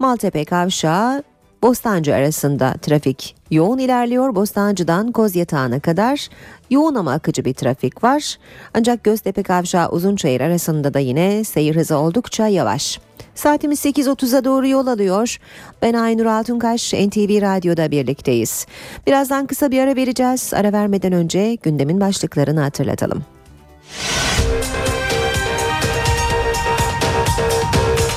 Maltepe 0.00 0.44
Kavşağı 0.44 1.22
Bostancı 1.62 2.14
arasında 2.14 2.74
trafik 2.82 3.36
yoğun 3.50 3.78
ilerliyor. 3.78 4.34
Bostancı'dan 4.34 5.12
Kozyatağı'na 5.12 5.80
kadar 5.80 6.28
yoğun 6.70 6.94
ama 6.94 7.12
akıcı 7.12 7.44
bir 7.44 7.54
trafik 7.54 8.04
var. 8.04 8.38
Ancak 8.74 9.04
Göztepe 9.04 9.42
Kavşağı 9.42 9.90
Uzunçayır 9.90 10.40
arasında 10.40 10.94
da 10.94 10.98
yine 10.98 11.44
seyir 11.44 11.76
hızı 11.76 11.96
oldukça 11.96 12.46
yavaş. 12.46 13.00
Saatimiz 13.34 13.84
8.30'a 13.84 14.44
doğru 14.44 14.68
yol 14.68 14.86
alıyor. 14.86 15.36
Ben 15.82 15.94
Aynur 15.94 16.26
Altunkaş, 16.26 16.92
NTV 16.94 17.42
Radyo'da 17.42 17.90
birlikteyiz. 17.90 18.66
Birazdan 19.06 19.46
kısa 19.46 19.70
bir 19.70 19.80
ara 19.80 19.96
vereceğiz. 19.96 20.54
Ara 20.54 20.72
vermeden 20.72 21.12
önce 21.12 21.54
gündemin 21.54 22.00
başlıklarını 22.00 22.60
hatırlatalım. 22.60 23.24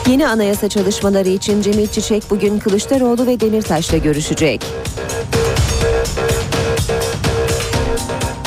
Yeni 0.09 0.27
anayasa 0.27 0.69
çalışmaları 0.69 1.29
için 1.29 1.61
Cemil 1.61 1.87
Çiçek 1.87 2.23
bugün 2.29 2.59
Kılıçdaroğlu 2.59 3.27
ve 3.27 3.39
Demirtaş'la 3.39 3.97
görüşecek. 3.97 4.65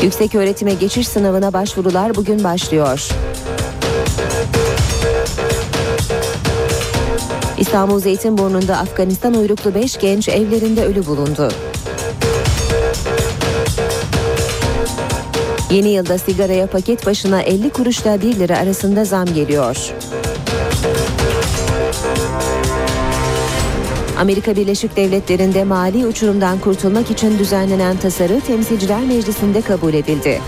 Yüksek 0.03 0.35
öğretime 0.35 0.75
geçiş 0.75 1.09
sınavına 1.09 1.53
başvurular 1.53 2.15
bugün 2.15 2.45
başlıyor. 2.45 3.09
İstanbul 7.59 8.01
Zeytinburnu'nda 8.01 8.77
Afganistan 8.77 9.35
uyruklu 9.35 9.75
5 9.75 9.99
genç 9.99 10.29
evlerinde 10.29 10.85
ölü 10.85 11.07
bulundu. 11.07 11.49
Yeni 15.71 15.89
yılda 15.89 16.19
sigaraya 16.19 16.67
paket 16.67 17.07
başına 17.07 17.43
50 17.43 17.71
kuruşla 17.71 18.23
1 18.23 18.39
lira 18.39 18.59
arasında 18.59 19.05
zam 19.05 19.27
geliyor. 19.27 19.93
Amerika 24.19 24.57
Birleşik 24.57 24.97
Devletleri'nde 24.97 25.65
mali 25.65 26.07
uçurumdan 26.07 26.59
kurtulmak 26.59 27.11
için 27.11 27.39
düzenlenen 27.39 27.97
tasarı 27.97 28.41
Temsilciler 28.41 29.01
Meclisi'nde 29.01 29.61
kabul 29.61 29.95
edildi. 29.95 30.41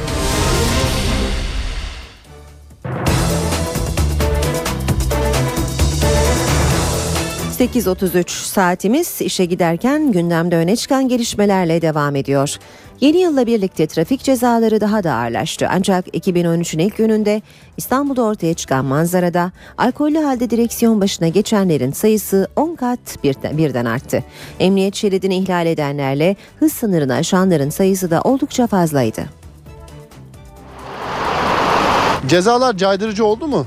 ...8.33 7.59 8.31
saatimiz 8.31 9.21
işe 9.21 9.45
giderken 9.45 10.13
gündemde 10.13 10.57
öne 10.57 10.77
çıkan 10.77 11.09
gelişmelerle 11.09 11.83
devam 11.83 12.17
ediyor. 12.17 12.57
Yeni 13.01 13.19
yılla 13.19 13.47
birlikte 13.47 13.87
trafik 13.87 14.23
cezaları 14.23 14.81
daha 14.81 15.05
da 15.05 15.15
ağırlaştı. 15.15 15.69
Ancak 15.71 16.07
2013'ün 16.09 16.79
ilk 16.79 16.97
gününde 16.97 17.43
İstanbul'da 17.77 18.23
ortaya 18.23 18.55
çıkan 18.55 18.85
manzarada 18.85 19.53
alkollü 19.79 20.19
halde 20.19 20.51
direksiyon 20.51 21.01
başına 21.01 21.29
geçenlerin 21.29 21.93
sayısı 21.93 22.49
10 22.57 22.75
kat 22.75 22.99
birden 23.25 23.85
arttı. 23.85 24.25
Emniyet 24.61 24.95
şeridini 24.95 25.37
ihlal 25.37 25.67
edenlerle 25.67 26.37
hız 26.59 26.73
sınırını 26.73 27.15
aşanların 27.15 27.71
sayısı 27.71 28.11
da 28.11 28.21
oldukça 28.23 28.67
fazlaydı. 28.67 29.25
Cezalar 32.27 32.77
caydırıcı 32.77 33.25
oldu 33.25 33.47
mu? 33.47 33.67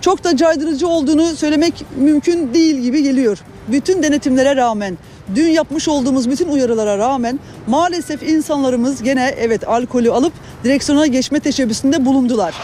Çok 0.00 0.24
da 0.24 0.36
caydırıcı 0.36 0.88
olduğunu 0.88 1.26
söylemek 1.26 1.84
mümkün 1.96 2.54
değil 2.54 2.76
gibi 2.76 3.02
geliyor. 3.02 3.38
Bütün 3.68 4.02
denetimlere 4.02 4.56
rağmen 4.56 4.98
dün 5.34 5.48
yapmış 5.48 5.88
olduğumuz 5.88 6.30
bütün 6.30 6.48
uyarılara 6.48 6.98
rağmen 6.98 7.40
maalesef 7.66 8.22
insanlarımız 8.22 9.02
gene 9.02 9.34
evet 9.38 9.68
alkolü 9.68 10.10
alıp 10.10 10.32
direksiyona 10.64 11.06
geçme 11.06 11.40
teşebbüsünde 11.40 12.04
bulundular. 12.04 12.54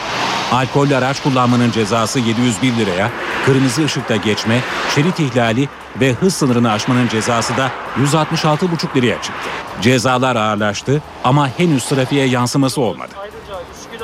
Alkollü 0.53 0.97
araç 0.97 1.23
kullanmanın 1.23 1.71
cezası 1.71 2.19
701 2.19 2.77
liraya, 2.77 3.11
kırmızı 3.47 3.85
ışıkta 3.85 4.17
geçme, 4.17 4.61
şerit 4.95 5.21
ihlali 5.21 5.69
ve 6.01 6.13
hız 6.13 6.35
sınırını 6.35 6.71
aşmanın 6.71 7.09
cezası 7.09 7.57
da 7.57 7.71
166,5 7.97 8.97
liraya 8.97 9.23
çıktı. 9.23 9.49
Cezalar 9.83 10.37
ağırlaştı 10.37 11.03
ama 11.25 11.49
henüz 11.49 11.85
trafiğe 11.85 12.27
yansıması 12.27 12.81
olmadı. 12.81 13.11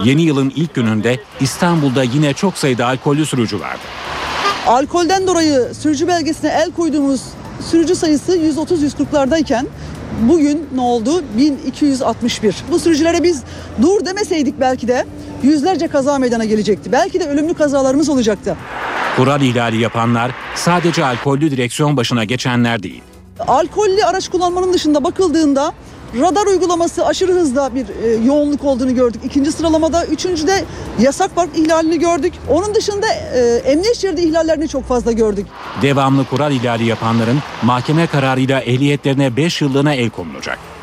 Yeni 0.05 0.23
yılın 0.23 0.53
ilk 0.57 0.75
gününde 0.75 1.21
İstanbul'da 1.41 2.03
yine 2.03 2.35
çok 2.35 2.59
sayıda 2.59 2.87
alkollü 2.87 3.27
sürücü 3.27 3.61
vardı. 3.61 3.83
Alkolden 4.67 5.27
dolayı 5.27 5.75
sürücü 5.75 6.09
belgesine 6.09 6.51
el 6.51 6.73
koyduğumuz 6.73 7.21
sürücü 7.61 7.95
sayısı 7.95 8.37
130-140'lardayken 8.39 9.67
bugün 10.23 10.69
ne 10.75 10.81
oldu? 10.81 11.23
1261. 11.39 12.57
Bu 12.71 12.79
sürücülere 12.79 13.23
biz 13.23 13.43
dur 13.83 14.05
demeseydik 14.05 14.61
belki 14.61 14.89
de 14.89 15.05
yüzlerce 15.43 15.89
kaza 15.89 16.19
meydana 16.19 16.45
gelecekti. 16.45 16.93
Belki 16.93 17.21
de 17.21 17.29
ölümlü 17.29 17.55
kazalarımız 17.55 18.09
olacaktı. 18.09 18.57
Kural 19.17 19.43
ihlali 19.43 19.81
yapanlar 19.81 20.31
sadece 20.55 21.05
alkollü 21.05 21.51
direksiyon 21.51 21.97
başına 21.97 22.25
geçenler 22.25 22.83
değil. 22.83 23.03
Alkollü 23.41 24.05
araç 24.05 24.29
kullanmanın 24.29 24.73
dışında 24.73 25.05
bakıldığında 25.05 25.73
radar 26.21 26.47
uygulaması 26.47 27.07
aşırı 27.07 27.33
hızda 27.33 27.75
bir 27.75 27.87
e, 27.89 28.25
yoğunluk 28.25 28.65
olduğunu 28.65 28.95
gördük. 28.95 29.21
İkinci 29.25 29.53
sıralamada, 29.53 30.07
üçüncüde 30.07 30.65
yasak 30.99 31.35
park 31.35 31.59
ihlalini 31.59 31.99
gördük. 31.99 32.35
Onun 32.49 32.75
dışında 32.75 33.07
e, 33.07 33.41
emniyet 33.65 33.97
şeridi 33.97 34.21
ihlallerini 34.21 34.69
çok 34.69 34.85
fazla 34.85 35.13
gördük. 35.13 35.47
Devamlı 35.83 36.25
kural 36.25 36.53
ihlali 36.53 36.85
yapanların 36.85 37.39
mahkeme 37.63 38.07
kararıyla 38.07 38.61
ehliyetlerine 38.61 39.37
5 39.37 39.63
yıllığına 39.63 39.95
el 39.95 40.11
konulacak. 40.11 40.74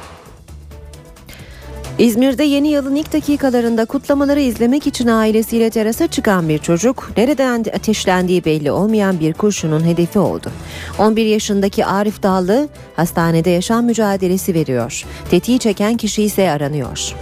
İzmir'de 2.01 2.43
yeni 2.43 2.67
yılın 2.67 2.95
ilk 2.95 3.13
dakikalarında 3.13 3.85
kutlamaları 3.85 4.39
izlemek 4.39 4.87
için 4.87 5.07
ailesiyle 5.07 5.69
terasa 5.69 6.07
çıkan 6.07 6.49
bir 6.49 6.57
çocuk, 6.57 7.11
nereden 7.17 7.59
ateşlendiği 7.59 8.45
belli 8.45 8.71
olmayan 8.71 9.19
bir 9.19 9.33
kurşunun 9.33 9.85
hedefi 9.85 10.19
oldu. 10.19 10.51
11 10.99 11.25
yaşındaki 11.25 11.85
Arif 11.85 12.23
Dallı 12.23 12.69
hastanede 12.95 13.49
yaşam 13.49 13.85
mücadelesi 13.85 14.53
veriyor. 14.53 15.03
Tetiği 15.31 15.59
çeken 15.59 15.97
kişi 15.97 16.23
ise 16.23 16.51
aranıyor. 16.51 17.15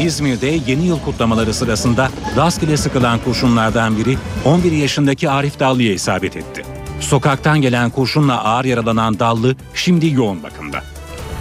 İzmir'de 0.00 0.58
yeni 0.66 0.86
yıl 0.86 0.98
kutlamaları 1.00 1.54
sırasında 1.54 2.08
rastgele 2.36 2.76
sıkılan 2.76 3.18
kurşunlardan 3.24 3.96
biri 3.96 4.16
11 4.44 4.72
yaşındaki 4.72 5.30
Arif 5.30 5.60
Dallı'ya 5.60 5.92
isabet 5.92 6.36
etti. 6.36 6.62
Sokaktan 7.00 7.60
gelen 7.60 7.90
kurşunla 7.90 8.44
ağır 8.44 8.64
yaralanan 8.64 9.18
Dallı 9.18 9.56
şimdi 9.74 10.06
yoğun 10.06 10.42
bakımda. 10.42 10.91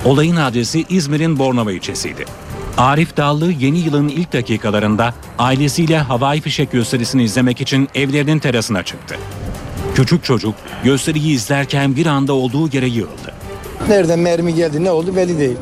Olayın 0.06 0.36
adresi 0.36 0.86
İzmir'in 0.90 1.40
Bornova 1.40 1.72
ilçesiydi. 1.72 2.26
Arif 2.78 3.18
Dallı 3.18 3.52
yeni 3.52 3.80
yılın 3.80 4.08
ilk 4.08 4.34
dakikalarında 4.34 5.14
ailesiyle 5.40 5.98
havai 5.98 6.42
fişek 6.42 6.72
gösterisini 6.72 7.24
izlemek 7.24 7.62
için 7.62 7.90
evlerinin 7.96 8.40
terasına 8.40 8.84
çıktı. 8.84 9.16
Küçük 9.96 10.24
çocuk 10.24 10.56
gösteriyi 10.84 11.36
izlerken 11.36 11.96
bir 11.96 12.06
anda 12.06 12.34
olduğu 12.34 12.76
yere 12.76 12.88
yığıldı. 12.88 13.34
Nereden 13.90 14.20
mermi 14.20 14.56
geldi 14.56 14.84
ne 14.84 14.92
oldu 14.92 15.16
belli 15.16 15.40
değil. 15.40 15.58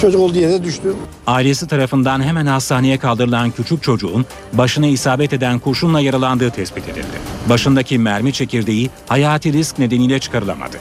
Çocuk 0.00 0.20
olduğu 0.20 0.38
yere 0.38 0.64
düştü. 0.64 0.94
Ailesi 1.26 1.66
tarafından 1.66 2.22
hemen 2.22 2.46
hastaneye 2.46 2.98
kaldırılan 2.98 3.50
küçük 3.50 3.82
çocuğun 3.82 4.26
başına 4.52 4.86
isabet 4.86 5.32
eden 5.32 5.58
kurşunla 5.58 6.00
yaralandığı 6.00 6.50
tespit 6.50 6.88
edildi. 6.88 7.16
Başındaki 7.48 7.98
mermi 7.98 8.32
çekirdeği 8.32 8.90
hayati 9.06 9.52
risk 9.52 9.78
nedeniyle 9.78 10.18
çıkarılamadı. 10.18 10.76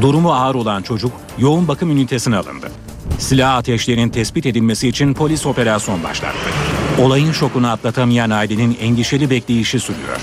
Durumu 0.00 0.32
ağır 0.32 0.54
olan 0.54 0.82
çocuk 0.82 1.12
yoğun 1.38 1.68
bakım 1.68 1.90
ünitesine 1.90 2.36
alındı. 2.36 2.70
Silah 3.18 3.56
ateşlerinin 3.56 4.08
tespit 4.08 4.46
edilmesi 4.46 4.88
için 4.88 5.14
polis 5.14 5.46
operasyon 5.46 6.02
başlattı. 6.02 6.50
Olayın 7.02 7.32
şokunu 7.32 7.70
atlatamayan 7.70 8.30
ailenin 8.30 8.76
endişeli 8.80 9.30
bekleyişi 9.30 9.80
sürüyor. 9.80 10.20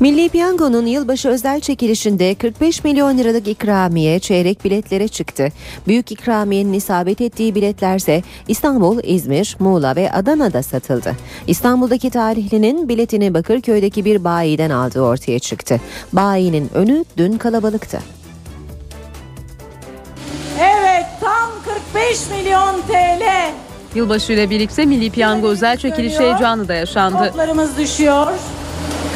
Milli 0.00 0.28
Piyango'nun 0.28 0.86
yılbaşı 0.86 1.28
özel 1.28 1.60
çekilişinde 1.60 2.34
45 2.34 2.84
milyon 2.84 3.18
liralık 3.18 3.48
ikramiye 3.48 4.18
çeyrek 4.18 4.64
biletlere 4.64 5.08
çıktı. 5.08 5.48
Büyük 5.86 6.12
ikramiyenin 6.12 6.72
isabet 6.72 7.20
ettiği 7.20 7.54
biletlerse 7.54 8.22
İstanbul, 8.48 9.00
İzmir, 9.02 9.56
Muğla 9.58 9.96
ve 9.96 10.12
Adana'da 10.12 10.62
satıldı. 10.62 11.16
İstanbul'daki 11.46 12.10
tarihlinin 12.10 12.88
biletini 12.88 13.34
Bakırköy'deki 13.34 14.04
bir 14.04 14.24
bayiden 14.24 14.70
aldığı 14.70 15.02
ortaya 15.02 15.38
çıktı. 15.38 15.80
Bayinin 16.12 16.70
önü 16.74 17.04
dün 17.16 17.38
kalabalıktı. 17.38 17.98
Evet 20.60 21.06
tam 21.20 21.50
45 21.92 22.30
milyon 22.30 22.74
TL. 22.88 23.52
Yılbaşı 23.94 24.32
ile 24.32 24.50
birlikte 24.50 24.86
Milli 24.86 25.10
Piyango 25.10 25.48
özel 25.48 25.76
çekilişi 25.76 26.18
heyecanı 26.18 26.68
da 26.68 26.74
yaşandı. 26.74 27.28
Toplarımız 27.28 27.78
düşüyor. 27.78 28.26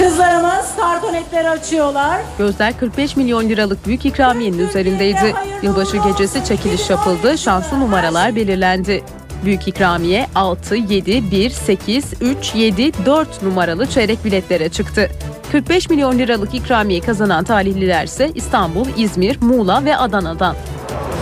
Kızlarımız 0.02 0.76
kartonetleri 0.76 1.48
açıyorlar. 1.48 2.20
Gözler 2.38 2.78
45 2.78 3.16
milyon 3.16 3.48
liralık 3.48 3.86
büyük 3.86 4.06
ikramiyenin 4.06 4.58
üzerindeydi. 4.58 5.34
Yılbaşı 5.62 5.96
gecesi 5.96 6.44
çekiliş 6.44 6.90
yapıldı, 6.90 7.38
şanslı 7.38 7.80
numaralar 7.80 8.36
belirlendi. 8.36 9.04
Büyük 9.44 9.68
ikramiye 9.68 10.26
6, 10.34 10.74
7, 10.74 11.30
1, 11.30 11.50
8, 11.50 12.04
3, 12.20 12.54
7, 12.54 12.92
4 13.06 13.42
numaralı 13.42 13.86
çeyrek 13.86 14.24
biletlere 14.24 14.68
çıktı. 14.68 15.10
45 15.52 15.90
milyon 15.90 16.18
liralık 16.18 16.54
ikramiye 16.54 17.00
kazanan 17.00 17.44
talihliler 17.44 18.04
ise 18.04 18.30
İstanbul, 18.34 18.86
İzmir, 18.96 19.42
Muğla 19.42 19.84
ve 19.84 19.96
Adana'dan. 19.96 20.56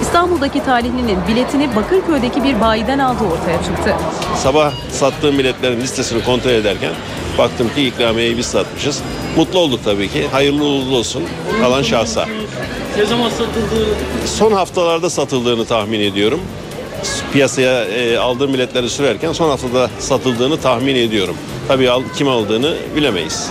İstanbul'daki 0.02 0.64
talihlinin 0.64 1.18
biletini 1.28 1.76
Bakırköy'deki 1.76 2.44
bir 2.44 2.60
bayiden 2.60 2.98
aldığı 2.98 3.24
ortaya 3.24 3.62
çıktı. 3.62 3.94
Sabah 4.36 4.72
sattığım 4.90 5.38
biletlerin 5.38 5.80
listesini 5.80 6.24
kontrol 6.24 6.50
ederken 6.50 6.92
baktım 7.40 7.70
ki 7.74 7.86
ikramiyeyi 7.86 8.38
biz 8.38 8.46
satmışız. 8.46 9.00
Mutlu 9.36 9.58
olduk 9.58 9.80
tabii 9.84 10.08
ki. 10.08 10.26
Hayırlı 10.32 10.64
uğurlu 10.64 10.96
olsun 10.96 11.22
alan 11.64 11.82
şahsa. 11.82 12.26
Ne 12.98 13.06
zaman 13.06 13.28
satıldı? 13.30 13.86
Son 14.26 14.52
haftalarda 14.52 15.10
satıldığını 15.10 15.64
tahmin 15.64 16.00
ediyorum. 16.00 16.40
Piyasaya 17.32 17.84
e, 17.84 18.18
aldığım 18.18 18.54
biletleri 18.54 18.90
sürerken 18.90 19.32
son 19.32 19.48
haftada 19.50 19.90
satıldığını 19.98 20.60
tahmin 20.60 20.94
ediyorum. 20.96 21.36
Tabii 21.68 21.90
al, 21.90 22.02
kim 22.16 22.28
aldığını 22.28 22.74
bilemeyiz. 22.96 23.50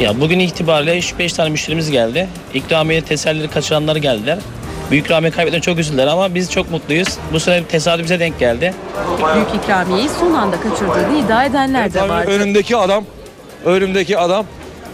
Ya 0.00 0.20
bugün 0.20 0.38
itibariyle 0.38 0.98
3-5 0.98 1.36
tane 1.36 1.50
müşterimiz 1.50 1.90
geldi. 1.90 2.28
İkramiye 2.54 3.02
tesellileri 3.02 3.48
kaçıranlar 3.48 3.96
geldiler. 3.96 4.38
Büyük 4.94 5.06
ikramiye 5.06 5.30
kaybeden 5.30 5.60
çok 5.60 5.78
üzüldüler 5.78 6.06
ama 6.06 6.34
biz 6.34 6.50
çok 6.50 6.70
mutluyuz. 6.70 7.08
Bu 7.32 7.40
sene 7.40 7.64
tesadüf 7.64 8.04
bize 8.04 8.20
denk 8.20 8.38
geldi. 8.38 8.74
Büyük 9.34 9.64
ikramiyeyi 9.64 10.08
son 10.20 10.34
anda 10.34 10.56
kaçırdığını 10.60 11.18
iddia 11.18 11.44
edenler 11.44 11.94
de 11.94 12.08
vardı. 12.08 12.30
Önümdeki 12.30 12.76
adam, 12.76 13.04
önümdeki 13.64 14.18
adam 14.18 14.46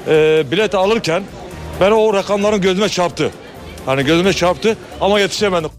e, 0.09 0.45
bilet 0.51 0.75
alırken 0.75 1.23
ben 1.81 1.91
o 1.91 2.15
rakamların 2.15 2.61
gözüme 2.61 2.89
çarptı. 2.89 3.31
Hani 3.87 4.05
gözüme 4.05 4.33
çarptı 4.33 4.77
ama 5.01 5.21
yetişemedim. 5.21 5.71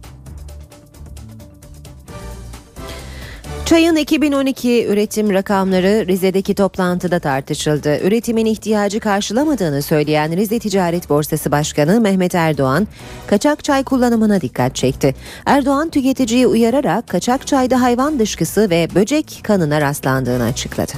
Çayın 3.71 3.95
2012 3.95 4.87
üretim 4.87 5.33
rakamları 5.33 6.07
Rize'deki 6.07 6.55
toplantıda 6.55 7.19
tartışıldı. 7.19 7.99
Üretimin 8.03 8.45
ihtiyacı 8.45 8.99
karşılamadığını 8.99 9.81
söyleyen 9.81 10.37
Rize 10.37 10.59
Ticaret 10.59 11.09
Borsası 11.09 11.51
Başkanı 11.51 12.01
Mehmet 12.01 12.35
Erdoğan, 12.35 12.87
kaçak 13.27 13.63
çay 13.63 13.83
kullanımına 13.83 14.41
dikkat 14.41 14.75
çekti. 14.75 15.15
Erdoğan 15.45 15.89
tüketiciyi 15.89 16.47
uyararak 16.47 17.07
kaçak 17.07 17.47
çayda 17.47 17.81
hayvan 17.81 18.19
dışkısı 18.19 18.69
ve 18.69 18.87
böcek 18.95 19.39
kanına 19.43 19.81
rastlandığını 19.81 20.43
açıkladı. 20.43 20.93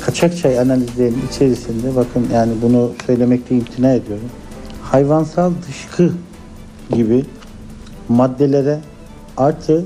Kaçak 0.00 0.38
çay 0.38 0.58
analizlerinin 0.58 1.22
içerisinde 1.32 1.96
bakın 1.96 2.28
yani 2.34 2.52
bunu 2.62 2.92
söylemekte 3.06 3.54
imtina 3.54 3.92
ediyorum. 3.92 4.30
Hayvansal 4.82 5.52
dışkı 5.68 6.12
gibi 6.94 7.24
maddelere 8.08 8.78
artı 9.36 9.84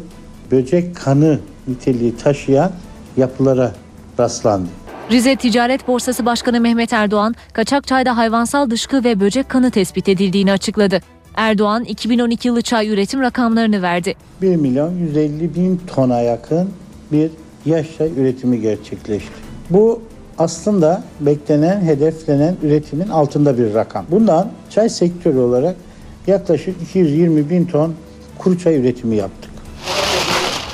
böcek 0.51 0.97
kanı 0.97 1.39
niteliği 1.69 2.17
taşıyan 2.17 2.73
yapılara 3.17 3.73
rastlandı. 4.19 4.69
Rize 5.11 5.37
Ticaret 5.37 5.89
Borsası 5.89 6.27
Başkanı 6.27 6.61
Mehmet 6.61 6.93
Erdoğan, 6.93 7.35
kaçak 7.53 7.87
çayda 7.87 8.17
hayvansal 8.17 8.71
dışkı 8.71 9.05
ve 9.05 9.21
böcek 9.21 9.49
kanı 9.49 9.71
tespit 9.71 10.09
edildiğini 10.09 10.53
açıkladı. 10.53 11.01
Erdoğan 11.35 11.85
2012 11.85 12.49
yılı 12.49 12.63
çay 12.63 12.89
üretim 12.89 13.21
rakamlarını 13.21 13.83
verdi. 13.83 14.15
1 14.43 14.57
milyon 14.57 14.95
150 14.95 15.55
bin 15.55 15.81
tona 15.87 16.21
yakın 16.21 16.71
bir 17.13 17.31
yaş 17.67 17.87
çay 17.99 18.11
üretimi 18.17 18.61
gerçekleşti. 18.61 19.31
Bu 19.71 20.03
aslında 20.39 21.03
beklenen, 21.21 21.81
hedeflenen 21.81 22.57
üretimin 22.63 23.09
altında 23.09 23.59
bir 23.59 23.75
rakam. 23.75 24.07
Bundan 24.11 24.49
çay 24.71 24.89
sektörü 24.89 25.39
olarak 25.39 25.77
yaklaşık 26.27 26.83
220 26.83 27.51
bin 27.51 27.65
ton 27.65 27.95
kuru 28.39 28.59
çay 28.59 28.77
üretimi 28.77 29.17
yaptık. 29.17 29.51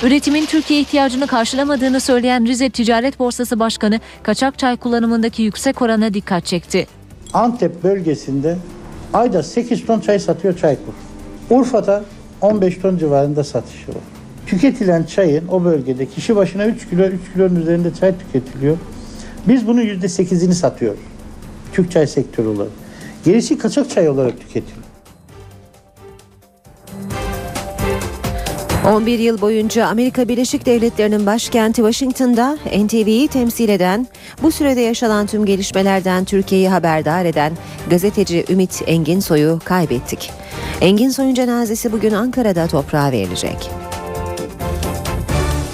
Üretimin 0.03 0.45
Türkiye 0.45 0.81
ihtiyacını 0.81 1.27
karşılamadığını 1.27 1.99
söyleyen 1.99 2.45
Rize 2.45 2.69
Ticaret 2.69 3.19
Borsası 3.19 3.59
Başkanı, 3.59 3.99
kaçak 4.23 4.59
çay 4.59 4.77
kullanımındaki 4.77 5.43
yüksek 5.43 5.81
orana 5.81 6.13
dikkat 6.13 6.45
çekti. 6.45 6.87
Antep 7.33 7.83
bölgesinde 7.83 8.57
ayda 9.13 9.43
8 9.43 9.85
ton 9.85 9.99
çay 9.99 10.19
satıyor 10.19 10.57
Çaykur. 10.57 10.93
Urfa'da 11.49 12.03
15 12.41 12.77
ton 12.77 12.97
civarında 12.97 13.43
satışı 13.43 13.87
var. 13.87 14.01
Tüketilen 14.47 15.03
çayın 15.03 15.47
o 15.47 15.63
bölgede 15.63 16.05
kişi 16.05 16.35
başına 16.35 16.65
3 16.65 16.89
kilo, 16.89 17.03
3 17.03 17.33
kilonun 17.33 17.55
üzerinde 17.55 17.93
çay 17.93 18.13
tüketiliyor. 18.17 18.77
Biz 19.47 19.67
bunun 19.67 19.81
%8'ini 19.81 20.53
satıyoruz. 20.53 20.99
Türk 21.73 21.91
çay 21.91 22.07
sektörü 22.07 22.47
olarak. 22.47 22.71
Gerisi 23.25 23.57
kaçak 23.57 23.89
çay 23.89 24.09
olarak 24.09 24.39
tüketiliyor. 24.39 24.82
11 28.87 29.19
yıl 29.19 29.41
boyunca 29.41 29.87
Amerika 29.87 30.27
Birleşik 30.27 30.65
Devletleri'nin 30.65 31.25
başkenti 31.25 31.75
Washington'da 31.75 32.57
NTV'yi 32.85 33.27
temsil 33.27 33.69
eden, 33.69 34.07
bu 34.41 34.51
sürede 34.51 34.81
yaşanan 34.81 35.27
tüm 35.27 35.45
gelişmelerden 35.45 36.25
Türkiye'yi 36.25 36.69
haberdar 36.69 37.25
eden 37.25 37.53
gazeteci 37.89 38.45
Ümit 38.49 38.81
Enginsoy'u 38.85 39.59
kaybettik. 39.65 40.31
Enginsoy'un 40.81 41.33
cenazesi 41.33 41.91
bugün 41.91 42.11
Ankara'da 42.11 42.67
toprağa 42.67 43.11
verilecek. 43.11 43.69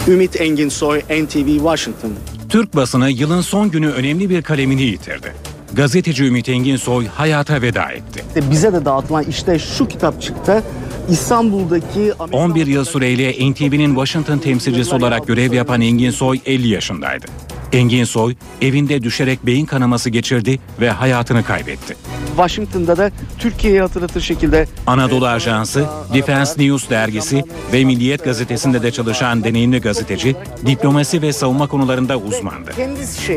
Ümit 0.08 0.42
Enginsoy, 0.42 1.00
NTV 1.00 1.48
Washington. 1.48 2.12
Türk 2.50 2.76
basını 2.76 3.10
yılın 3.10 3.42
son 3.42 3.72
günü 3.72 3.90
önemli 3.90 4.30
bir 4.30 4.42
kalemini 4.42 4.82
yitirdi. 4.82 5.34
Gazeteci 5.74 6.26
Ümit 6.26 6.50
Enginsoy 6.50 7.08
hayata 7.08 7.62
veda 7.62 7.92
etti. 7.92 8.24
Bize 8.52 8.74
de 8.74 8.86
dağıtılan 8.86 9.24
işte 9.30 9.60
şu 9.60 9.88
kitap 9.88 10.22
çıktı. 10.22 10.64
İstanbul'daki 11.12 12.14
11 12.32 12.68
yıl 12.68 12.86
süreyle 12.86 13.52
NTV'nin 13.52 13.90
Washington 13.90 14.38
temsilcisi 14.38 14.96
olarak 14.96 15.28
görev 15.28 15.54
yapan 15.54 15.82
Engin 15.82 16.12
Soy 16.12 16.40
50 16.46 16.68
yaşındaydı. 16.68 17.26
Engin 17.74 18.04
Soy 18.04 18.36
evinde 18.62 19.02
düşerek 19.04 19.46
beyin 19.46 19.66
kanaması 19.66 20.10
geçirdi 20.10 20.60
ve 20.82 20.90
hayatını 20.90 21.44
kaybetti. 21.44 21.96
Washington'da 22.28 22.98
da 22.98 23.12
Türkiye'yi 23.40 23.82
hatırlatır 23.82 24.22
şekilde 24.22 24.68
Anadolu 24.88 25.28
Ajansı, 25.28 25.86
Defense 26.14 26.62
News 26.64 26.90
dergisi 26.90 27.44
ve 27.74 27.84
Milliyet 27.86 28.24
gazetesinde 28.24 28.84
de 28.84 28.92
çalışan 28.92 29.44
deneyimli 29.44 29.82
gazeteci, 29.82 30.36
diplomasi 30.66 31.22
ve 31.22 31.34
savunma 31.34 31.68
konularında 31.68 32.18
uzmandı. 32.18 32.72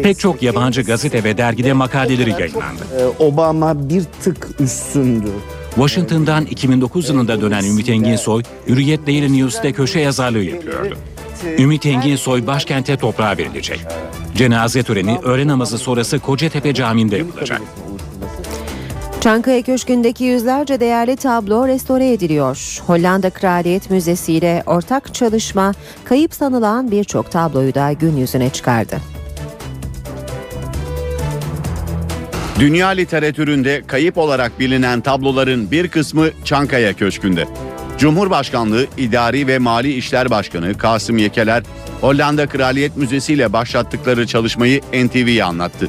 Pek 0.03 0.19
çok 0.19 0.43
yabancı 0.43 0.83
gazete 0.83 1.25
ve 1.25 1.39
dergide 1.39 1.73
makaleleri 1.73 2.31
yayınlandı. 2.31 2.83
e, 2.99 3.23
Obama 3.25 3.89
bir 3.89 4.03
tık 4.25 4.49
üstündü. 4.61 5.29
Washington'dan 5.75 6.45
2009 6.45 7.09
yılında 7.09 7.41
dönen 7.41 7.65
Ümit 7.65 7.89
Enginsoy, 7.89 8.43
Hürriyet 8.69 9.07
Daily 9.07 9.39
News'te 9.39 9.73
köşe 9.73 10.01
yazarlığı 10.01 10.43
yapıyordu. 10.43 10.97
Ümit 11.59 11.87
Enginsoy 11.87 12.47
başkente 12.47 12.97
toprağa 12.97 13.39
verilecek. 13.39 13.81
Cenaze 14.35 14.83
töreni 14.83 15.19
öğle 15.23 15.47
namazı 15.47 15.79
sonrası 15.79 16.19
Kocatepe 16.19 16.75
Camii'nde 16.75 17.17
yapılacak. 17.17 17.63
Çankaya 19.21 19.63
Köşkü'ndeki 19.63 20.25
yüzlerce 20.25 20.81
değerli 20.81 21.17
tablo 21.17 21.69
restore 21.69 22.13
ediliyor. 22.13 22.81
Hollanda 22.87 23.31
Kraliyet 23.31 23.91
Müzesi 23.91 24.33
ile 24.33 24.63
ortak 24.67 25.15
çalışma 25.15 25.75
kayıp 26.05 26.35
sanılan 26.35 26.91
birçok 26.91 27.31
tabloyu 27.31 27.75
da 27.75 27.93
gün 27.93 28.17
yüzüne 28.17 28.51
çıkardı. 28.51 29.12
Dünya 32.63 32.89
literatüründe 32.89 33.83
kayıp 33.87 34.19
olarak 34.19 34.61
bilinen 34.61 35.01
tabloların 35.01 35.71
bir 35.71 35.89
kısmı 35.89 36.29
Çankaya 36.45 36.93
Köşkü'nde. 36.93 37.45
Cumhurbaşkanlığı 37.99 38.87
İdari 38.99 39.47
ve 39.47 39.59
Mali 39.59 39.93
İşler 39.95 40.31
Başkanı 40.31 40.79
Kasım 40.79 41.19
Yekeler, 41.19 41.63
Hollanda 42.01 42.47
Kraliyet 42.47 42.97
Müzesi 42.97 43.33
ile 43.33 43.53
başlattıkları 43.53 44.27
çalışmayı 44.27 44.81
NTV'ye 44.81 45.45
anlattı. 45.45 45.89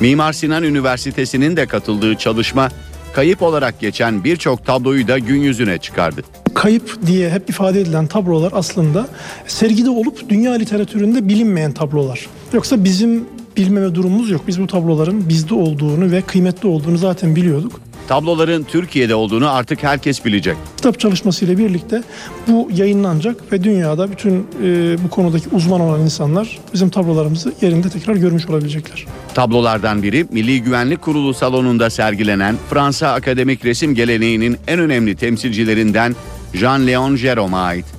Mimar 0.00 0.32
Sinan 0.32 0.62
Üniversitesi'nin 0.62 1.56
de 1.56 1.66
katıldığı 1.66 2.14
çalışma, 2.14 2.68
kayıp 3.14 3.42
olarak 3.42 3.80
geçen 3.80 4.24
birçok 4.24 4.66
tabloyu 4.66 5.08
da 5.08 5.18
gün 5.18 5.40
yüzüne 5.40 5.78
çıkardı. 5.78 6.22
Kayıp 6.54 7.06
diye 7.06 7.30
hep 7.30 7.50
ifade 7.50 7.80
edilen 7.80 8.06
tablolar 8.06 8.52
aslında 8.54 9.08
sergide 9.46 9.90
olup 9.90 10.28
dünya 10.28 10.52
literatüründe 10.52 11.28
bilinmeyen 11.28 11.72
tablolar. 11.72 12.26
Yoksa 12.52 12.84
bizim 12.84 13.24
bilmeme 13.58 13.94
durumumuz 13.94 14.30
yok. 14.30 14.40
Biz 14.46 14.60
bu 14.60 14.66
tabloların 14.66 15.28
bizde 15.28 15.54
olduğunu 15.54 16.10
ve 16.10 16.22
kıymetli 16.22 16.68
olduğunu 16.68 16.98
zaten 16.98 17.36
biliyorduk. 17.36 17.80
Tabloların 18.08 18.62
Türkiye'de 18.62 19.14
olduğunu 19.14 19.50
artık 19.50 19.82
herkes 19.82 20.24
bilecek. 20.24 20.56
Kitap 20.76 21.00
çalışması 21.00 21.44
ile 21.44 21.58
birlikte 21.58 22.02
bu 22.48 22.68
yayınlanacak 22.74 23.52
ve 23.52 23.64
dünyada 23.64 24.10
bütün 24.10 24.46
e, 24.64 24.96
bu 25.04 25.10
konudaki 25.10 25.48
uzman 25.52 25.80
olan 25.80 26.00
insanlar 26.00 26.58
bizim 26.74 26.90
tablolarımızı 26.90 27.52
yerinde 27.60 27.88
tekrar 27.88 28.14
görmüş 28.16 28.46
olabilecekler. 28.46 29.06
Tablolardan 29.34 30.02
biri 30.02 30.26
Milli 30.32 30.62
Güvenlik 30.62 31.02
Kurulu 31.02 31.34
salonunda 31.34 31.90
sergilenen 31.90 32.56
Fransa 32.70 33.12
akademik 33.12 33.64
resim 33.64 33.94
geleneğinin 33.94 34.56
en 34.66 34.78
önemli 34.78 35.16
temsilcilerinden 35.16 36.16
Jean-Léon 36.54 37.16
Gérôme'a 37.16 37.60
ait. 37.60 37.97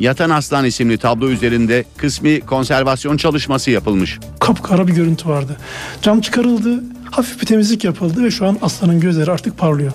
Yatan 0.00 0.30
Aslan 0.30 0.64
isimli 0.64 0.98
tablo 0.98 1.28
üzerinde 1.28 1.84
kısmi 1.96 2.40
konservasyon 2.40 3.16
çalışması 3.16 3.70
yapılmış. 3.70 4.18
Kapkara 4.40 4.88
bir 4.88 4.92
görüntü 4.92 5.28
vardı. 5.28 5.56
Cam 6.02 6.20
çıkarıldı, 6.20 6.84
hafif 7.10 7.40
bir 7.40 7.46
temizlik 7.46 7.84
yapıldı 7.84 8.24
ve 8.24 8.30
şu 8.30 8.46
an 8.46 8.58
aslanın 8.62 9.00
gözleri 9.00 9.30
artık 9.30 9.58
parlıyor. 9.58 9.92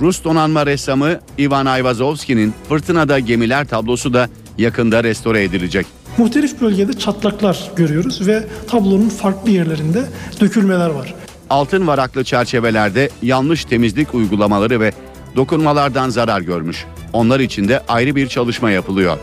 Rus 0.00 0.24
donanma 0.24 0.66
ressamı 0.66 1.20
Ivan 1.38 1.66
Ayvazovski'nin 1.66 2.54
Fırtınada 2.68 3.18
Gemiler 3.18 3.68
tablosu 3.68 4.14
da 4.14 4.28
yakında 4.58 5.04
restore 5.04 5.44
edilecek. 5.44 5.86
Muhtelif 6.18 6.60
bölgede 6.60 6.92
çatlaklar 6.92 7.70
görüyoruz 7.76 8.26
ve 8.26 8.46
tablonun 8.68 9.08
farklı 9.08 9.50
yerlerinde 9.50 10.04
dökülmeler 10.40 10.90
var. 10.90 11.14
Altın 11.50 11.86
varaklı 11.86 12.24
çerçevelerde 12.24 13.10
yanlış 13.22 13.64
temizlik 13.64 14.14
uygulamaları 14.14 14.80
ve 14.80 14.92
dokunmalardan 15.36 16.08
zarar 16.08 16.40
görmüş. 16.40 16.84
Onlar 17.12 17.40
için 17.40 17.68
de 17.68 17.82
ayrı 17.88 18.16
bir 18.16 18.28
çalışma 18.28 18.70
yapılıyor. 18.70 19.18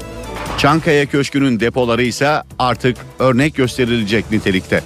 Çankaya 0.57 1.06
Köşkü'nün 1.06 1.60
depoları 1.60 2.03
ise 2.03 2.41
artık 2.60 2.98
örnek 3.20 3.56
gösterilecek 3.56 4.32
nitelikte. 4.32 4.82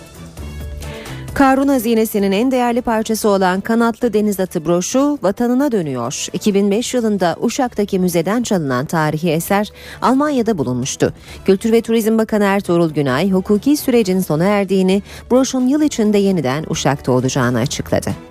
Karun 1.38 1.68
hazinesinin 1.68 2.32
en 2.32 2.52
değerli 2.52 2.82
parçası 2.82 3.30
olan 3.30 3.62
kanatlı 3.62 4.14
deniz 4.14 4.40
atı 4.40 4.66
broşu 4.66 5.20
vatanına 5.22 5.72
dönüyor. 5.72 6.28
2005 6.34 6.94
yılında 6.94 7.36
Uşak'taki 7.42 8.00
müzeden 8.00 8.44
çalınan 8.44 8.86
tarihi 8.86 9.32
eser 9.32 9.70
Almanya'da 10.02 10.58
bulunmuştu. 10.58 11.14
Kültür 11.46 11.72
ve 11.72 11.82
Turizm 11.82 12.18
Bakanı 12.18 12.44
Ertuğrul 12.44 12.90
Günay, 12.90 13.32
hukuki 13.32 13.78
sürecin 13.78 14.20
sona 14.20 14.44
erdiğini, 14.44 15.04
broşun 15.32 15.68
yıl 15.68 15.82
içinde 15.82 16.18
yeniden 16.18 16.66
Uşak'ta 16.70 17.12
olacağını 17.12 17.60
açıkladı. 17.60 18.27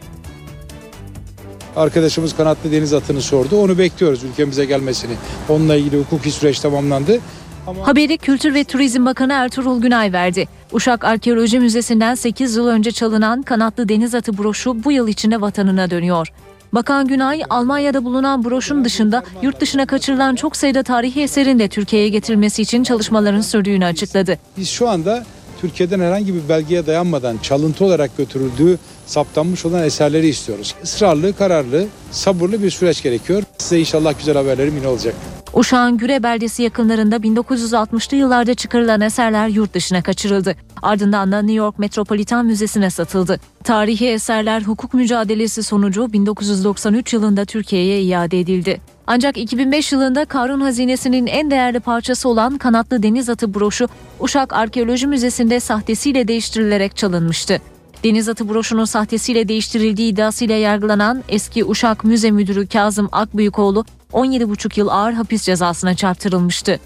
Arkadaşımız 1.77 2.37
kanatlı 2.37 2.73
deniz 2.73 2.93
atını 2.95 3.21
sordu. 3.21 3.61
Onu 3.63 3.79
bekliyoruz 3.79 4.25
ülkemize 4.25 4.65
gelmesini. 4.65 5.13
Onunla 5.49 5.77
ilgili 5.77 6.01
hukuki 6.01 6.31
süreç 6.31 6.61
tamamlandı. 6.61 7.21
Haberi 7.83 8.19
Kültür 8.19 8.55
ve 8.55 8.65
Turizm 8.65 9.07
Bakanı 9.07 9.33
Ertuğrul 9.33 9.81
Günay 9.81 10.13
verdi. 10.13 10.49
Uşak 10.73 11.05
Arkeoloji 11.05 11.61
Müzesi'nden 11.61 12.15
8 12.15 12.57
yıl 12.57 12.67
önce 12.67 12.91
çalınan 12.93 13.43
kanatlı 13.43 13.89
deniz 13.89 14.15
atı 14.15 14.39
broşu 14.39 14.85
bu 14.85 14.93
yıl 14.93 15.09
içinde 15.09 15.41
vatanına 15.41 15.91
dönüyor. 15.91 16.29
Bakan 16.73 17.09
Günay, 17.09 17.43
Almanya'da 17.51 18.05
bulunan 18.05 18.45
broşun 18.45 18.85
dışında 18.85 19.23
yurt 19.43 19.61
dışına 19.61 19.87
kaçırılan 19.87 20.35
çok 20.35 20.57
sayıda 20.57 20.83
tarihi 20.83 21.23
eserin 21.23 21.59
de 21.59 21.69
Türkiye'ye 21.69 22.09
getirilmesi 22.09 22.63
için 22.63 22.83
çalışmaların 22.83 23.41
sürdüğünü 23.41 23.85
açıkladı. 23.85 24.39
Biz 24.57 24.69
şu 24.69 24.89
anda 24.89 25.25
Türkiye'den 25.61 26.01
herhangi 26.01 26.35
bir 26.35 26.49
belgeye 26.49 26.87
dayanmadan 26.87 27.39
çalıntı 27.39 27.85
olarak 27.85 28.17
götürüldüğü 28.17 28.79
saptanmış 29.07 29.67
olan 29.67 29.85
eserleri 29.85 30.29
istiyoruz. 30.29 30.75
Israrlı, 30.83 31.37
kararlı, 31.37 31.87
sabırlı 32.11 32.63
bir 32.63 32.71
süreç 32.71 33.03
gerekiyor. 33.03 33.43
Size 33.59 33.81
inşallah 33.81 34.19
güzel 34.19 34.37
haberlerim 34.37 34.77
yine 34.77 34.89
olacak. 34.89 35.15
Uşak'ın 35.55 35.99
Güre 35.99 36.23
beldesi 36.23 36.63
yakınlarında 36.63 37.17
1960'lı 37.17 38.17
yıllarda 38.17 38.55
çıkarılan 38.55 39.01
eserler 39.01 39.49
yurt 39.49 39.75
dışına 39.75 40.03
kaçırıldı. 40.03 40.55
Ardından 40.83 41.33
da 41.33 41.39
New 41.43 41.55
York 41.55 41.79
Metropolitan 41.79 42.47
Müzesi'ne 42.47 42.91
satıldı. 42.91 43.41
Tarihi 43.65 44.09
eserler 44.09 44.63
hukuk 44.63 44.95
mücadelesi 44.95 45.63
sonucu 45.63 46.13
1993 46.13 47.13
yılında 47.13 47.45
Türkiye'ye 47.45 48.03
iade 48.03 48.41
edildi. 48.41 48.81
Ancak 49.07 49.37
2005 49.37 49.93
yılında 49.93 50.25
Karun 50.25 50.61
Hazinesi'nin 50.61 51.27
en 51.27 51.51
değerli 51.51 51.81
parçası 51.81 52.29
olan 52.29 52.59
kanatlı 52.59 53.03
deniz 53.03 53.29
atı 53.29 53.55
broşu 53.55 53.89
Uşak 54.21 54.53
Arkeoloji 54.53 55.07
Müzesi'nde 55.07 55.61
sahtesiyle 55.61 56.29
değiştirilerek 56.29 56.97
çalınmıştı. 56.97 57.61
Deniz 58.07 58.29
atı 58.29 58.49
broşunun 58.49 58.85
sahtesiyle 58.85 59.49
değiştirildiği 59.49 60.13
iddiasıyla 60.13 60.55
yargılanan 60.55 61.25
eski 61.29 61.65
Uşak 61.65 62.05
Müze 62.05 62.31
Müdürü 62.31 62.67
Kazım 62.67 63.09
Akbüyükoğlu 63.13 63.85
17,5 64.13 64.79
yıl 64.79 64.89
ağır 64.89 65.13
hapis 65.13 65.43
cezasına 65.43 65.95
çarptırılmıştı. 65.95 66.81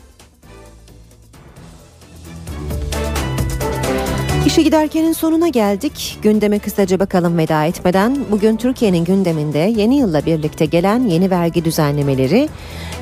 İşe 4.51 4.63
giderkenin 4.63 5.13
sonuna 5.13 5.49
geldik. 5.49 6.19
Gündeme 6.23 6.59
kısaca 6.59 6.99
bakalım 6.99 7.39
veda 7.39 7.65
etmeden. 7.65 8.19
Bugün 8.31 8.57
Türkiye'nin 8.57 9.05
gündeminde 9.05 9.59
yeni 9.59 9.99
yılla 9.99 10.27
birlikte 10.27 10.65
gelen 10.65 11.07
yeni 11.07 11.31
vergi 11.31 11.65
düzenlemeleri, 11.65 12.49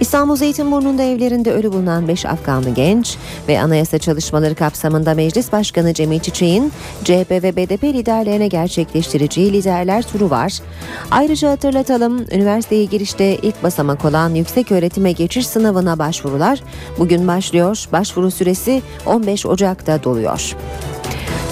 İstanbul 0.01 0.37
Zeytinburnu'nda 0.37 1.03
evlerinde 1.03 1.53
ölü 1.53 1.73
bulunan 1.73 2.09
5 2.09 2.27
Afganlı 2.27 2.71
genç 2.71 3.17
ve 3.49 3.61
anayasa 3.61 3.99
çalışmaları 3.99 4.55
kapsamında 4.55 5.15
Meclis 5.15 5.53
Başkanı 5.53 5.95
Cemil 5.95 6.21
Çiçek'in 6.21 6.73
CHP 7.05 7.31
ve 7.31 7.57
BDP 7.57 7.85
liderlerine 7.85 8.49
gerçekleştireceği 8.49 9.53
liderler 9.53 10.03
turu 10.03 10.31
var. 10.31 10.59
Ayrıca 11.11 11.51
hatırlatalım, 11.51 12.27
üniversiteye 12.33 12.85
girişte 12.85 13.37
ilk 13.37 13.63
basamak 13.63 14.05
olan 14.05 14.35
yüksek 14.35 14.73
öğretime 14.73 15.13
geçiş 15.13 15.47
sınavına 15.47 15.99
başvurular 15.99 16.63
bugün 16.99 17.29
başlıyor. 17.29 17.85
Başvuru 17.93 18.31
süresi 18.31 18.83
15 19.07 19.47
Ocak'ta 19.47 20.05
doluyor. 20.05 20.57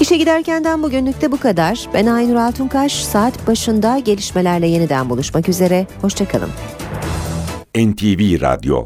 İşe 0.01 0.16
giderkenden 0.16 0.82
bugünlük 0.82 1.20
de 1.20 1.32
bu 1.32 1.40
kadar. 1.40 1.89
Ben 1.94 2.06
Aynur 2.06 2.35
Altunkaş. 2.35 2.93
Saat 3.05 3.47
başında 3.47 3.98
gelişmelerle 3.98 4.66
yeniden 4.66 5.10
buluşmak 5.10 5.48
üzere. 5.48 5.86
Hoşçakalın. 6.02 6.51
NTV 7.77 8.40
Radyo 8.40 8.85